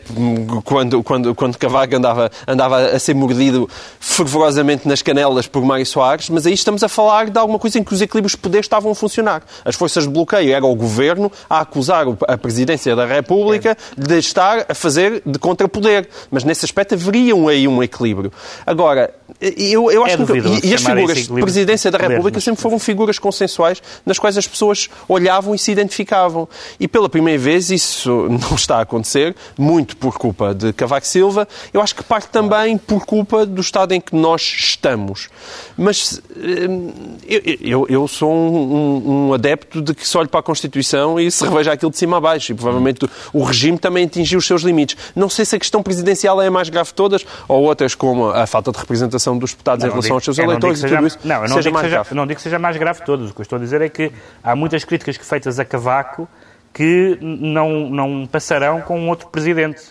quando, 0.63 1.03
quando, 1.03 1.35
quando 1.35 1.57
Cavaco 1.57 1.95
andava, 1.95 2.31
andava 2.47 2.77
a 2.77 2.99
ser 2.99 3.13
mordido 3.15 3.67
fervorosamente 3.99 4.87
nas 4.87 5.01
canelas 5.01 5.45
por 5.47 5.63
Mário 5.63 5.85
Soares, 5.85 6.29
mas 6.29 6.45
aí 6.45 6.53
estamos 6.53 6.83
a 6.83 6.89
falar 6.89 7.29
de 7.29 7.37
alguma 7.37 7.59
coisa 7.59 7.79
em 7.79 7.83
que 7.83 7.93
os 7.93 8.01
equilíbrios 8.01 8.31
de 8.33 8.37
poder 8.37 8.59
estavam 8.59 8.91
a 8.91 8.95
funcionar. 8.95 9.41
As 9.65 9.75
forças 9.75 10.05
de 10.05 10.09
bloqueio 10.09 10.53
era 10.53 10.65
o 10.65 10.75
governo 10.75 11.31
a 11.49 11.59
acusar 11.61 12.07
o- 12.07 12.17
a 12.27 12.37
presidência 12.37 12.95
da 12.95 13.05
República 13.05 13.77
de 13.97 14.17
estar 14.17 14.65
a 14.69 14.73
fazer 14.73 15.21
de 15.25 15.37
contrapoder, 15.39 16.07
mas 16.31 16.43
nesse 16.43 16.65
aspecto 16.65 16.93
haveria 16.95 17.35
um- 17.35 17.47
aí 17.47 17.67
um 17.67 17.81
equilíbrio. 17.83 18.31
Agora, 18.65 19.13
eu, 19.41 19.91
eu 19.91 20.03
acho 20.05 20.13
É 20.13 20.17
que 20.17 20.23
e, 20.65 20.69
e 20.69 20.73
as 20.73 20.81
figuras 20.83 21.17
de 21.17 21.41
presidência 21.41 21.91
da 21.91 21.97
República 22.15 22.39
sempre 22.39 22.61
foram 22.61 22.79
figuras 22.79 23.19
consensuais 23.19 23.81
nas 24.05 24.17
quais 24.19 24.37
as 24.37 24.47
pessoas 24.47 24.89
olhavam 25.07 25.53
e 25.55 25.59
se 25.59 25.71
identificavam. 25.71 26.47
E 26.79 26.87
pela 26.87 27.07
primeira 27.09 27.39
vez 27.39 27.69
isso 27.69 28.27
não 28.29 28.55
está 28.55 28.77
a 28.77 28.81
acontecer, 28.81 29.35
muito 29.57 29.95
por 29.97 30.17
culpa 30.17 30.53
de 30.53 30.73
Cavaco 30.73 31.05
Silva. 31.07 31.47
Eu 31.73 31.81
acho 31.81 31.95
que 31.95 32.03
parte 32.03 32.27
também 32.29 32.77
por 32.77 33.05
culpa 33.05 33.45
do 33.45 33.61
estado 33.61 33.93
em 33.93 34.01
que 34.01 34.15
nós 34.15 34.41
estamos. 34.41 35.29
Mas 35.77 36.21
hum, 36.35 36.91
eu, 37.27 37.41
eu, 37.61 37.87
eu 37.89 38.07
sou 38.07 38.31
um, 38.31 38.75
um- 38.75 39.27
um 39.29 39.33
adepto 39.33 39.81
de 39.81 39.93
que 39.93 40.07
se 40.07 40.17
olhe 40.17 40.27
para 40.27 40.39
a 40.39 40.43
Constituição 40.43 41.19
e 41.19 41.29
se 41.31 41.43
reveja 41.43 41.71
aquilo 41.73 41.91
de 41.91 41.97
cima 41.97 42.17
a 42.17 42.21
baixo. 42.21 42.51
E 42.51 42.55
provavelmente 42.55 43.07
o 43.33 43.43
regime 43.43 43.77
também 43.77 44.05
atingiu 44.05 44.39
os 44.39 44.45
seus 44.47 44.61
limites. 44.63 44.97
Não 45.15 45.29
sei 45.29 45.45
se 45.45 45.55
a 45.55 45.59
questão 45.59 45.81
presidencial 45.81 46.08
é 46.41 46.47
a 46.47 46.51
mais 46.51 46.69
grave 46.69 46.87
de 46.89 46.93
todas 46.93 47.25
ou 47.47 47.63
outras 47.63 47.95
como 47.95 48.29
a 48.29 48.45
falta 48.47 48.71
de 48.71 48.77
representação 48.79 49.37
dos 49.37 49.51
deputados 49.51 49.83
em 49.83 49.87
Não, 49.87 49.93
relação 49.93 50.07
digo- 50.07 50.15
aos 50.15 50.23
seus 50.25 50.37
eleitores 50.39 50.77
e 50.77 50.81
seja- 50.81 50.95
tudo 50.95 51.07
isso. 51.07 51.19
Não, 51.23 51.35
eu 51.35 51.41
não, 51.41 51.47
seja 51.47 51.61
digo 51.69 51.79
seja, 51.81 52.05
não 52.11 52.27
digo 52.27 52.37
que 52.37 52.41
seja 52.43 52.59
mais 52.59 52.77
grave 52.77 52.99
de 52.99 53.05
todos. 53.05 53.29
O 53.31 53.33
que 53.33 53.41
eu 53.41 53.43
estou 53.43 53.57
a 53.57 53.59
dizer 53.59 53.81
é 53.81 53.89
que 53.89 54.11
há 54.43 54.55
muitas 54.55 54.83
críticas 54.83 55.17
que 55.17 55.25
feitas 55.25 55.59
a 55.59 55.65
Cavaco 55.65 56.27
que 56.73 57.17
não, 57.21 57.89
não 57.89 58.27
passarão 58.27 58.81
com 58.81 58.99
um 58.99 59.09
outro 59.09 59.27
presidente. 59.27 59.81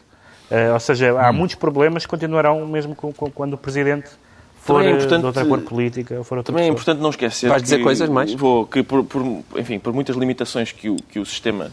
Eh, 0.51 0.73
ou 0.73 0.81
seja, 0.81 1.13
Hum. 1.13 1.19
há 1.19 1.33
muitos 1.33 1.57
problemas 1.57 2.05
que 2.05 2.11
continuarão 2.11 2.67
mesmo 2.67 2.95
com, 2.95 3.13
com- 3.13 3.31
quando 3.31 3.53
o 3.55 3.59
presidente 3.59 4.09
for 4.63 4.75
Também 4.77 4.89
é 4.89 4.91
eh, 4.91 4.95
importante- 4.95 5.21
de 5.21 5.27
outra 5.27 5.45
cor 5.45 5.61
política 5.61 6.15
ou 6.17 6.25
for 6.25 6.39
outra 6.39 6.53
Também 6.53 6.67
é 6.69 6.73
importante 6.73 7.01
não 7.01 7.11
esquecer. 7.11 7.49
Vais 7.51 7.63
dizer 7.63 7.79
que- 7.79 7.83
coisas 7.83 8.09
mais? 8.09 8.33
Vou, 8.33 8.65
que 8.65 8.83
por, 8.83 9.05
por- 9.05 9.43
enfim, 9.57 9.79
por 9.79 9.93
muitas 9.93 10.17
limitações 10.17 10.73
que 10.73 10.89
o, 10.89 10.97
que 10.97 11.19
o 11.19 11.27
sistema 11.27 11.71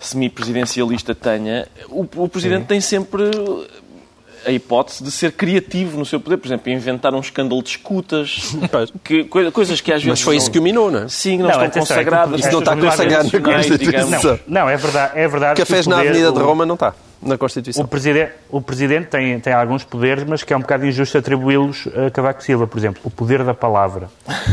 semipresidencialista 0.00 1.14
tenha, 1.14 1.66
o, 1.88 2.06
o 2.16 2.28
Presidente 2.28 2.66
tem 2.66 2.80
sempre 2.80 3.24
a 4.46 4.50
hipótese 4.50 5.02
de 5.02 5.10
ser 5.10 5.32
criativo 5.32 5.98
no 5.98 6.04
seu 6.06 6.18
poder. 6.20 6.36
Por 6.38 6.46
exemplo, 6.48 6.70
inventar 6.72 7.14
um 7.14 7.20
escândalo 7.20 7.62
de 7.62 7.70
escutas, 7.70 8.54
que, 9.02 9.24
coi- 9.24 9.50
coisas 9.50 9.80
que 9.80 9.92
às 9.92 10.02
vezes. 10.02 10.08
Mas 10.18 10.20
foi 10.22 10.36
isso 10.36 10.46
não- 10.46 10.52
que 10.52 10.58
o 10.58 10.62
minou, 10.62 10.90
não 10.90 11.00
é? 11.04 11.08
Sim, 11.08 11.38
não, 11.38 11.44
Não, 11.44 11.50
estão 11.50 11.64
é 11.64 11.70
consagradas. 11.70 12.40
Isso 12.40 12.52
não 12.52 12.58
está 12.60 12.72
estas 12.72 12.84
consagrado 12.90 13.24
na 13.24 13.30
tradicionais, 13.30 13.66
Constituição. 13.66 14.18
digamos. 14.20 14.40
Não, 14.46 14.68
é 14.68 14.76
verdade, 14.76 15.12
é 15.18 15.28
verdade. 15.28 15.54
que 15.56 15.62
o 15.62 15.66
Cafés 15.66 15.86
na 15.86 15.98
Avenida 16.00 16.32
de 16.32 16.38
Roma 16.38 16.64
não 16.66 16.74
está 16.74 16.94
na 17.22 17.38
Constituição. 17.38 17.82
O 17.84 17.88
presidente, 17.88 18.32
o 18.50 18.60
presidente 18.60 19.06
tem, 19.06 19.40
tem 19.40 19.52
alguns 19.52 19.82
poderes, 19.82 20.24
mas 20.24 20.42
que 20.42 20.52
é 20.52 20.56
um 20.56 20.60
bocado 20.60 20.84
injusto 20.86 21.16
atribuí-los 21.16 21.88
a 22.06 22.10
Cavaco 22.10 22.42
Silva, 22.44 22.66
por 22.66 22.76
exemplo. 22.76 23.00
O 23.02 23.10
poder 23.10 23.42
da 23.44 23.54
palavra. 23.54 24.10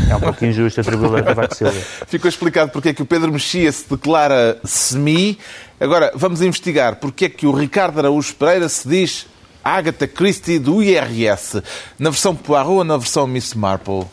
É 0.08 0.16
um 0.16 0.20
pouco 0.20 0.42
injusto 0.46 0.80
atribuí-lo 0.80 1.16
a 1.18 1.22
Cavaco 1.22 1.54
Silva. 1.54 1.78
Ficou 2.08 2.28
explicado 2.30 2.70
porque 2.70 2.88
é 2.88 2.94
que 2.94 3.02
o 3.02 3.04
Pedro 3.06 3.30
Mexia 3.30 3.70
se 3.70 3.84
declara 3.90 4.58
semi. 4.64 5.38
Agora, 5.78 6.12
vamos 6.14 6.40
investigar 6.40 6.96
porque 6.96 7.26
é 7.26 7.28
que 7.28 7.46
o 7.46 7.52
Ricardo 7.52 7.98
Araújo 7.98 8.34
Pereira 8.36 8.68
se 8.70 8.88
diz 8.88 9.26
Agatha 9.64 10.06
Christie 10.06 10.58
do 10.58 10.82
IRS. 10.82 11.62
Na 11.98 12.10
versão 12.10 12.34
Poirot 12.34 12.70
ou 12.70 12.84
na 12.84 12.96
versão 12.96 13.26
Miss 13.26 13.54
Marple? 13.54 14.04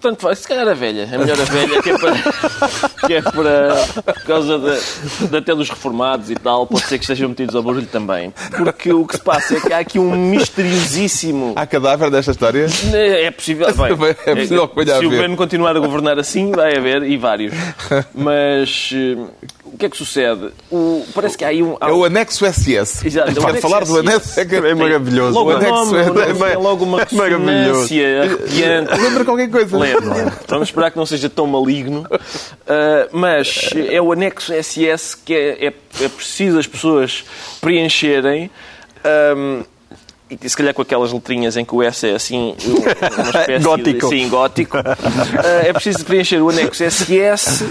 Portanto, 0.00 0.22
vai- 0.22 0.36
se 0.36 0.46
calhar 0.46 0.68
a 0.68 0.74
velha. 0.74 1.08
É 1.12 1.18
melhor 1.18 1.40
a 1.40 1.44
velha, 1.44 1.82
que 1.82 1.90
é 1.90 1.98
para. 1.98 2.14
que 3.08 3.14
é 3.14 3.22
para 3.22 4.12
por 4.14 4.22
causa 4.22 4.56
de, 4.56 5.26
de 5.28 5.36
até 5.36 5.52
dos 5.52 5.68
reformados 5.68 6.30
e 6.30 6.36
tal, 6.36 6.68
pode 6.68 6.84
ser 6.86 6.98
que 6.98 7.04
estejam 7.04 7.28
metidos 7.30 7.56
ao 7.56 7.64
barulho 7.64 7.86
também. 7.86 8.32
Porque 8.56 8.92
o 8.92 9.04
que 9.04 9.16
se 9.16 9.22
passa 9.22 9.56
é 9.56 9.60
que 9.60 9.72
há 9.72 9.78
aqui 9.78 9.98
um 9.98 10.14
misteriosíssimo. 10.16 11.52
Há 11.56 11.66
cadáver 11.66 12.12
desta 12.12 12.30
história? 12.30 12.66
É 12.94 13.28
possível. 13.32 13.66
bem, 13.74 14.16
É 14.24 14.34
possível 14.36 14.70
a 14.72 14.98
Se 15.00 15.06
o 15.06 15.10
governo 15.10 15.36
continuar 15.36 15.76
a 15.76 15.80
governar 15.80 16.16
assim, 16.16 16.52
vai 16.52 16.76
haver, 16.76 17.02
e 17.02 17.16
vários. 17.16 17.52
Mas 18.14 18.90
eh, 18.94 19.16
o 19.72 19.78
que 19.78 19.86
é 19.86 19.88
que 19.90 19.96
sucede? 19.96 20.50
O- 20.70 21.04
parece 21.14 21.36
que 21.36 21.44
há 21.44 21.48
aí 21.48 21.62
um. 21.62 21.76
há 21.80 21.88
É 21.88 21.92
o 21.92 22.04
anexo 22.04 22.44
SS. 22.44 23.06
Exato, 23.06 23.28
é 23.30 23.42
anexo 23.44 23.60
falar 23.68 23.84
do 23.84 23.98
anexo. 23.98 24.38
É, 24.40 24.44
que 24.44 24.54
É 24.56 24.74
maravilhoso. 24.74 25.32
Logo 25.34 25.50
O 25.50 25.56
anexo 25.56 25.74
nome, 25.74 25.98
é- 25.98 26.02
é 26.02 26.34
tem 26.52 26.56
logo 26.62 26.84
uma 26.84 27.06
maravilhoso. 27.12 27.80
ressonância 27.82 28.22
arrepiante. 28.22 29.00
Lembra 29.00 29.24
qualquer 29.24 29.50
coisa? 29.50 29.78
Lembro. 29.78 30.14
Vamos 30.48 30.68
esperar 30.68 30.90
que 30.90 30.96
não 30.96 31.06
seja 31.06 31.28
tão 31.30 31.46
maligno. 31.46 32.06
Uh, 32.10 33.08
mas 33.12 33.70
é 33.88 34.00
o 34.00 34.12
anexo 34.12 34.52
SS 34.52 35.16
que 35.16 35.34
é, 35.34 35.66
é, 35.66 35.72
é 36.04 36.08
preciso 36.08 36.58
as 36.58 36.66
pessoas 36.66 37.24
preencherem. 37.60 38.50
um, 39.36 39.62
e 40.30 40.46
se 40.46 40.54
calhar 40.54 40.74
com 40.74 40.82
aquelas 40.82 41.10
letrinhas 41.10 41.56
em 41.56 41.64
que 41.64 41.74
o 41.74 41.82
S 41.82 42.06
é 42.06 42.14
assim, 42.14 42.54
uma 42.66 43.30
espécie 43.40 43.64
Gótico. 43.64 44.08
De, 44.10 44.14
sim, 44.18 44.28
gótico. 44.28 44.76
Uh, 44.76 44.82
é 45.66 45.72
preciso 45.72 46.04
preencher 46.04 46.38
o 46.42 46.50
anexo 46.50 46.84
SS 46.84 47.64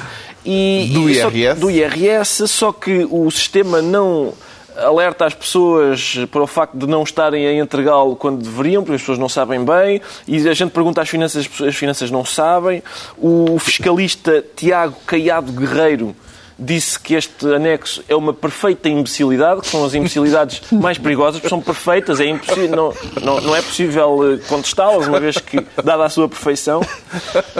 e, 0.45 0.89
Do 0.93 1.09
e 1.09 1.15
só- 1.21 1.29
IRS. 1.29 1.59
do 1.59 1.69
IRS, 1.71 2.47
só 2.47 2.71
que 2.71 3.07
o 3.09 3.29
sistema 3.31 3.81
não 3.81 4.33
alerta 4.77 5.25
as 5.25 5.33
pessoas 5.33 6.19
para 6.31 6.43
o 6.43 6.45
facto 6.47 6.77
de 6.77 6.85
não 6.85 7.01
estarem 7.01 7.47
a 7.47 7.53
entregá-lo 7.55 8.15
quando 8.15 8.43
deveriam, 8.43 8.83
porque 8.83 8.95
as 8.95 9.01
pessoas 9.01 9.17
não 9.17 9.27
sabem 9.27 9.65
bem, 9.65 9.99
e 10.27 10.47
a 10.47 10.53
gente 10.53 10.69
pergunta 10.69 11.01
às 11.01 11.09
finanças, 11.09 11.49
as 11.67 11.75
finanças 11.75 12.11
não 12.11 12.23
sabem. 12.23 12.83
O 13.17 13.57
fiscalista 13.59 14.45
Tiago 14.55 14.95
Caiado 15.07 15.51
Guerreiro 15.51 16.15
disse 16.57 16.99
que 16.99 17.13
este 17.15 17.45
anexo 17.53 18.03
é 18.07 18.15
uma 18.15 18.33
perfeita 18.33 18.89
imbecilidade, 18.89 19.61
que 19.61 19.67
são 19.67 19.85
as 19.85 19.93
imbecilidades 19.93 20.61
mais 20.71 20.97
perigosas, 20.97 21.39
porque 21.39 21.49
são 21.49 21.61
perfeitas, 21.61 22.19
é 22.19 22.25
impossível, 22.25 22.75
não, 22.75 22.93
não, 23.21 23.41
não 23.41 23.55
é 23.55 23.61
possível 23.61 24.33
eh, 24.33 24.37
contestá-las, 24.47 25.07
uma 25.07 25.19
vez 25.19 25.37
que, 25.37 25.65
dada 25.83 26.05
a 26.05 26.09
sua 26.09 26.27
perfeição, 26.27 26.81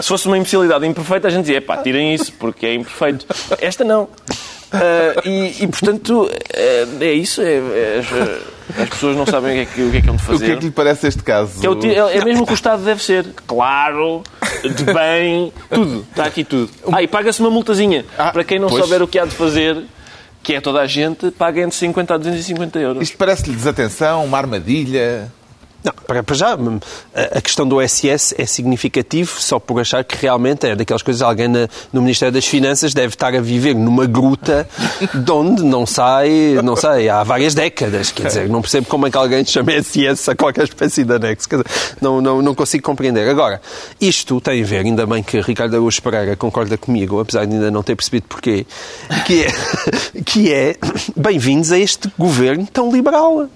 se 0.00 0.08
fosse 0.08 0.26
uma 0.26 0.36
imbecilidade 0.36 0.86
imperfeita, 0.86 1.28
a 1.28 1.30
gente 1.30 1.42
dizia, 1.42 1.62
pá, 1.62 1.76
tirem 1.78 2.14
isso, 2.14 2.32
porque 2.32 2.66
é 2.66 2.74
imperfeito. 2.74 3.26
Esta 3.60 3.84
não. 3.84 4.08
Ah, 4.72 5.22
e, 5.24 5.62
e, 5.64 5.66
portanto, 5.66 6.30
é, 6.52 6.86
é 7.00 7.12
isso, 7.12 7.40
é, 7.40 7.54
é- 7.56 8.00
as, 8.00 8.80
as 8.82 8.88
pessoas 8.90 9.16
não 9.16 9.24
sabem 9.26 9.50
o 9.50 9.54
que 9.54 9.60
é 9.60 9.74
que, 9.74 9.82
o 9.82 9.90
que, 9.90 9.96
é 9.96 10.00
que 10.02 10.10
hão 10.10 10.16
de 10.16 10.22
O 10.22 10.26
fazer. 10.26 10.44
que 10.46 10.52
é 10.52 10.56
que 10.56 10.64
lhe 10.66 10.70
parece 10.70 11.06
este 11.06 11.22
caso? 11.22 11.64
É, 11.64 11.68
o 11.70 12.08
é- 12.08 12.18
é 12.18 12.24
mesmo 12.24 12.42
o 12.42 12.46
que 12.46 12.52
o 12.52 12.54
Estado 12.54 12.82
deve 12.84 13.02
ser. 13.02 13.26
Claro, 13.46 14.22
de 14.62 14.84
bem, 14.84 15.52
tudo. 15.70 16.06
Está 16.10 16.24
aqui 16.24 16.44
tudo. 16.44 16.70
Ah, 16.92 17.02
e 17.02 17.08
paga-se 17.08 17.40
uma 17.40 17.50
multazinha. 17.50 18.04
Ah, 18.18 18.30
Para 18.30 18.44
quem 18.44 18.58
não 18.58 18.68
pois. 18.68 18.82
souber 18.82 19.02
o 19.02 19.08
que 19.08 19.18
há 19.18 19.24
de 19.24 19.34
fazer, 19.34 19.82
que 20.42 20.54
é 20.54 20.60
toda 20.60 20.80
a 20.80 20.86
gente, 20.86 21.30
paga 21.30 21.60
entre 21.62 21.76
50 21.76 22.14
a 22.14 22.18
250 22.18 22.78
euros. 22.78 23.02
Isto 23.02 23.16
parece-lhe 23.16 23.56
desatenção, 23.56 24.24
uma 24.24 24.36
armadilha. 24.38 25.32
Não, 25.84 25.92
para, 26.06 26.22
para 26.24 26.34
já, 26.34 26.56
hum, 26.56 26.80
a 27.14 27.38
a 27.38 27.40
questão 27.40 27.66
do 27.66 27.80
SS 27.80 28.34
é 28.36 28.44
significativo 28.46 29.40
só 29.40 29.60
por 29.60 29.80
achar 29.80 30.02
que 30.02 30.16
realmente 30.16 30.66
é 30.66 30.74
daquelas 30.74 31.02
coisas 31.02 31.22
alguém 31.22 31.46
na- 31.46 31.68
no 31.92 32.00
Ministério 32.02 32.32
das 32.34 32.44
Finanças 32.46 32.92
deve 32.92 33.14
estar 33.14 33.32
a 33.32 33.40
viver 33.40 33.74
numa 33.74 34.04
gruta 34.06 34.68
de 35.14 35.30
onde 35.30 35.62
não 35.62 35.86
sai, 35.86 36.58
não 36.64 36.74
sei, 36.74 37.08
há 37.08 37.22
várias 37.22 37.54
décadas. 37.54 38.10
Quer 38.10 38.26
dizer, 38.26 38.48
não 38.48 38.60
percebo 38.60 38.88
como 38.88 39.06
é 39.06 39.10
que 39.10 39.16
alguém 39.16 39.44
chama 39.44 39.70
SS 39.72 40.30
a 40.32 40.34
qualquer 40.34 40.64
espécie 40.64 41.04
de 41.04 41.14
anexo. 41.14 41.48
Quer 41.48 41.62
dizer, 41.62 41.70
não, 42.00 42.20
não, 42.20 42.42
não 42.42 42.54
consigo 42.56 42.82
compreender. 42.82 43.28
Agora, 43.28 43.60
isto 44.00 44.40
tem 44.40 44.62
a 44.62 44.66
ver, 44.66 44.84
ainda 44.84 45.06
bem 45.06 45.22
que 45.22 45.40
Ricardo 45.40 45.74
Araújo 45.74 46.02
Pereira 46.02 46.34
concorda 46.34 46.76
comigo, 46.76 47.20
apesar 47.20 47.44
de 47.46 47.54
ainda 47.54 47.70
não 47.70 47.84
ter 47.84 47.94
percebido 47.94 48.26
porquê, 48.28 48.66
que 49.24 49.44
é, 49.44 49.52
que 50.26 50.52
é 50.52 50.76
bem-vindos 51.16 51.70
a 51.70 51.78
este 51.78 52.12
governo 52.18 52.66
tão 52.66 52.90
liberal. 52.90 53.48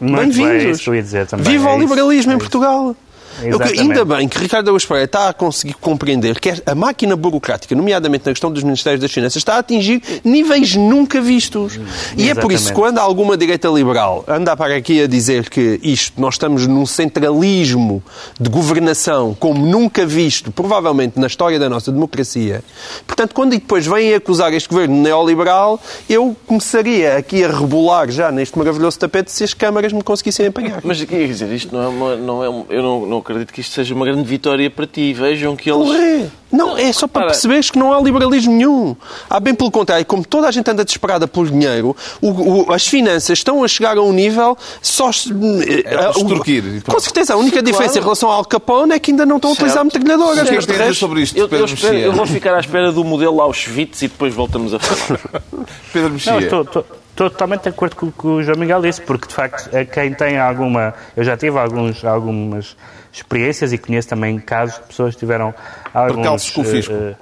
Muito 0.00 0.36
bem, 0.36 0.44
é 0.46 0.48
Bem-vindos. 0.48 0.76
isso 0.76 0.84
que 0.84 0.90
eu 0.90 0.94
ia 0.94 1.02
dizer 1.02 1.26
também. 1.26 1.44
Viva 1.52 1.68
é 1.68 1.72
o 1.74 1.78
liberalismo 1.78 2.32
é 2.32 2.34
em 2.34 2.38
isso. 2.38 2.44
Portugal. 2.50 2.96
Eu 3.42 3.56
Exatamente. 3.56 3.80
ainda 3.80 4.04
bem 4.04 4.28
que 4.28 4.38
Ricardo 4.38 4.68
Araújo 4.68 4.86
Pereira 4.86 5.04
está 5.06 5.28
a 5.28 5.32
conseguir 5.32 5.74
compreender 5.74 6.38
que 6.38 6.50
a 6.64 6.74
máquina 6.74 7.16
burocrática, 7.16 7.74
nomeadamente 7.74 8.26
na 8.26 8.32
questão 8.32 8.50
dos 8.50 8.62
Ministérios 8.62 9.00
das 9.00 9.10
Finanças, 9.10 9.36
está 9.36 9.54
a 9.54 9.58
atingir 9.58 10.02
níveis 10.24 10.74
nunca 10.76 11.20
vistos. 11.20 11.80
E 12.16 12.28
é 12.28 12.34
por 12.34 12.52
isso 12.52 12.64
que 12.64 12.70
Exatamente. 12.70 12.74
quando 12.74 12.98
alguma 12.98 13.36
direita 13.36 13.68
liberal 13.68 14.24
anda 14.28 14.56
para 14.56 14.76
aqui 14.76 15.02
a 15.02 15.06
dizer 15.06 15.48
que 15.48 15.80
isto, 15.82 16.20
nós 16.20 16.34
estamos 16.34 16.66
num 16.66 16.84
centralismo 16.86 18.02
de 18.38 18.50
governação 18.50 19.36
como 19.38 19.64
nunca 19.64 20.04
visto, 20.04 20.52
provavelmente 20.52 21.18
na 21.18 21.26
história 21.26 21.58
da 21.58 21.68
nossa 21.68 21.90
democracia, 21.90 22.62
portanto, 23.06 23.34
quando 23.34 23.50
depois 23.50 23.86
vêm 23.86 24.14
acusar 24.14 24.52
este 24.52 24.68
governo 24.68 24.96
neoliberal, 24.96 25.80
eu 26.08 26.36
começaria 26.46 27.16
aqui 27.16 27.44
a 27.44 27.48
rebolar 27.48 28.10
já 28.10 28.30
neste 28.30 28.56
maravilhoso 28.58 28.98
tapete 28.98 29.30
se 29.30 29.44
as 29.44 29.54
câmaras 29.54 29.92
me 29.92 30.02
conseguissem 30.02 30.46
apanhar. 30.46 30.80
Mas 30.84 31.02
quer 31.04 31.26
dizer, 31.26 31.52
isto 31.52 31.74
não 31.74 31.82
é 31.82 31.88
uma. 31.88 32.16
Não 32.16 32.44
é 32.44 32.64
eu 32.70 32.82
não, 32.82 33.06
não 33.06 33.22
acredito 33.30 33.52
que 33.54 33.60
isto 33.60 33.74
seja 33.74 33.94
uma 33.94 34.04
grande 34.04 34.22
vitória 34.24 34.68
para 34.70 34.86
ti. 34.86 35.12
Vejam 35.12 35.54
que 35.56 35.70
eles. 35.70 35.86
Porra! 35.86 36.40
Não, 36.52 36.76
é 36.76 36.92
só 36.92 37.06
para 37.06 37.22
Para. 37.22 37.30
perceberes 37.30 37.70
que 37.70 37.78
não 37.78 37.92
há 37.92 38.00
liberalismo 38.00 38.52
nenhum. 38.52 38.96
Há 39.28 39.38
bem 39.38 39.54
pelo 39.54 39.70
contrário, 39.70 40.04
como 40.04 40.24
toda 40.24 40.48
a 40.48 40.50
gente 40.50 40.68
anda 40.68 40.84
desesperada 40.84 41.28
por 41.28 41.48
dinheiro, 41.48 41.94
o- 42.20 42.64
o- 42.68 42.72
as 42.72 42.88
finanças 42.88 43.38
estão 43.38 43.62
a 43.62 43.68
chegar 43.68 43.96
a 43.96 44.02
um 44.02 44.12
nível 44.12 44.58
só... 44.82 45.12
se- 45.12 45.30
É 45.30 45.82
para 45.82 46.02
eh, 46.06 46.10
o-. 46.10 46.92
Com 46.92 46.98
certeza, 47.00 47.34
a 47.34 47.36
única 47.36 47.62
diferença 47.62 47.98
em 47.98 48.02
relação 48.02 48.28
ao 48.28 48.38
Al 48.38 48.44
Capone 48.44 48.92
é 48.94 48.98
que 48.98 49.12
ainda 49.12 49.24
não 49.24 49.36
estão 49.36 49.50
a 49.50 49.54
utilizar 49.54 49.82
Certo. 49.84 49.98
metralhadoras. 49.98 50.40
O 50.40 50.50
que 50.50 50.56
é 50.56 50.58
que 50.60 50.72
a 50.72 50.76
resto- 50.86 50.94
sobre 50.98 51.22
isto, 51.22 51.36
Eu, 51.36 51.44
eu, 51.44 51.48
Pedro 51.48 51.64
espero- 51.66 51.92
Mexia? 51.94 52.06
eu 52.06 52.12
vou 52.12 52.26
ficar 52.26 52.54
à 52.56 52.60
espera 52.60 52.90
do 52.90 53.04
modelo 53.04 53.40
Auschwitz 53.40 54.02
e 54.02 54.08
depois 54.08 54.34
voltamos 54.34 54.74
a 54.74 54.80
falar. 54.80 55.20
Pedro 55.92 56.10
Mexia. 56.10 56.32
Não, 56.32 56.40
estou- 56.40 56.62
estou 56.62 56.84
totalmente 57.14 57.62
de 57.62 57.68
acordo 57.68 57.96
com 57.96 58.06
o 58.06 58.12
que 58.12 58.26
o 58.26 58.42
João 58.42 58.58
Miguel 58.58 58.80
disse, 58.82 59.00
porque 59.00 59.28
de 59.28 59.34
facto 59.34 59.74
a 59.76 59.84
quem 59.84 60.12
tem 60.14 60.38
alguma. 60.38 60.94
Eu 61.16 61.24
já 61.24 61.36
tive 61.36 61.58
alguns, 61.58 62.04
algumas 62.04 62.76
experiências 63.12 63.72
e 63.72 63.78
conheço 63.78 64.08
também 64.08 64.38
casos 64.38 64.76
de 64.76 64.82
pessoas 64.82 65.14
que 65.14 65.20
tiveram 65.20 65.54
alguns. 65.92 66.16
Percalços 66.16 66.50
com 66.50 66.60
o 66.60 66.64
fisco. 66.64 66.92
eh, 66.92 67.14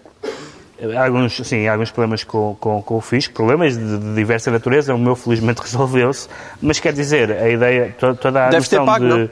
Alguns, 0.96 1.36
sim, 1.44 1.66
alguns 1.66 1.90
problemas 1.90 2.22
com, 2.22 2.56
com, 2.60 2.80
com 2.80 2.96
o 2.98 3.00
fisco, 3.00 3.34
problemas 3.34 3.76
de, 3.76 3.98
de 3.98 4.14
diversa 4.14 4.48
natureza. 4.50 4.94
O 4.94 4.98
meu, 4.98 5.16
felizmente, 5.16 5.60
resolveu-se. 5.62 6.28
Mas 6.62 6.78
quer 6.78 6.92
dizer, 6.92 7.32
a 7.32 7.48
ideia, 7.48 7.94
to- 7.98 8.14
toda 8.14 8.46
a 8.46 8.48
Deves 8.50 8.68
ter 8.68 8.76
noção 8.78 8.86
pago, 8.94 9.04
de. 9.08 9.30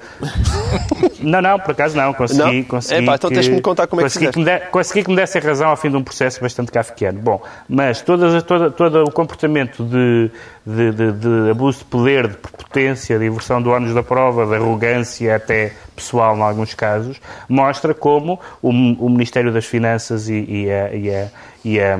Não, 1.22 1.40
não, 1.42 1.58
por 1.58 1.72
acaso 1.72 1.96
não. 1.96 2.12
Consegui, 2.12 2.58
Não? 2.58 2.62
consegui. 2.64 3.02
Epá, 3.02 3.14
então 3.16 3.30
que- 3.30 3.34
tens 3.36 3.46
de 3.46 3.52
me 3.52 3.60
contar 3.60 3.86
como 3.86 4.00
é 4.00 4.04
que 4.04 4.10
consegui 4.10 4.30
que 4.32 4.38
me 4.38 4.44
de- 4.44 4.60
Consegui 4.70 5.02
que 5.04 5.10
me 5.10 5.16
dessem 5.16 5.40
razão 5.42 5.68
ao 5.70 5.76
fim 5.76 5.90
de 5.90 5.96
um 5.96 6.02
processo 6.04 6.40
bastante 6.40 6.70
kafkiano. 6.70 7.20
Bom, 7.20 7.42
mas 7.68 8.00
todas, 8.00 8.34
as- 8.34 8.42
toda, 8.42 8.70
todo 8.70 9.04
o 9.04 9.10
comportamento 9.10 9.82
de, 9.84 10.30
de, 10.64 10.92
de- 10.92 11.12
de 11.12 11.50
abuso 11.50 11.78
de 11.78 11.84
poder, 11.86 12.28
de 12.28 12.36
prepotência, 12.36 13.18
de 13.18 13.26
inversão 13.26 13.60
do 13.62 13.70
ônus 13.70 13.94
da 13.94 14.02
prova, 14.02 14.46
de 14.46 14.54
arrogância 14.56 15.34
até 15.36 15.72
pessoal, 15.96 16.36
em 16.36 16.42
alguns 16.42 16.74
casos, 16.74 17.20
mostra 17.48 17.92
como 17.94 18.38
o, 18.62 18.68
o 18.70 19.08
Ministério 19.10 19.52
das 19.52 19.64
Finanças 19.64 20.28
e, 20.28 20.34
e, 20.48 20.70
a- 20.70 20.94
e 20.94 21.10
a- 21.10 21.28
e 21.64 21.80
a- 21.80 21.98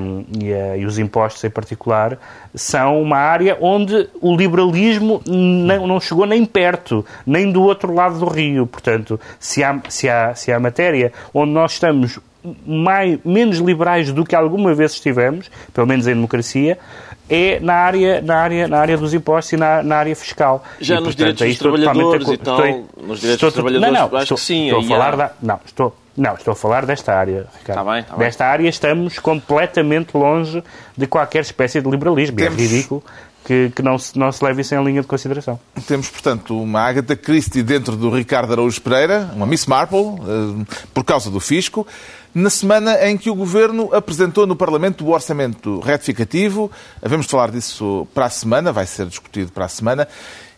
e 0.77 0.81
e 0.81 0.87
os 0.87 0.97
impostos 0.99 1.43
em 1.43 1.51
particular 1.51 2.19
são 2.55 3.03
uma 3.03 3.17
área 3.17 3.57
onde 3.61 4.09
o 4.21 4.37
liberalismo 4.37 5.21
não, 5.27 5.87
não 5.87 6.01
chegou 6.01 6.25
nem 6.27 6.45
perto, 6.45 7.05
nem 7.27 7.51
do 7.51 7.63
outro 7.63 7.93
lado 7.93 8.19
do 8.21 8.27
rio. 8.27 8.67
Portanto, 8.67 9.19
se 9.41 9.65
há, 9.65 9.81
se 9.89 10.09
há, 10.09 10.35
se 10.37 10.53
há 10.53 10.61
matéria 10.61 11.13
onde 11.35 11.51
nós 11.51 11.73
estamos 11.73 12.21
mais, 12.65 13.19
menos 13.25 13.59
liberais 13.59 14.13
do 14.13 14.25
que 14.25 14.37
alguma 14.37 14.73
vez 14.73 14.93
estivemos, 14.93 15.51
pelo 15.75 15.87
menos 15.87 16.07
em 16.07 16.15
democracia, 16.15 16.79
é 17.29 17.59
na 17.61 17.75
área, 17.75 18.21
na 18.23 18.37
área, 18.37 18.69
na 18.69 18.79
área 18.79 18.97
dos 18.97 19.13
impostos 19.15 19.53
e 19.53 19.57
na, 19.57 19.83
na 19.83 19.97
área 19.97 20.15
fiscal. 20.17 20.63
Já 20.81 20.95
E, 20.97 21.01
nos 21.01 21.15
portanto, 21.15 21.37
direitos 21.37 21.47
dos 21.47 21.53
estou 21.53 21.73
trabalhadores 21.93 22.29
e 22.29 22.37
tal, 22.39 22.55
acordo. 22.59 22.85
nos 23.07 23.21
direitos 23.21 23.25
estou 23.35 23.49
dos 23.49 23.55
trabalhadores, 23.55 23.93
não, 23.95 24.09
não, 24.09 24.17
acho 24.17 24.23
estou, 24.25 24.37
que 24.37 24.43
sim, 24.45 24.65
Estou 24.67 24.81
a 24.81 24.85
falar 24.85 25.13
há- 25.15 25.17
da, 25.17 25.33
não, 25.43 25.61
estou, 25.65 25.97
não, 26.17 26.35
estou 26.35 26.53
a 26.53 26.57
falar 26.57 26.87
desta 26.87 27.15
área, 27.15 27.47
Ricardo. 27.59 27.81
Está 27.81 27.85
bem, 27.93 28.01
está 28.01 28.17
bem. 28.17 28.27
Desta 28.27 28.47
área 28.47 28.69
estamos 28.69 29.19
completamente 29.19 30.17
longe 30.17 30.63
de 30.97 31.07
qualquer 31.07 31.41
espécie 31.43 31.81
de 31.81 31.91
liberalismo. 31.91 32.39
E 32.39 32.43
Temos- 32.43 32.59
É 32.59 32.63
ridículo 32.63 33.03
que, 33.45 33.71
que 33.77 33.81
não, 33.83 33.97
se, 33.97 34.19
não 34.19 34.33
se 34.33 34.43
leve 34.45 34.63
isso 34.63 34.75
em 34.75 34.83
linha 34.83 35.01
de 35.03 35.07
consideração. 35.07 35.59
Temos, 35.87 36.09
portanto, 36.09 36.61
uma 36.61 36.81
Agatha 36.81 37.15
Christie 37.15 37.63
dentro 37.63 37.95
do 37.97 38.11
Ricardo 38.11 38.53
Araújo 38.53 38.81
Pereira, 38.81 39.31
uma 39.37 39.47
Miss 39.47 39.67
Marple, 39.67 39.99
eh, 40.01 40.65
por 40.93 41.05
causa 41.05 41.31
do 41.31 41.39
fisco, 41.39 41.87
na 42.37 42.51
semana 42.51 43.09
em 43.09 43.17
que 43.17 43.31
o 43.31 43.35
Governo 43.35 43.89
apresentou 43.95 44.47
no 44.47 44.55
Parlamento 44.55 45.07
o 45.07 45.13
orçamento 45.15 45.81
retificativo. 45.81 46.71
Havemos 47.03 47.25
de 47.25 47.33
falar 47.33 47.51
disso 47.51 48.07
para 48.13 48.27
a 48.27 48.31
semana, 48.31 48.71
vai 48.71 48.85
ser 48.85 49.07
discutido 49.07 49.51
para 49.51 49.65
a 49.65 49.69
semana. 49.69 50.07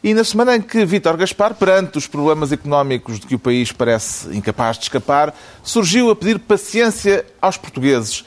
E 0.02 0.12
na 0.12 0.24
semana 0.24 0.56
em 0.56 0.60
que 0.60 0.84
Vítor 0.84 1.16
Gaspar, 1.16 1.54
perante 1.54 1.96
os 1.96 2.08
problemas 2.08 2.50
económicos 2.50 3.20
de 3.20 3.28
que 3.28 3.36
o 3.36 3.38
país 3.38 3.70
parece 3.70 4.36
incapaz 4.36 4.76
de 4.76 4.86
escapar, 4.86 5.32
surgiu 5.62 6.10
a 6.10 6.16
pedir 6.16 6.40
paciência 6.40 7.24
aos 7.40 7.56
portugueses 7.56 8.24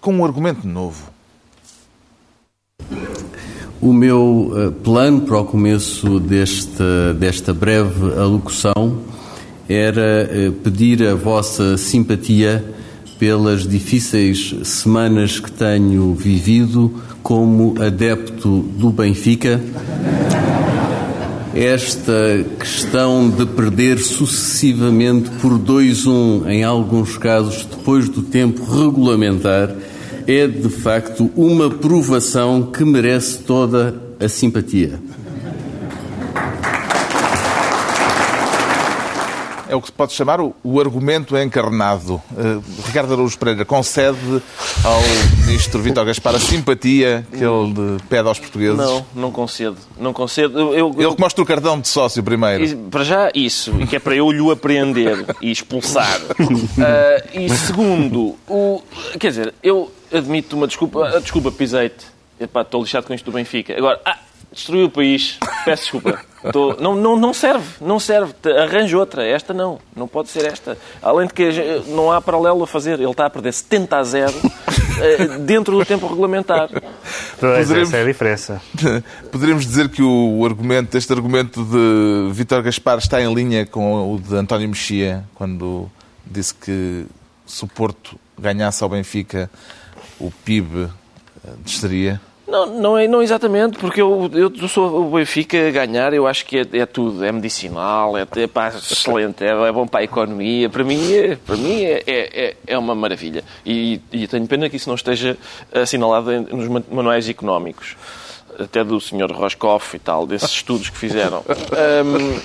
com 0.00 0.12
um 0.14 0.24
argumento 0.24 0.66
novo. 0.66 1.04
O 3.80 3.92
meu 3.92 4.52
eh, 4.56 4.70
plano 4.82 5.20
para 5.20 5.38
o 5.38 5.44
começo 5.44 6.18
desta, 6.18 7.14
desta 7.14 7.54
breve 7.54 8.12
alocução 8.18 9.04
era 9.68 10.28
eh, 10.30 10.52
pedir 10.62 11.02
a 11.02 11.14
vossa 11.14 11.76
simpatia 11.76 12.64
pelas 13.18 13.66
difíceis 13.66 14.54
semanas 14.62 15.40
que 15.40 15.50
tenho 15.50 16.14
vivido 16.14 16.92
como 17.22 17.74
adepto 17.80 18.60
do 18.78 18.90
Benfica. 18.90 19.60
Esta 21.54 22.44
questão 22.58 23.30
de 23.30 23.46
perder 23.46 23.98
sucessivamente 23.98 25.30
por 25.40 25.58
2-1, 25.58 26.46
em 26.48 26.62
alguns 26.62 27.16
casos 27.16 27.64
depois 27.64 28.08
do 28.10 28.22
tempo 28.22 28.62
regulamentar, 28.64 29.74
é 30.26 30.46
de 30.46 30.68
facto 30.68 31.30
uma 31.34 31.70
provação 31.70 32.64
que 32.64 32.84
merece 32.84 33.38
toda 33.38 33.94
a 34.20 34.28
simpatia. 34.28 35.00
É 39.68 39.74
o 39.74 39.80
que 39.80 39.88
se 39.88 39.92
pode 39.92 40.12
chamar 40.12 40.40
o, 40.40 40.54
o 40.62 40.80
argumento 40.80 41.36
encarnado. 41.36 42.22
Eh, 42.36 42.60
Ricardo 42.86 43.12
Araújo 43.14 43.36
Pereira 43.38 43.64
concede 43.64 44.40
ao 44.84 45.00
ministro 45.46 45.82
Vítor 45.82 46.04
Gaspar 46.04 46.34
a 46.36 46.38
simpatia 46.38 47.26
que 47.30 47.42
ele 47.42 47.98
pede 48.08 48.28
aos 48.28 48.38
portugueses. 48.38 48.76
Não, 48.78 49.04
não 49.14 49.30
concedo. 49.32 49.76
Não 49.98 50.12
concedo. 50.12 50.58
Eu, 50.58 50.74
eu- 50.74 50.94
Ele 50.96 51.14
que 51.14 51.20
mostra 51.20 51.42
o 51.42 51.46
cartão 51.46 51.80
de 51.80 51.88
sócio 51.88 52.22
primeiro. 52.22 52.64
E, 52.64 52.76
Para 52.76 53.02
já, 53.04 53.30
isso, 53.34 53.74
e 53.80 53.86
que 53.86 53.96
é 53.96 53.98
para 53.98 54.14
eu 54.14 54.30
lhe 54.30 54.50
apreender 54.50 55.24
e 55.42 55.50
expulsar. 55.50 56.20
Ah, 56.78 57.24
e 57.34 57.48
segundo, 57.50 58.36
o, 58.48 58.82
quer 59.18 59.28
dizer, 59.30 59.54
eu 59.62 59.90
admito 60.12 60.56
uma 60.56 60.66
desculpa. 60.66 61.20
Desculpa, 61.20 61.50
pisei-te. 61.50 62.06
Epá, 62.38 62.62
Estou 62.62 62.82
lixado 62.82 63.06
com 63.06 63.14
isto 63.14 63.24
do 63.24 63.32
Benfica. 63.32 63.76
Agora, 63.76 64.00
ah, 64.04 64.18
destruiu 64.56 64.86
o 64.86 64.90
país. 64.90 65.38
Peço 65.64 65.82
desculpa. 65.82 66.20
Estou- 66.44 66.76
não, 66.80 66.94
não, 66.94 67.16
não 67.16 67.32
serve, 67.34 67.66
não 67.80 67.98
serve. 67.98 68.32
Arranja 68.62 68.96
outra. 68.98 69.24
Esta 69.26 69.52
não. 69.52 69.78
Não 69.94 70.06
pode 70.08 70.28
ser 70.28 70.44
esta. 70.46 70.76
Além 71.02 71.26
de 71.26 71.34
que 71.34 71.50
não 71.88 72.10
há 72.12 72.20
paralelo 72.20 72.62
a 72.62 72.66
fazer. 72.66 72.94
Ele 73.00 73.10
está 73.10 73.26
a 73.26 73.30
perder 73.30 73.52
70 73.52 73.96
a 73.96 74.02
0 74.04 74.32
ah, 74.44 75.38
dentro 75.38 75.76
do 75.78 75.84
tempo 75.84 76.06
regulamentar. 76.06 76.68
Poderemos- 77.38 77.70
essa 77.88 77.96
é 77.96 78.02
a 78.02 78.04
diferença. 78.06 78.62
Poderíamos 79.32 79.66
dizer 79.66 79.88
que 79.88 80.02
o 80.02 80.44
argumento, 80.44 80.96
este 80.96 81.12
argumento 81.12 81.64
de 81.64 82.32
Vítor 82.32 82.62
Gaspar 82.62 82.98
está 82.98 83.20
em 83.20 83.32
linha 83.34 83.66
com 83.66 84.14
o 84.14 84.18
de 84.20 84.34
António 84.36 84.68
Mexia, 84.68 85.24
quando 85.34 85.90
disse 86.24 86.54
que 86.54 87.06
se 87.44 87.64
o 87.64 87.68
Porto 87.68 88.18
ganhasse 88.38 88.82
ao 88.82 88.88
Benfica, 88.88 89.50
o 90.20 90.30
PIB 90.44 90.84
eh, 90.84 91.50
desceria. 91.64 92.20
Não, 92.46 92.66
não, 92.66 92.96
é, 92.96 93.08
não 93.08 93.20
exatamente, 93.22 93.76
porque 93.76 94.00
eu, 94.00 94.30
eu 94.32 94.68
sou 94.68 95.06
o 95.08 95.10
Benfica 95.16 95.66
a 95.66 95.70
ganhar, 95.72 96.12
eu 96.14 96.28
acho 96.28 96.46
que 96.46 96.58
é, 96.58 96.78
é 96.78 96.86
tudo, 96.86 97.24
é 97.24 97.32
medicinal, 97.32 98.16
é, 98.16 98.24
é 98.36 98.46
pá, 98.46 98.68
excelente, 98.68 99.44
é, 99.44 99.48
é 99.48 99.72
bom 99.72 99.84
para 99.86 100.00
a 100.00 100.04
economia, 100.04 100.70
para 100.70 100.84
mim 100.84 101.12
é, 101.12 101.36
para 101.36 101.56
mim 101.56 101.82
é, 101.82 102.04
é, 102.06 102.56
é 102.66 102.78
uma 102.78 102.94
maravilha. 102.94 103.42
E, 103.64 104.00
e 104.12 104.28
tenho 104.28 104.46
pena 104.46 104.70
que 104.70 104.76
isso 104.76 104.88
não 104.88 104.94
esteja 104.94 105.36
assinalado 105.74 106.30
nos 106.40 106.68
ma- 106.68 106.82
manuais 106.88 107.28
económicos, 107.28 107.96
até 108.58 108.84
do 108.84 109.00
Sr. 109.00 109.32
Roscoff 109.32 109.96
e 109.96 109.98
tal, 109.98 110.24
desses 110.24 110.50
estudos 110.50 110.88
que 110.88 110.96
fizeram. 110.96 111.42
Ahm, 111.74 112.40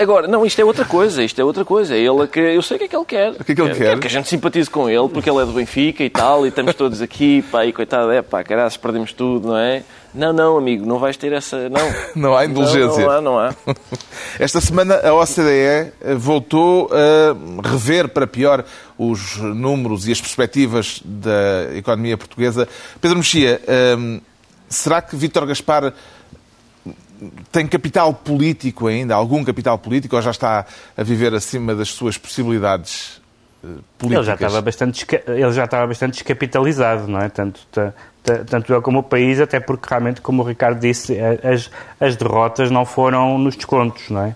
Agora, 0.00 0.26
não, 0.26 0.46
isto 0.46 0.58
é 0.58 0.64
outra 0.64 0.86
coisa, 0.86 1.22
isto 1.22 1.38
é 1.38 1.44
outra 1.44 1.62
coisa. 1.62 1.94
É 1.94 1.98
ele 1.98 2.26
que 2.26 2.40
eu 2.40 2.62
sei 2.62 2.76
o 2.76 2.78
que 2.78 2.84
é 2.84 2.88
que 2.88 2.96
ele 2.96 3.04
quer. 3.04 3.34
que 3.34 3.52
é 3.52 3.54
que 3.54 3.60
ele 3.60 3.74
quer? 3.74 3.98
que 3.98 4.06
a 4.06 4.10
gente 4.10 4.28
simpatize 4.28 4.70
com 4.70 4.88
ele, 4.88 5.08
porque 5.10 5.28
ele 5.28 5.38
é 5.42 5.44
do 5.44 5.52
Benfica 5.52 6.02
e 6.02 6.08
tal, 6.08 6.46
e 6.46 6.48
estamos 6.48 6.74
todos 6.74 7.02
aqui, 7.02 7.42
pá, 7.42 7.66
e 7.66 7.72
coitado, 7.72 8.10
é 8.10 8.22
pá, 8.22 8.42
caralho, 8.42 8.72
perdemos 8.80 9.12
tudo, 9.12 9.48
não 9.48 9.58
é? 9.58 9.82
Não, 10.14 10.32
não, 10.32 10.56
amigo, 10.56 10.86
não 10.86 10.98
vais 10.98 11.16
ter 11.18 11.32
essa. 11.32 11.68
Não. 11.68 11.80
Não 12.16 12.36
há 12.36 12.44
indulgência. 12.44 13.06
Não, 13.06 13.06
não 13.06 13.10
há, 13.10 13.20
não 13.20 13.38
há. 13.38 13.54
Esta 14.40 14.60
semana 14.60 14.96
a 14.96 15.14
OCDE 15.14 15.92
eh, 16.00 16.14
voltou 16.16 16.90
a 16.92 17.68
rever 17.68 18.08
para 18.08 18.26
pior 18.26 18.64
os 18.98 19.36
números 19.36 20.08
e 20.08 20.12
as 20.12 20.20
perspectivas 20.20 21.00
da 21.04 21.76
economia 21.76 22.16
portuguesa. 22.16 22.68
Pedro 23.00 23.18
Mexia, 23.18 23.60
hum, 23.96 24.20
será 24.68 25.00
que 25.00 25.14
Vítor 25.14 25.46
Gaspar 25.46 25.92
tem 27.52 27.66
capital 27.66 28.12
político 28.14 28.86
ainda, 28.86 29.14
algum 29.14 29.42
capital 29.44 29.78
político, 29.78 30.16
ou 30.16 30.22
já 30.22 30.30
está 30.30 30.64
a 30.96 31.02
viver 31.02 31.34
acima 31.34 31.74
das 31.74 31.88
suas 31.90 32.16
possibilidades 32.16 33.20
eh, 33.64 33.68
políticas? 33.98 34.12
Ele 34.18 34.24
já 34.26 34.34
estava 34.34 34.62
bastante, 34.62 35.06
ele 35.28 35.52
já 35.52 35.64
estava 35.64 35.86
bastante 35.86 36.12
descapitalizado, 36.14 37.06
não 37.06 37.20
é? 37.20 37.28
Tanto, 37.28 37.60
ta- 37.70 37.92
ta- 38.22 38.44
tanto 38.44 38.72
ele 38.72 38.80
como 38.82 38.98
o 39.00 39.02
país, 39.02 39.40
até 39.40 39.60
porque 39.60 39.86
realmente, 39.88 40.20
como 40.20 40.42
o 40.42 40.46
Ricardo 40.46 40.80
disse, 40.80 41.16
a- 41.18 41.50
as, 41.52 41.70
as 42.00 42.16
derrotas 42.16 42.70
não 42.70 42.84
foram 42.84 43.38
nos 43.38 43.56
descontos, 43.56 44.08
não 44.10 44.22
é? 44.24 44.34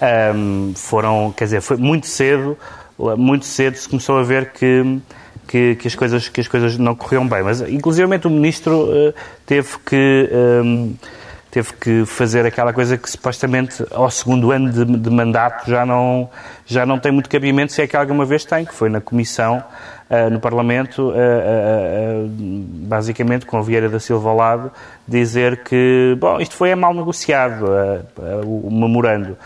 Ahm, 0.00 0.74
foram, 0.74 1.32
quer 1.36 1.44
dizer, 1.44 1.60
foi 1.62 1.76
muito 1.78 2.06
cedo, 2.06 2.56
muito 3.16 3.46
cedo 3.46 3.76
se 3.76 3.88
começou 3.88 4.18
a 4.18 4.22
ver 4.22 4.52
que, 4.52 4.98
que, 5.48 5.74
que 5.76 5.88
as, 5.88 5.94
coisas, 5.94 6.28
que 6.28 6.40
as 6.40 6.48
coisas 6.48 6.76
não 6.76 6.94
corriam 6.94 7.26
bem. 7.26 7.42
Mas, 7.42 7.62
inclusivamente, 7.62 8.26
o 8.26 8.30
ministro 8.30 8.88
eh, 8.92 9.14
teve 9.46 9.68
que. 9.86 10.28
ahm, 10.32 10.92
teve 11.50 11.72
que 11.74 12.04
fazer 12.04 12.44
aquela 12.44 12.72
coisa 12.72 12.98
que 12.98 13.08
supostamente 13.10 13.84
ao 13.90 14.10
segundo 14.10 14.50
ano 14.52 14.70
de, 14.70 14.84
de 14.84 15.10
mandato 15.10 15.70
já 15.70 15.86
não, 15.86 16.28
já 16.66 16.84
não 16.84 16.98
tem 16.98 17.10
muito 17.12 17.30
cabimento, 17.30 17.72
se 17.72 17.80
é 17.82 17.86
que 17.86 17.96
alguma 17.96 18.24
vez 18.24 18.44
tem, 18.44 18.64
que 18.64 18.74
foi 18.74 18.88
na 18.90 19.00
Comissão, 19.00 19.62
ah, 20.10 20.28
no 20.30 20.38
Parlamento, 20.38 21.12
ah, 21.14 21.18
ah, 21.18 22.26
basicamente 22.28 23.46
com 23.46 23.62
Vieira 23.62 23.88
da 23.88 23.98
Silva 23.98 24.28
ao 24.30 24.36
lado, 24.36 24.72
dizer 25.08 25.62
que, 25.64 26.16
bom, 26.18 26.40
isto 26.40 26.54
foi 26.54 26.74
mal 26.74 26.92
negociado, 26.92 27.66
o, 28.44 28.68
memorando. 28.70 29.36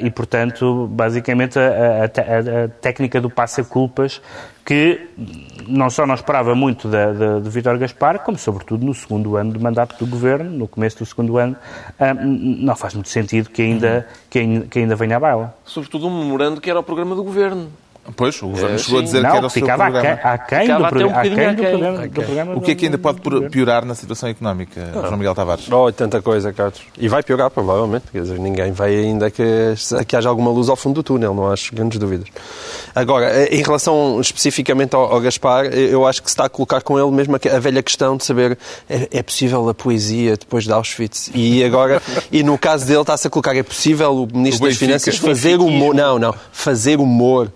E, 0.00 0.10
portanto, 0.10 0.86
basicamente 0.90 1.58
a, 1.58 1.62
a 1.62 2.04
a- 2.04 2.64
a 2.64 2.68
técnica 2.80 3.20
do 3.20 3.30
passa-culpas 3.30 4.20
que 4.64 5.00
não 5.68 5.88
só 5.90 6.06
não 6.06 6.14
esperava 6.14 6.54
muito 6.54 6.88
da- 6.88 7.12
da- 7.12 7.38
de 7.40 7.48
Vítor 7.50 7.78
Gaspar, 7.78 8.18
como 8.20 8.36
sobretudo 8.38 8.84
no 8.84 8.94
segundo 8.94 9.36
ano 9.36 9.52
de 9.52 9.58
mandato 9.58 9.96
do 10.02 10.06
governo, 10.10 10.50
no 10.50 10.68
começo 10.68 10.98
do 10.98 11.06
segundo 11.06 11.36
ano, 11.38 11.56
ah, 11.98 12.14
não 12.14 12.74
faz 12.76 12.94
muito 12.94 13.08
sentido 13.08 13.50
que 13.50 13.62
ainda, 13.62 14.06
que 14.30 14.38
ainda, 14.38 14.66
que 14.66 14.78
ainda 14.78 14.96
venha 14.96 15.16
à 15.16 15.20
baila. 15.20 15.54
Sobretudo 15.64 16.06
um 16.08 16.18
memorando 16.22 16.60
que 16.60 16.70
era 16.70 16.78
o 16.78 16.82
programa 16.82 17.14
do 17.14 17.22
governo. 17.24 17.68
Pois, 18.16 18.42
o 18.42 18.48
Governo 18.48 18.74
Eh, 18.74 18.78
chegou 18.78 18.98
a 18.98 19.02
dizer 19.02 19.18
que 19.18 19.26
não, 19.28 19.36
era 19.36 19.46
o 19.46 19.50
seu 19.50 19.64
programa. 19.64 19.98
aquém, 19.98 20.10
aquém 20.10 20.60
Ficava 20.62 20.78
do, 20.80 20.84
um 20.84 20.88
programa, 20.88 21.12
bocadinho 21.14 21.34
aquém 21.34 21.54
do, 21.54 21.62
aquém. 21.62 21.70
programa, 21.78 22.08
do 22.08 22.22
programa 22.22 22.54
O 22.56 22.60
que 22.60 22.70
é 22.70 22.74
que 22.74 22.84
ainda 22.86 22.98
pode 22.98 23.20
piorar 23.50 23.84
na 23.84 23.94
situação 23.94 24.28
económica, 24.28 24.90
João 24.92 25.16
Miguel 25.16 25.34
Tavares? 25.34 25.70
Oh, 25.70 25.92
tanta 25.92 26.20
coisa, 26.20 26.52
Carlos. 26.52 26.80
E 26.98 27.08
vai 27.08 27.22
piorar, 27.22 27.48
provavelmente. 27.50 28.06
Quer 28.10 28.22
dizer, 28.22 28.38
ninguém 28.40 28.72
vai 28.72 28.94
ainda 28.96 29.30
que, 29.30 29.44
que 30.06 30.16
haja 30.16 30.28
alguma 30.28 30.50
luz 30.50 30.68
ao 30.68 30.74
fundo 30.76 30.96
do 30.96 31.02
túnel, 31.02 31.32
não 31.32 31.50
acho 31.50 31.74
grandes 31.74 31.98
dúvidas. 31.98 32.26
Agora, 32.94 33.26
eh, 33.30 33.54
em 33.54 33.62
relação 33.62 34.20
especificamente 34.20 34.94
ao, 34.94 35.12
ao 35.12 35.20
Gaspar, 35.20 35.66
eh, 35.66 35.88
eu 35.90 36.04
acho 36.06 36.22
que 36.22 36.28
se 36.28 36.34
está 36.34 36.46
a 36.46 36.48
colocar 36.48 36.82
com 36.82 36.98
ele 36.98 37.10
mesmo 37.12 37.36
a, 37.36 37.56
a 37.56 37.58
velha 37.60 37.82
questão 37.82 38.16
de 38.16 38.24
saber 38.24 38.58
é, 38.90 39.08
é 39.12 39.22
possível 39.22 39.68
a 39.68 39.74
poesia 39.74 40.36
depois 40.36 40.64
de 40.64 40.72
Auschwitz. 40.72 41.30
E 41.34 41.62
agora, 41.64 42.02
e 42.32 42.42
no 42.42 42.58
caso 42.58 42.84
dele, 42.84 43.00
está-se 43.02 43.28
a 43.28 43.30
colocar, 43.30 43.54
é 43.56 43.62
possível 43.62 44.12
o 44.12 44.26
Ministro 44.26 44.64
O 44.66 44.68
das 44.68 44.76
Benfica. 44.76 44.86
Finanças 44.86 45.16
fazer 45.18 45.58
humor. 45.60 45.94
Não, 45.94 46.18
não. 46.18 46.34
Fazer 46.50 46.98
humor 46.98 47.50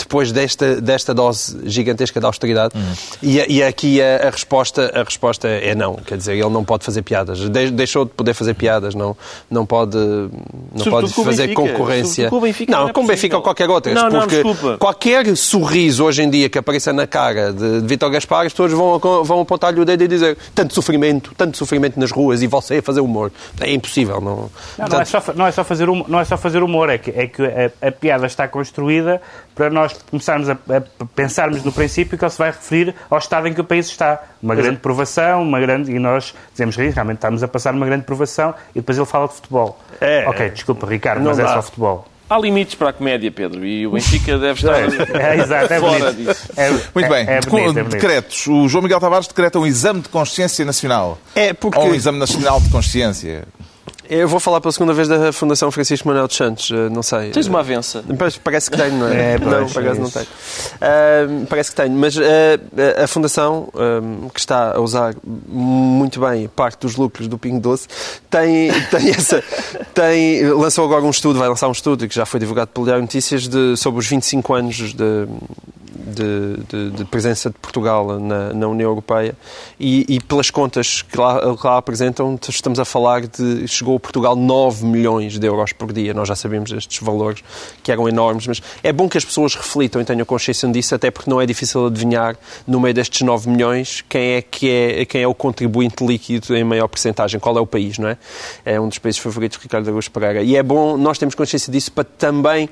depois 0.00 0.32
desta, 0.32 0.80
desta 0.80 1.14
dose 1.14 1.58
gigantesca 1.64 2.18
de 2.20 2.26
austeridade. 2.26 2.74
E, 3.22 3.38
e 3.56 3.62
aqui 3.62 4.00
a, 4.02 4.28
a 4.28 4.30
resposta, 4.30 4.90
a 4.94 5.02
resposta 5.02 5.46
é 5.48 5.74
não. 5.74 5.94
Quer 5.96 6.16
dizer, 6.18 6.32
ele 6.32 6.48
não 6.50 6.64
pode 6.64 6.84
fazer 6.84 7.02
piadas. 7.02 7.38
De- 7.48 7.70
deixou 7.70 8.04
de 8.04 8.10
poder 8.12 8.34
fazer 8.34 8.54
piadas, 8.54 8.94
não, 8.94 9.16
não 9.50 9.64
pode, 9.66 9.96
não 9.96 10.30
Sobretudo 10.84 11.12
pode 11.14 11.24
fazer 11.24 11.46
Benfica. 11.48 11.62
concorrência. 11.72 12.28
Com 12.30 12.36
o 12.36 12.40
Benfica 12.40 12.72
não, 12.72 12.80
não 12.82 12.88
é 12.88 12.92
com 12.92 13.04
o 13.04 13.06
Benfica 13.06 13.36
ou 13.36 13.42
qualquer 13.42 13.68
outra. 13.70 13.92
Não, 13.94 14.08
não, 14.08 14.20
porque 14.20 14.42
desculpa. 14.42 14.78
qualquer 14.78 15.36
sorriso 15.36 16.04
hoje 16.04 16.22
em 16.22 16.30
dia 16.30 16.48
que 16.48 16.58
apareça 16.58 16.92
na 16.92 17.06
cara 17.06 17.52
de, 17.52 17.80
de 17.80 17.86
Vítor 17.86 18.10
Gaspar, 18.10 18.46
as 18.46 18.52
pessoas 18.52 18.72
vão, 18.72 18.98
vão 19.24 19.40
apontar-lhe 19.40 19.80
o 19.80 19.84
dedo 19.84 20.02
e 20.04 20.08
dizer 20.08 20.36
tanto 20.54 20.74
sofrimento, 20.74 21.32
tanto 21.36 21.56
sofrimento 21.56 21.98
nas 21.98 22.10
ruas 22.10 22.42
e 22.42 22.46
você 22.46 22.78
a 22.78 22.82
fazer 22.82 23.00
humor. 23.00 23.30
É 23.60 23.72
impossível. 23.72 24.20
Não, 24.20 24.30
Não, 24.30 24.36
não, 24.36 24.84
é 24.86 24.88
Portanto, 25.04 25.06
só, 25.06 25.32
não, 25.34 25.46
é 25.46 25.52
só 25.52 25.64
fazer 25.64 25.88
humor, 25.88 26.08
não 26.08 26.20
é 26.20 26.24
só 26.24 26.36
fazer 26.36 26.62
humor, 26.62 26.88
é 26.90 26.98
que, 26.98 27.10
é 27.10 27.26
que 27.26 27.42
a, 27.42 27.88
a 27.88 27.92
piada 27.92 28.26
está 28.26 28.46
construída 28.48 29.20
para 29.54 29.68
nós 29.70 29.92
começarmos 30.10 30.48
a, 30.48 30.52
a 30.52 31.04
pensarmos 31.14 31.62
no 31.62 31.72
princípio 31.72 32.16
que 32.16 32.24
ele 32.24 32.30
se 32.30 32.38
vai 32.38 32.50
referir 32.50 32.94
ao 33.10 33.18
estado 33.18 33.46
em 33.48 33.52
que 33.54 33.60
o 33.60 33.64
país 33.64 33.86
está. 33.86 34.22
Uma 34.42 34.54
grande 34.54 34.78
provação, 34.78 35.42
uma 35.42 35.60
grande. 35.60 35.92
E 35.92 35.98
nós 35.98 36.34
dizemos 36.52 36.76
que 36.76 36.88
realmente 36.88 37.18
estamos 37.18 37.42
a 37.42 37.48
passar 37.48 37.74
uma 37.74 37.86
grande 37.86 38.04
provação 38.04 38.54
e 38.74 38.80
depois 38.80 38.96
ele 38.96 39.06
fala 39.06 39.28
de 39.28 39.34
futebol. 39.34 39.78
É. 40.00 40.26
ok, 40.28 40.50
desculpa, 40.50 40.86
Ricardo, 40.86 41.18
Não 41.20 41.30
mas 41.30 41.38
é 41.38 41.42
dá. 41.42 41.54
só 41.54 41.62
futebol. 41.62 42.06
Há 42.28 42.38
limites 42.38 42.76
para 42.76 42.90
a 42.90 42.92
comédia, 42.92 43.28
Pedro, 43.32 43.66
e 43.66 43.84
o 43.88 43.90
Benfica 43.90 44.38
deve 44.38 44.60
estar 44.60 44.78
É, 45.20 45.36
exato, 45.36 45.72
é 45.72 45.80
fora 45.80 46.12
bonito. 46.12 46.14
disso. 46.32 46.48
É, 46.56 46.70
Muito 46.70 46.98
é- 47.00 47.08
bem, 47.08 47.34
É, 47.34 47.40
bonito, 47.40 47.70
é 47.70 47.72
bonito. 47.82 47.88
decretos. 47.88 48.46
O 48.46 48.68
João 48.68 48.82
Miguel 48.82 49.00
Tavares 49.00 49.26
decreta 49.26 49.58
um 49.58 49.66
exame 49.66 50.00
de 50.00 50.08
consciência 50.08 50.64
nacional. 50.64 51.18
É, 51.34 51.52
porque- 51.52 51.76
Ou 51.76 51.88
um 51.88 51.94
exame 51.94 52.18
nacional 52.20 52.60
de 52.60 52.68
consciência. 52.70 53.48
Eu 54.10 54.26
vou 54.26 54.40
falar 54.40 54.60
pela 54.60 54.72
segunda 54.72 54.92
vez 54.92 55.06
da 55.06 55.32
Fundação 55.32 55.70
Francisco 55.70 56.08
Manuel 56.08 56.26
dos 56.26 56.36
Santos, 56.36 56.68
eh, 56.72 56.88
não 56.90 57.00
sei. 57.02 57.30
Tens 57.30 57.46
uma 57.46 57.60
avença. 57.60 58.02
Parece, 58.42 58.68
que 58.68 58.76
tenho, 58.76 58.96
não 58.98 59.06
é? 59.06 59.34
É, 59.34 59.38
não, 59.40 59.50
pois, 59.60 59.72
por 59.72 59.82
acaso 59.82 60.00
é 60.00 60.02
não 60.02 60.10
tenho. 60.10 60.26
Ah, 60.80 61.46
parece 61.48 61.70
que 61.70 61.76
tenho, 61.76 61.92
mas 61.96 62.16
ah, 62.18 63.04
a 63.04 63.06
Fundação, 63.06 63.68
que 64.34 64.40
está 64.40 64.74
a 64.74 64.80
usar 64.80 65.14
muito 65.24 66.18
bem 66.20 66.48
parte 66.48 66.80
dos 66.80 66.96
lucros 66.96 67.28
do 67.28 67.38
Pingo 67.38 67.60
Doce, 67.60 67.86
tem, 68.28 68.72
tem 68.90 69.10
essa. 69.10 69.44
Tem, 69.94 70.44
lançou 70.50 70.84
agora 70.84 71.04
um 71.04 71.10
estudo, 71.10 71.38
vai 71.38 71.48
lançar 71.48 71.68
um 71.68 71.72
estudo 71.72 72.08
que 72.08 72.14
já 72.14 72.26
foi 72.26 72.40
divulgado 72.40 72.72
pelo 72.72 72.86
Diário 72.86 73.02
Notícias 73.02 73.46
de, 73.46 73.76
sobre 73.76 74.00
os 74.00 74.06
25 74.08 74.52
anos 74.54 74.74
de. 74.76 75.28
De, 75.92 76.56
de- 76.68 76.90
de 76.90 77.04
presença 77.04 77.50
de 77.50 77.56
Portugal 77.58 78.18
na, 78.18 78.52
na 78.52 78.66
União 78.66 78.88
Europeia 78.90 79.34
e, 79.78 80.04
e 80.08 80.18
pelas 80.20 80.50
contas 80.50 81.02
que 81.02 81.16
lá, 81.16 81.54
que 81.56 81.64
lá 81.66 81.76
apresentam, 81.76 82.36
estamos 82.48 82.80
a 82.80 82.84
falar 82.84 83.22
de 83.28 83.68
chegou 83.68 83.99
a 84.00 84.02
Portugal 84.02 84.34
9 84.34 84.86
milhões 84.86 85.38
de 85.38 85.46
euros 85.46 85.72
por 85.72 85.92
dia. 85.92 86.14
Nós 86.14 86.26
já 86.26 86.34
sabemos 86.34 86.72
estes 86.72 86.98
valores 87.02 87.44
que 87.82 87.92
eram 87.92 88.08
enormes, 88.08 88.46
mas 88.46 88.62
é 88.82 88.92
bom 88.92 89.08
que 89.08 89.18
as 89.18 89.24
pessoas 89.24 89.54
reflitam 89.54 90.00
e 90.00 90.04
tenham 90.04 90.24
consciência 90.24 90.66
disso, 90.68 90.94
até 90.94 91.10
porque 91.10 91.28
não 91.28 91.40
é 91.40 91.46
difícil 91.46 91.86
adivinhar 91.86 92.36
no 92.66 92.80
meio 92.80 92.94
destes 92.94 93.20
9 93.20 93.50
milhões 93.50 94.02
quem 94.08 94.32
é 94.32 94.42
que 94.42 94.70
é, 94.70 95.04
quem 95.04 95.22
é 95.22 95.28
o 95.28 95.34
contribuinte 95.34 96.04
líquido 96.04 96.56
em 96.56 96.64
maior 96.64 96.88
porcentagem, 96.88 97.38
qual 97.38 97.56
é 97.58 97.60
o 97.60 97.66
país, 97.66 97.98
não 97.98 98.08
é? 98.08 98.16
É 98.64 98.80
um 98.80 98.88
dos 98.88 98.98
países 98.98 99.20
favoritos 99.20 99.58
de 99.58 99.64
Ricardo 99.64 99.86
Araújo 99.88 100.10
Pereira. 100.10 100.42
E 100.42 100.56
é 100.56 100.62
bom 100.62 100.96
nós 100.96 101.18
termos 101.18 101.34
consciência 101.34 101.70
disso 101.70 101.92
para 101.92 102.04
também 102.04 102.68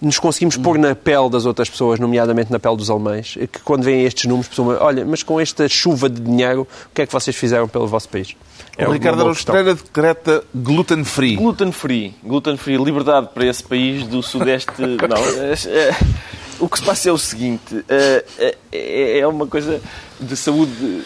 nos 0.00 0.18
conseguirmos 0.18 0.56
pôr 0.56 0.78
na 0.78 0.94
pele 0.94 1.28
das 1.28 1.44
outras 1.44 1.68
pessoas, 1.68 2.00
nomeadamente 2.00 2.50
na 2.50 2.58
pele 2.58 2.76
dos 2.76 2.88
alemães, 2.88 3.36
que 3.52 3.60
quando 3.60 3.82
veem 3.82 4.04
estes 4.04 4.24
números, 4.24 4.48
pensam, 4.48 4.66
olha, 4.80 5.04
mas 5.04 5.22
com 5.22 5.38
esta 5.38 5.68
chuva 5.68 6.08
de 6.08 6.20
dinheiro, 6.20 6.62
o 6.62 6.94
que 6.94 7.02
é 7.02 7.06
que 7.06 7.12
vocês 7.12 7.36
fizeram 7.36 7.68
pelo 7.68 7.86
vosso 7.86 8.08
país? 8.08 8.34
É 8.76 8.88
o 8.88 8.92
Ricardo 8.92 9.20
Araújo. 9.20 9.44
Pereira 9.44 9.74
decreta 9.74 10.44
gluten 10.70 11.04
free. 11.04 11.36
Gluten 11.36 11.72
free. 11.72 12.14
Gluten 12.22 12.56
free. 12.56 12.76
Liberdade 12.76 13.28
para 13.34 13.44
esse 13.46 13.62
país 13.62 14.06
do 14.06 14.22
Sudeste. 14.22 14.70
Não. 14.80 15.16
é- 15.42 15.88
é- 15.88 15.96
o 16.60 16.68
que 16.68 16.78
se 16.78 16.84
passa 16.84 17.08
é 17.08 17.12
o 17.12 17.18
seguinte: 17.18 17.84
é, 17.88 18.24
é- 18.72 19.18
é 19.20 19.26
uma 19.26 19.46
coisa 19.46 19.80
de 20.20 20.36
saúde 20.36 21.02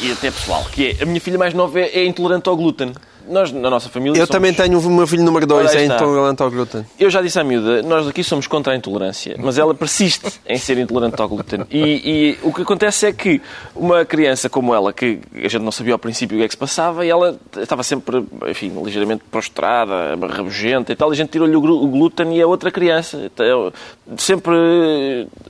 e 0.00 0.12
até 0.12 0.30
pessoal, 0.30 0.64
que 0.72 0.96
é 0.98 1.02
a 1.02 1.06
minha 1.06 1.20
filha 1.20 1.38
mais 1.38 1.52
nova 1.54 1.78
é, 1.80 2.00
é 2.00 2.06
intolerante 2.06 2.48
ao 2.48 2.56
glúten. 2.56 2.92
Nós, 3.28 3.50
na 3.52 3.68
nossa 3.70 3.88
família. 3.88 4.12
Eu 4.12 4.26
somos- 4.26 4.30
também 4.30 4.52
tenho 4.54 4.78
o 4.78 4.90
meu 4.90 5.06
filho 5.06 5.22
número 5.24 5.46
2, 5.46 5.70
Ora, 5.70 5.78
aí 5.78 5.84
é 5.84 5.86
intolerante 5.94 6.42
ao 6.42 6.50
glúten. 6.50 6.86
Eu 6.98 7.10
já 7.10 7.20
disse 7.22 7.38
à 7.38 7.44
miúda, 7.44 7.82
nós 7.82 8.06
aqui 8.08 8.22
somos 8.22 8.46
contra 8.46 8.72
a 8.72 8.76
intolerância, 8.76 9.36
mas 9.38 9.58
ela 9.58 9.74
persiste 9.74 10.40
em 10.46 10.58
ser 10.58 10.78
intolerante 10.78 11.20
ao 11.20 11.28
glúten. 11.28 11.64
E, 11.70 11.78
e 11.80 12.38
o 12.42 12.52
que 12.52 12.62
acontece 12.62 13.06
é 13.06 13.12
que 13.12 13.40
uma 13.74 14.04
criança 14.04 14.48
como 14.48 14.74
ela, 14.74 14.92
que 14.92 15.18
a 15.34 15.48
gente 15.48 15.62
não 15.62 15.72
sabia 15.72 15.92
ao 15.94 15.98
princípio 15.98 16.36
o 16.36 16.40
que 16.40 16.44
é 16.44 16.48
que 16.48 16.54
se 16.54 16.58
passava, 16.58 17.04
e 17.04 17.10
ela 17.10 17.36
estava 17.56 17.82
sempre, 17.82 18.24
enfim, 18.48 18.72
ligeiramente 18.84 19.22
prostrada, 19.30 20.14
rabugenta 20.28 20.92
e 20.92 20.96
tal, 20.96 21.10
e 21.10 21.12
a 21.12 21.16
gente 21.16 21.30
tirou-lhe 21.30 21.56
o 21.56 21.60
glúten 21.88 22.36
e 22.36 22.42
a 22.42 22.46
outra 22.46 22.70
criança, 22.70 23.20
então, 23.24 23.72
sempre 24.16 24.54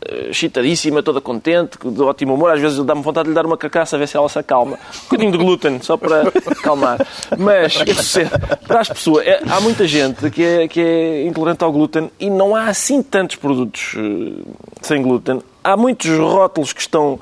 eh, 0.08 0.28
excitadíssima, 0.30 1.02
toda 1.02 1.20
contente, 1.20 1.78
de 1.84 2.02
ótimo 2.02 2.34
humor, 2.34 2.52
às 2.52 2.60
vezes 2.60 2.78
dá-me 2.84 3.02
vontade 3.02 3.24
de 3.24 3.30
lhe 3.30 3.34
dar 3.34 3.46
uma 3.46 3.56
carcaça 3.56 3.96
a 3.96 3.98
ver 3.98 4.06
se 4.08 4.16
ela 4.16 4.28
se 4.28 4.38
acalma. 4.38 4.76
Um 4.76 5.02
bocadinho 5.04 5.32
de 5.32 5.38
glúten, 5.38 5.80
só 5.82 5.96
para 5.96 6.22
acalmar. 6.46 7.06
Mas, 7.38 7.65
é- 7.74 8.56
para 8.66 8.80
as 8.80 8.88
pessoas, 8.88 9.26
é- 9.26 9.40
há 9.48 9.60
muita 9.60 9.86
gente 9.86 10.30
que 10.30 10.42
é, 10.42 10.68
que 10.68 10.80
é 10.80 11.26
intolerante 11.26 11.64
ao 11.64 11.72
glúten 11.72 12.10
e 12.20 12.30
não 12.30 12.54
há 12.54 12.66
assim 12.66 13.02
tantos 13.02 13.36
produtos 13.36 13.94
eh, 13.96 14.42
sem 14.82 15.02
glúten. 15.02 15.40
Há 15.64 15.76
muitos 15.76 16.10
rótulos 16.18 16.72
que 16.72 16.80
estão 16.80 17.18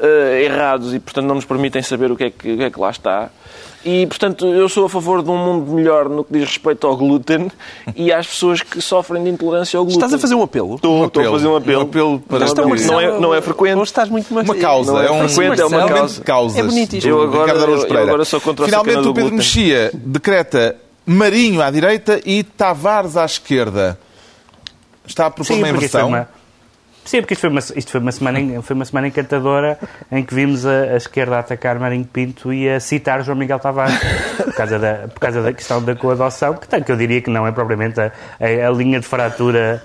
eh, 0.00 0.42
errados 0.44 0.94
e, 0.94 0.98
portanto, 0.98 1.26
não 1.26 1.34
nos 1.36 1.44
permitem 1.44 1.82
saber 1.82 2.10
o 2.10 2.16
que, 2.16 2.24
é 2.24 2.30
que, 2.30 2.52
o 2.52 2.56
que 2.56 2.62
é 2.64 2.70
que 2.70 2.80
lá 2.80 2.90
está. 2.90 3.30
E, 3.82 4.06
portanto, 4.06 4.46
eu 4.46 4.68
sou 4.68 4.84
a 4.84 4.88
favor 4.90 5.22
de 5.22 5.30
um 5.30 5.38
mundo 5.38 5.72
melhor 5.72 6.06
no 6.06 6.22
que 6.22 6.34
diz 6.34 6.42
respeito 6.48 6.86
ao 6.86 6.94
glúten 6.96 7.50
e 7.96 8.12
às 8.12 8.26
pessoas 8.26 8.60
que 8.60 8.78
sofrem 8.80 9.24
de 9.24 9.30
intolerância 9.30 9.78
ao 9.78 9.84
glúten. 9.84 9.98
Estás 10.04 10.12
a 10.12 10.18
fazer 10.18 10.34
um 10.34 10.42
apelo? 10.42 10.74
Estou, 10.74 11.06
estou 11.06 11.26
a 11.26 11.30
fazer 11.30 11.46
um 11.48 11.56
apelo. 11.56 11.80
Um 11.80 11.82
apelo 11.84 12.20
para 12.20 12.44
não, 12.46 12.66
não, 12.76 13.00
é, 13.00 13.18
não 13.20 13.34
é 13.34 13.40
frequente. 13.40 13.76
Hoje 13.76 13.84
estás 13.84 14.10
muito 14.10 14.34
mais... 14.34 14.46
Uma 14.46 14.54
causa, 14.56 14.92
Não 14.92 15.00
é 15.00 15.06
é 15.06 15.10
um 15.10 15.26
frequente, 15.28 15.60
é 15.62 15.64
uma 15.64 15.88
causa. 15.88 16.22
causas. 16.22 16.58
É 16.58 16.62
bonito 16.62 16.96
isto. 16.96 17.08
do 17.08 17.14
Eu 17.14 17.22
agora- 17.22 17.52
eu 17.54 17.78
Pereira. 17.86 18.02
agora 18.02 18.24
sou 18.26 18.38
contra 18.40 18.66
a 18.66 18.68
Finalmente 18.68 19.08
o 19.08 19.14
Pedro. 19.14 19.34
Mexia 19.34 19.90
decreta 19.94 20.76
Marinho 21.06 21.62
à 21.62 21.70
direita 21.70 22.20
e 22.26 22.42
Tavares 22.42 23.16
à 23.16 23.24
esquerda. 23.24 23.98
Está 25.06 25.26
a 25.26 25.30
propor 25.30 25.54
Sim, 25.54 25.58
uma 25.58 25.68
é 25.68 25.70
inversão? 25.70 26.26
Sim, 27.04 27.22
porque 27.22 27.34
isto 27.34 27.40
foi 27.40 27.50
uma, 27.50 27.60
isto 27.60 27.90
foi 27.90 28.00
uma, 28.00 28.12
semana, 28.12 28.62
foi 28.62 28.76
uma 28.76 28.84
semana 28.84 29.08
encantadora 29.08 29.78
em 30.12 30.22
que 30.22 30.34
vimos 30.34 30.66
a, 30.66 30.82
a 30.82 30.96
esquerda 30.96 31.36
a 31.36 31.38
atacar 31.40 31.78
Marinho 31.78 32.04
Pinto 32.04 32.52
e 32.52 32.68
a 32.68 32.78
citar 32.78 33.24
João 33.24 33.36
Miguel 33.36 33.58
Tavares 33.58 33.98
por 34.36 34.54
causa 34.54 34.78
da, 34.78 34.94
por 35.08 35.18
causa 35.18 35.42
da 35.42 35.52
questão 35.52 35.82
da 35.82 35.96
coadoção, 35.96 36.54
que, 36.54 36.80
que 36.80 36.92
eu 36.92 36.96
diria 36.96 37.20
que 37.20 37.30
não 37.30 37.46
é 37.46 37.52
propriamente 37.52 38.00
a, 38.00 38.12
a, 38.38 38.68
a 38.68 38.70
linha 38.70 39.00
de 39.00 39.06
fratura 39.06 39.82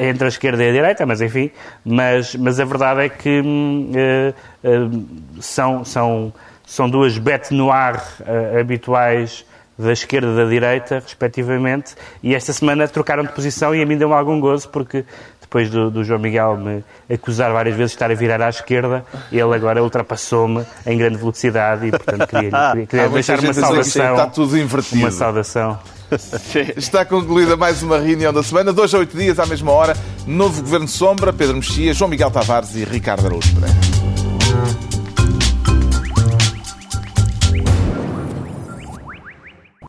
entre 0.00 0.24
a 0.24 0.28
esquerda 0.28 0.64
e 0.64 0.70
a 0.70 0.72
direita, 0.72 1.04
mas 1.04 1.20
enfim, 1.20 1.50
mas, 1.84 2.34
mas 2.34 2.58
a 2.58 2.64
verdade 2.64 3.00
é 3.02 3.08
que 3.08 3.40
uh, 3.40 4.34
uh, 4.66 5.06
são, 5.40 5.84
são, 5.84 6.32
são 6.66 6.88
duas 6.88 7.18
bêtes 7.18 7.50
noir 7.50 7.96
uh, 7.96 8.58
habituais 8.58 9.44
da 9.78 9.92
esquerda 9.92 10.28
e 10.28 10.36
da 10.36 10.44
direita, 10.44 10.94
respectivamente, 10.96 11.94
e 12.22 12.34
esta 12.34 12.52
semana 12.52 12.86
trocaram 12.86 13.22
de 13.22 13.32
posição 13.32 13.74
e 13.74 13.82
a 13.82 13.86
mim 13.86 13.96
deu-me 13.96 14.14
algum 14.14 14.38
gozo, 14.38 14.68
porque 14.68 15.04
depois 15.50 15.68
do, 15.68 15.90
do, 15.90 16.04
João 16.04 16.20
Miguel 16.20 16.56
me 16.56 16.84
acusar 17.12 17.52
várias 17.52 17.74
vezes 17.74 17.90
de 17.90 17.96
estar 17.96 18.08
a 18.08 18.14
virar 18.14 18.40
à 18.40 18.48
esquerda, 18.48 19.04
ele 19.32 19.52
agora 19.52 19.82
ultrapassou-me 19.82 20.64
em 20.86 20.96
grande 20.96 21.16
velocidade 21.18 21.88
e, 21.88 21.90
portanto, 21.90 22.26
queria, 22.30 22.50
queria, 22.50 22.86
queria 22.86 23.08
deixar 23.08 23.40
uma 23.40 23.52
saudação. 23.52 24.12
Está 24.12 24.26
tudo 24.28 24.56
invertido. 24.56 25.00
Uma 25.00 25.10
saudação. 25.10 25.76
Está 26.76 27.04
concluída 27.04 27.56
mais 27.56 27.82
uma 27.82 27.98
reunião 27.98 28.32
da 28.32 28.44
semana. 28.44 28.72
Dois 28.72 28.94
a 28.94 28.98
oito 28.98 29.16
dias, 29.16 29.40
à 29.40 29.46
mesma 29.46 29.72
hora, 29.72 29.96
novo 30.24 30.62
Governo 30.62 30.86
Sombra, 30.86 31.32
Pedro 31.32 31.56
Mexia, 31.56 31.92
João 31.92 32.08
Miguel 32.08 32.30
Tavares 32.30 32.76
e 32.76 32.84
Ricardo 32.84 33.26
Araújo 33.26 33.52
Pereira. 33.54 33.99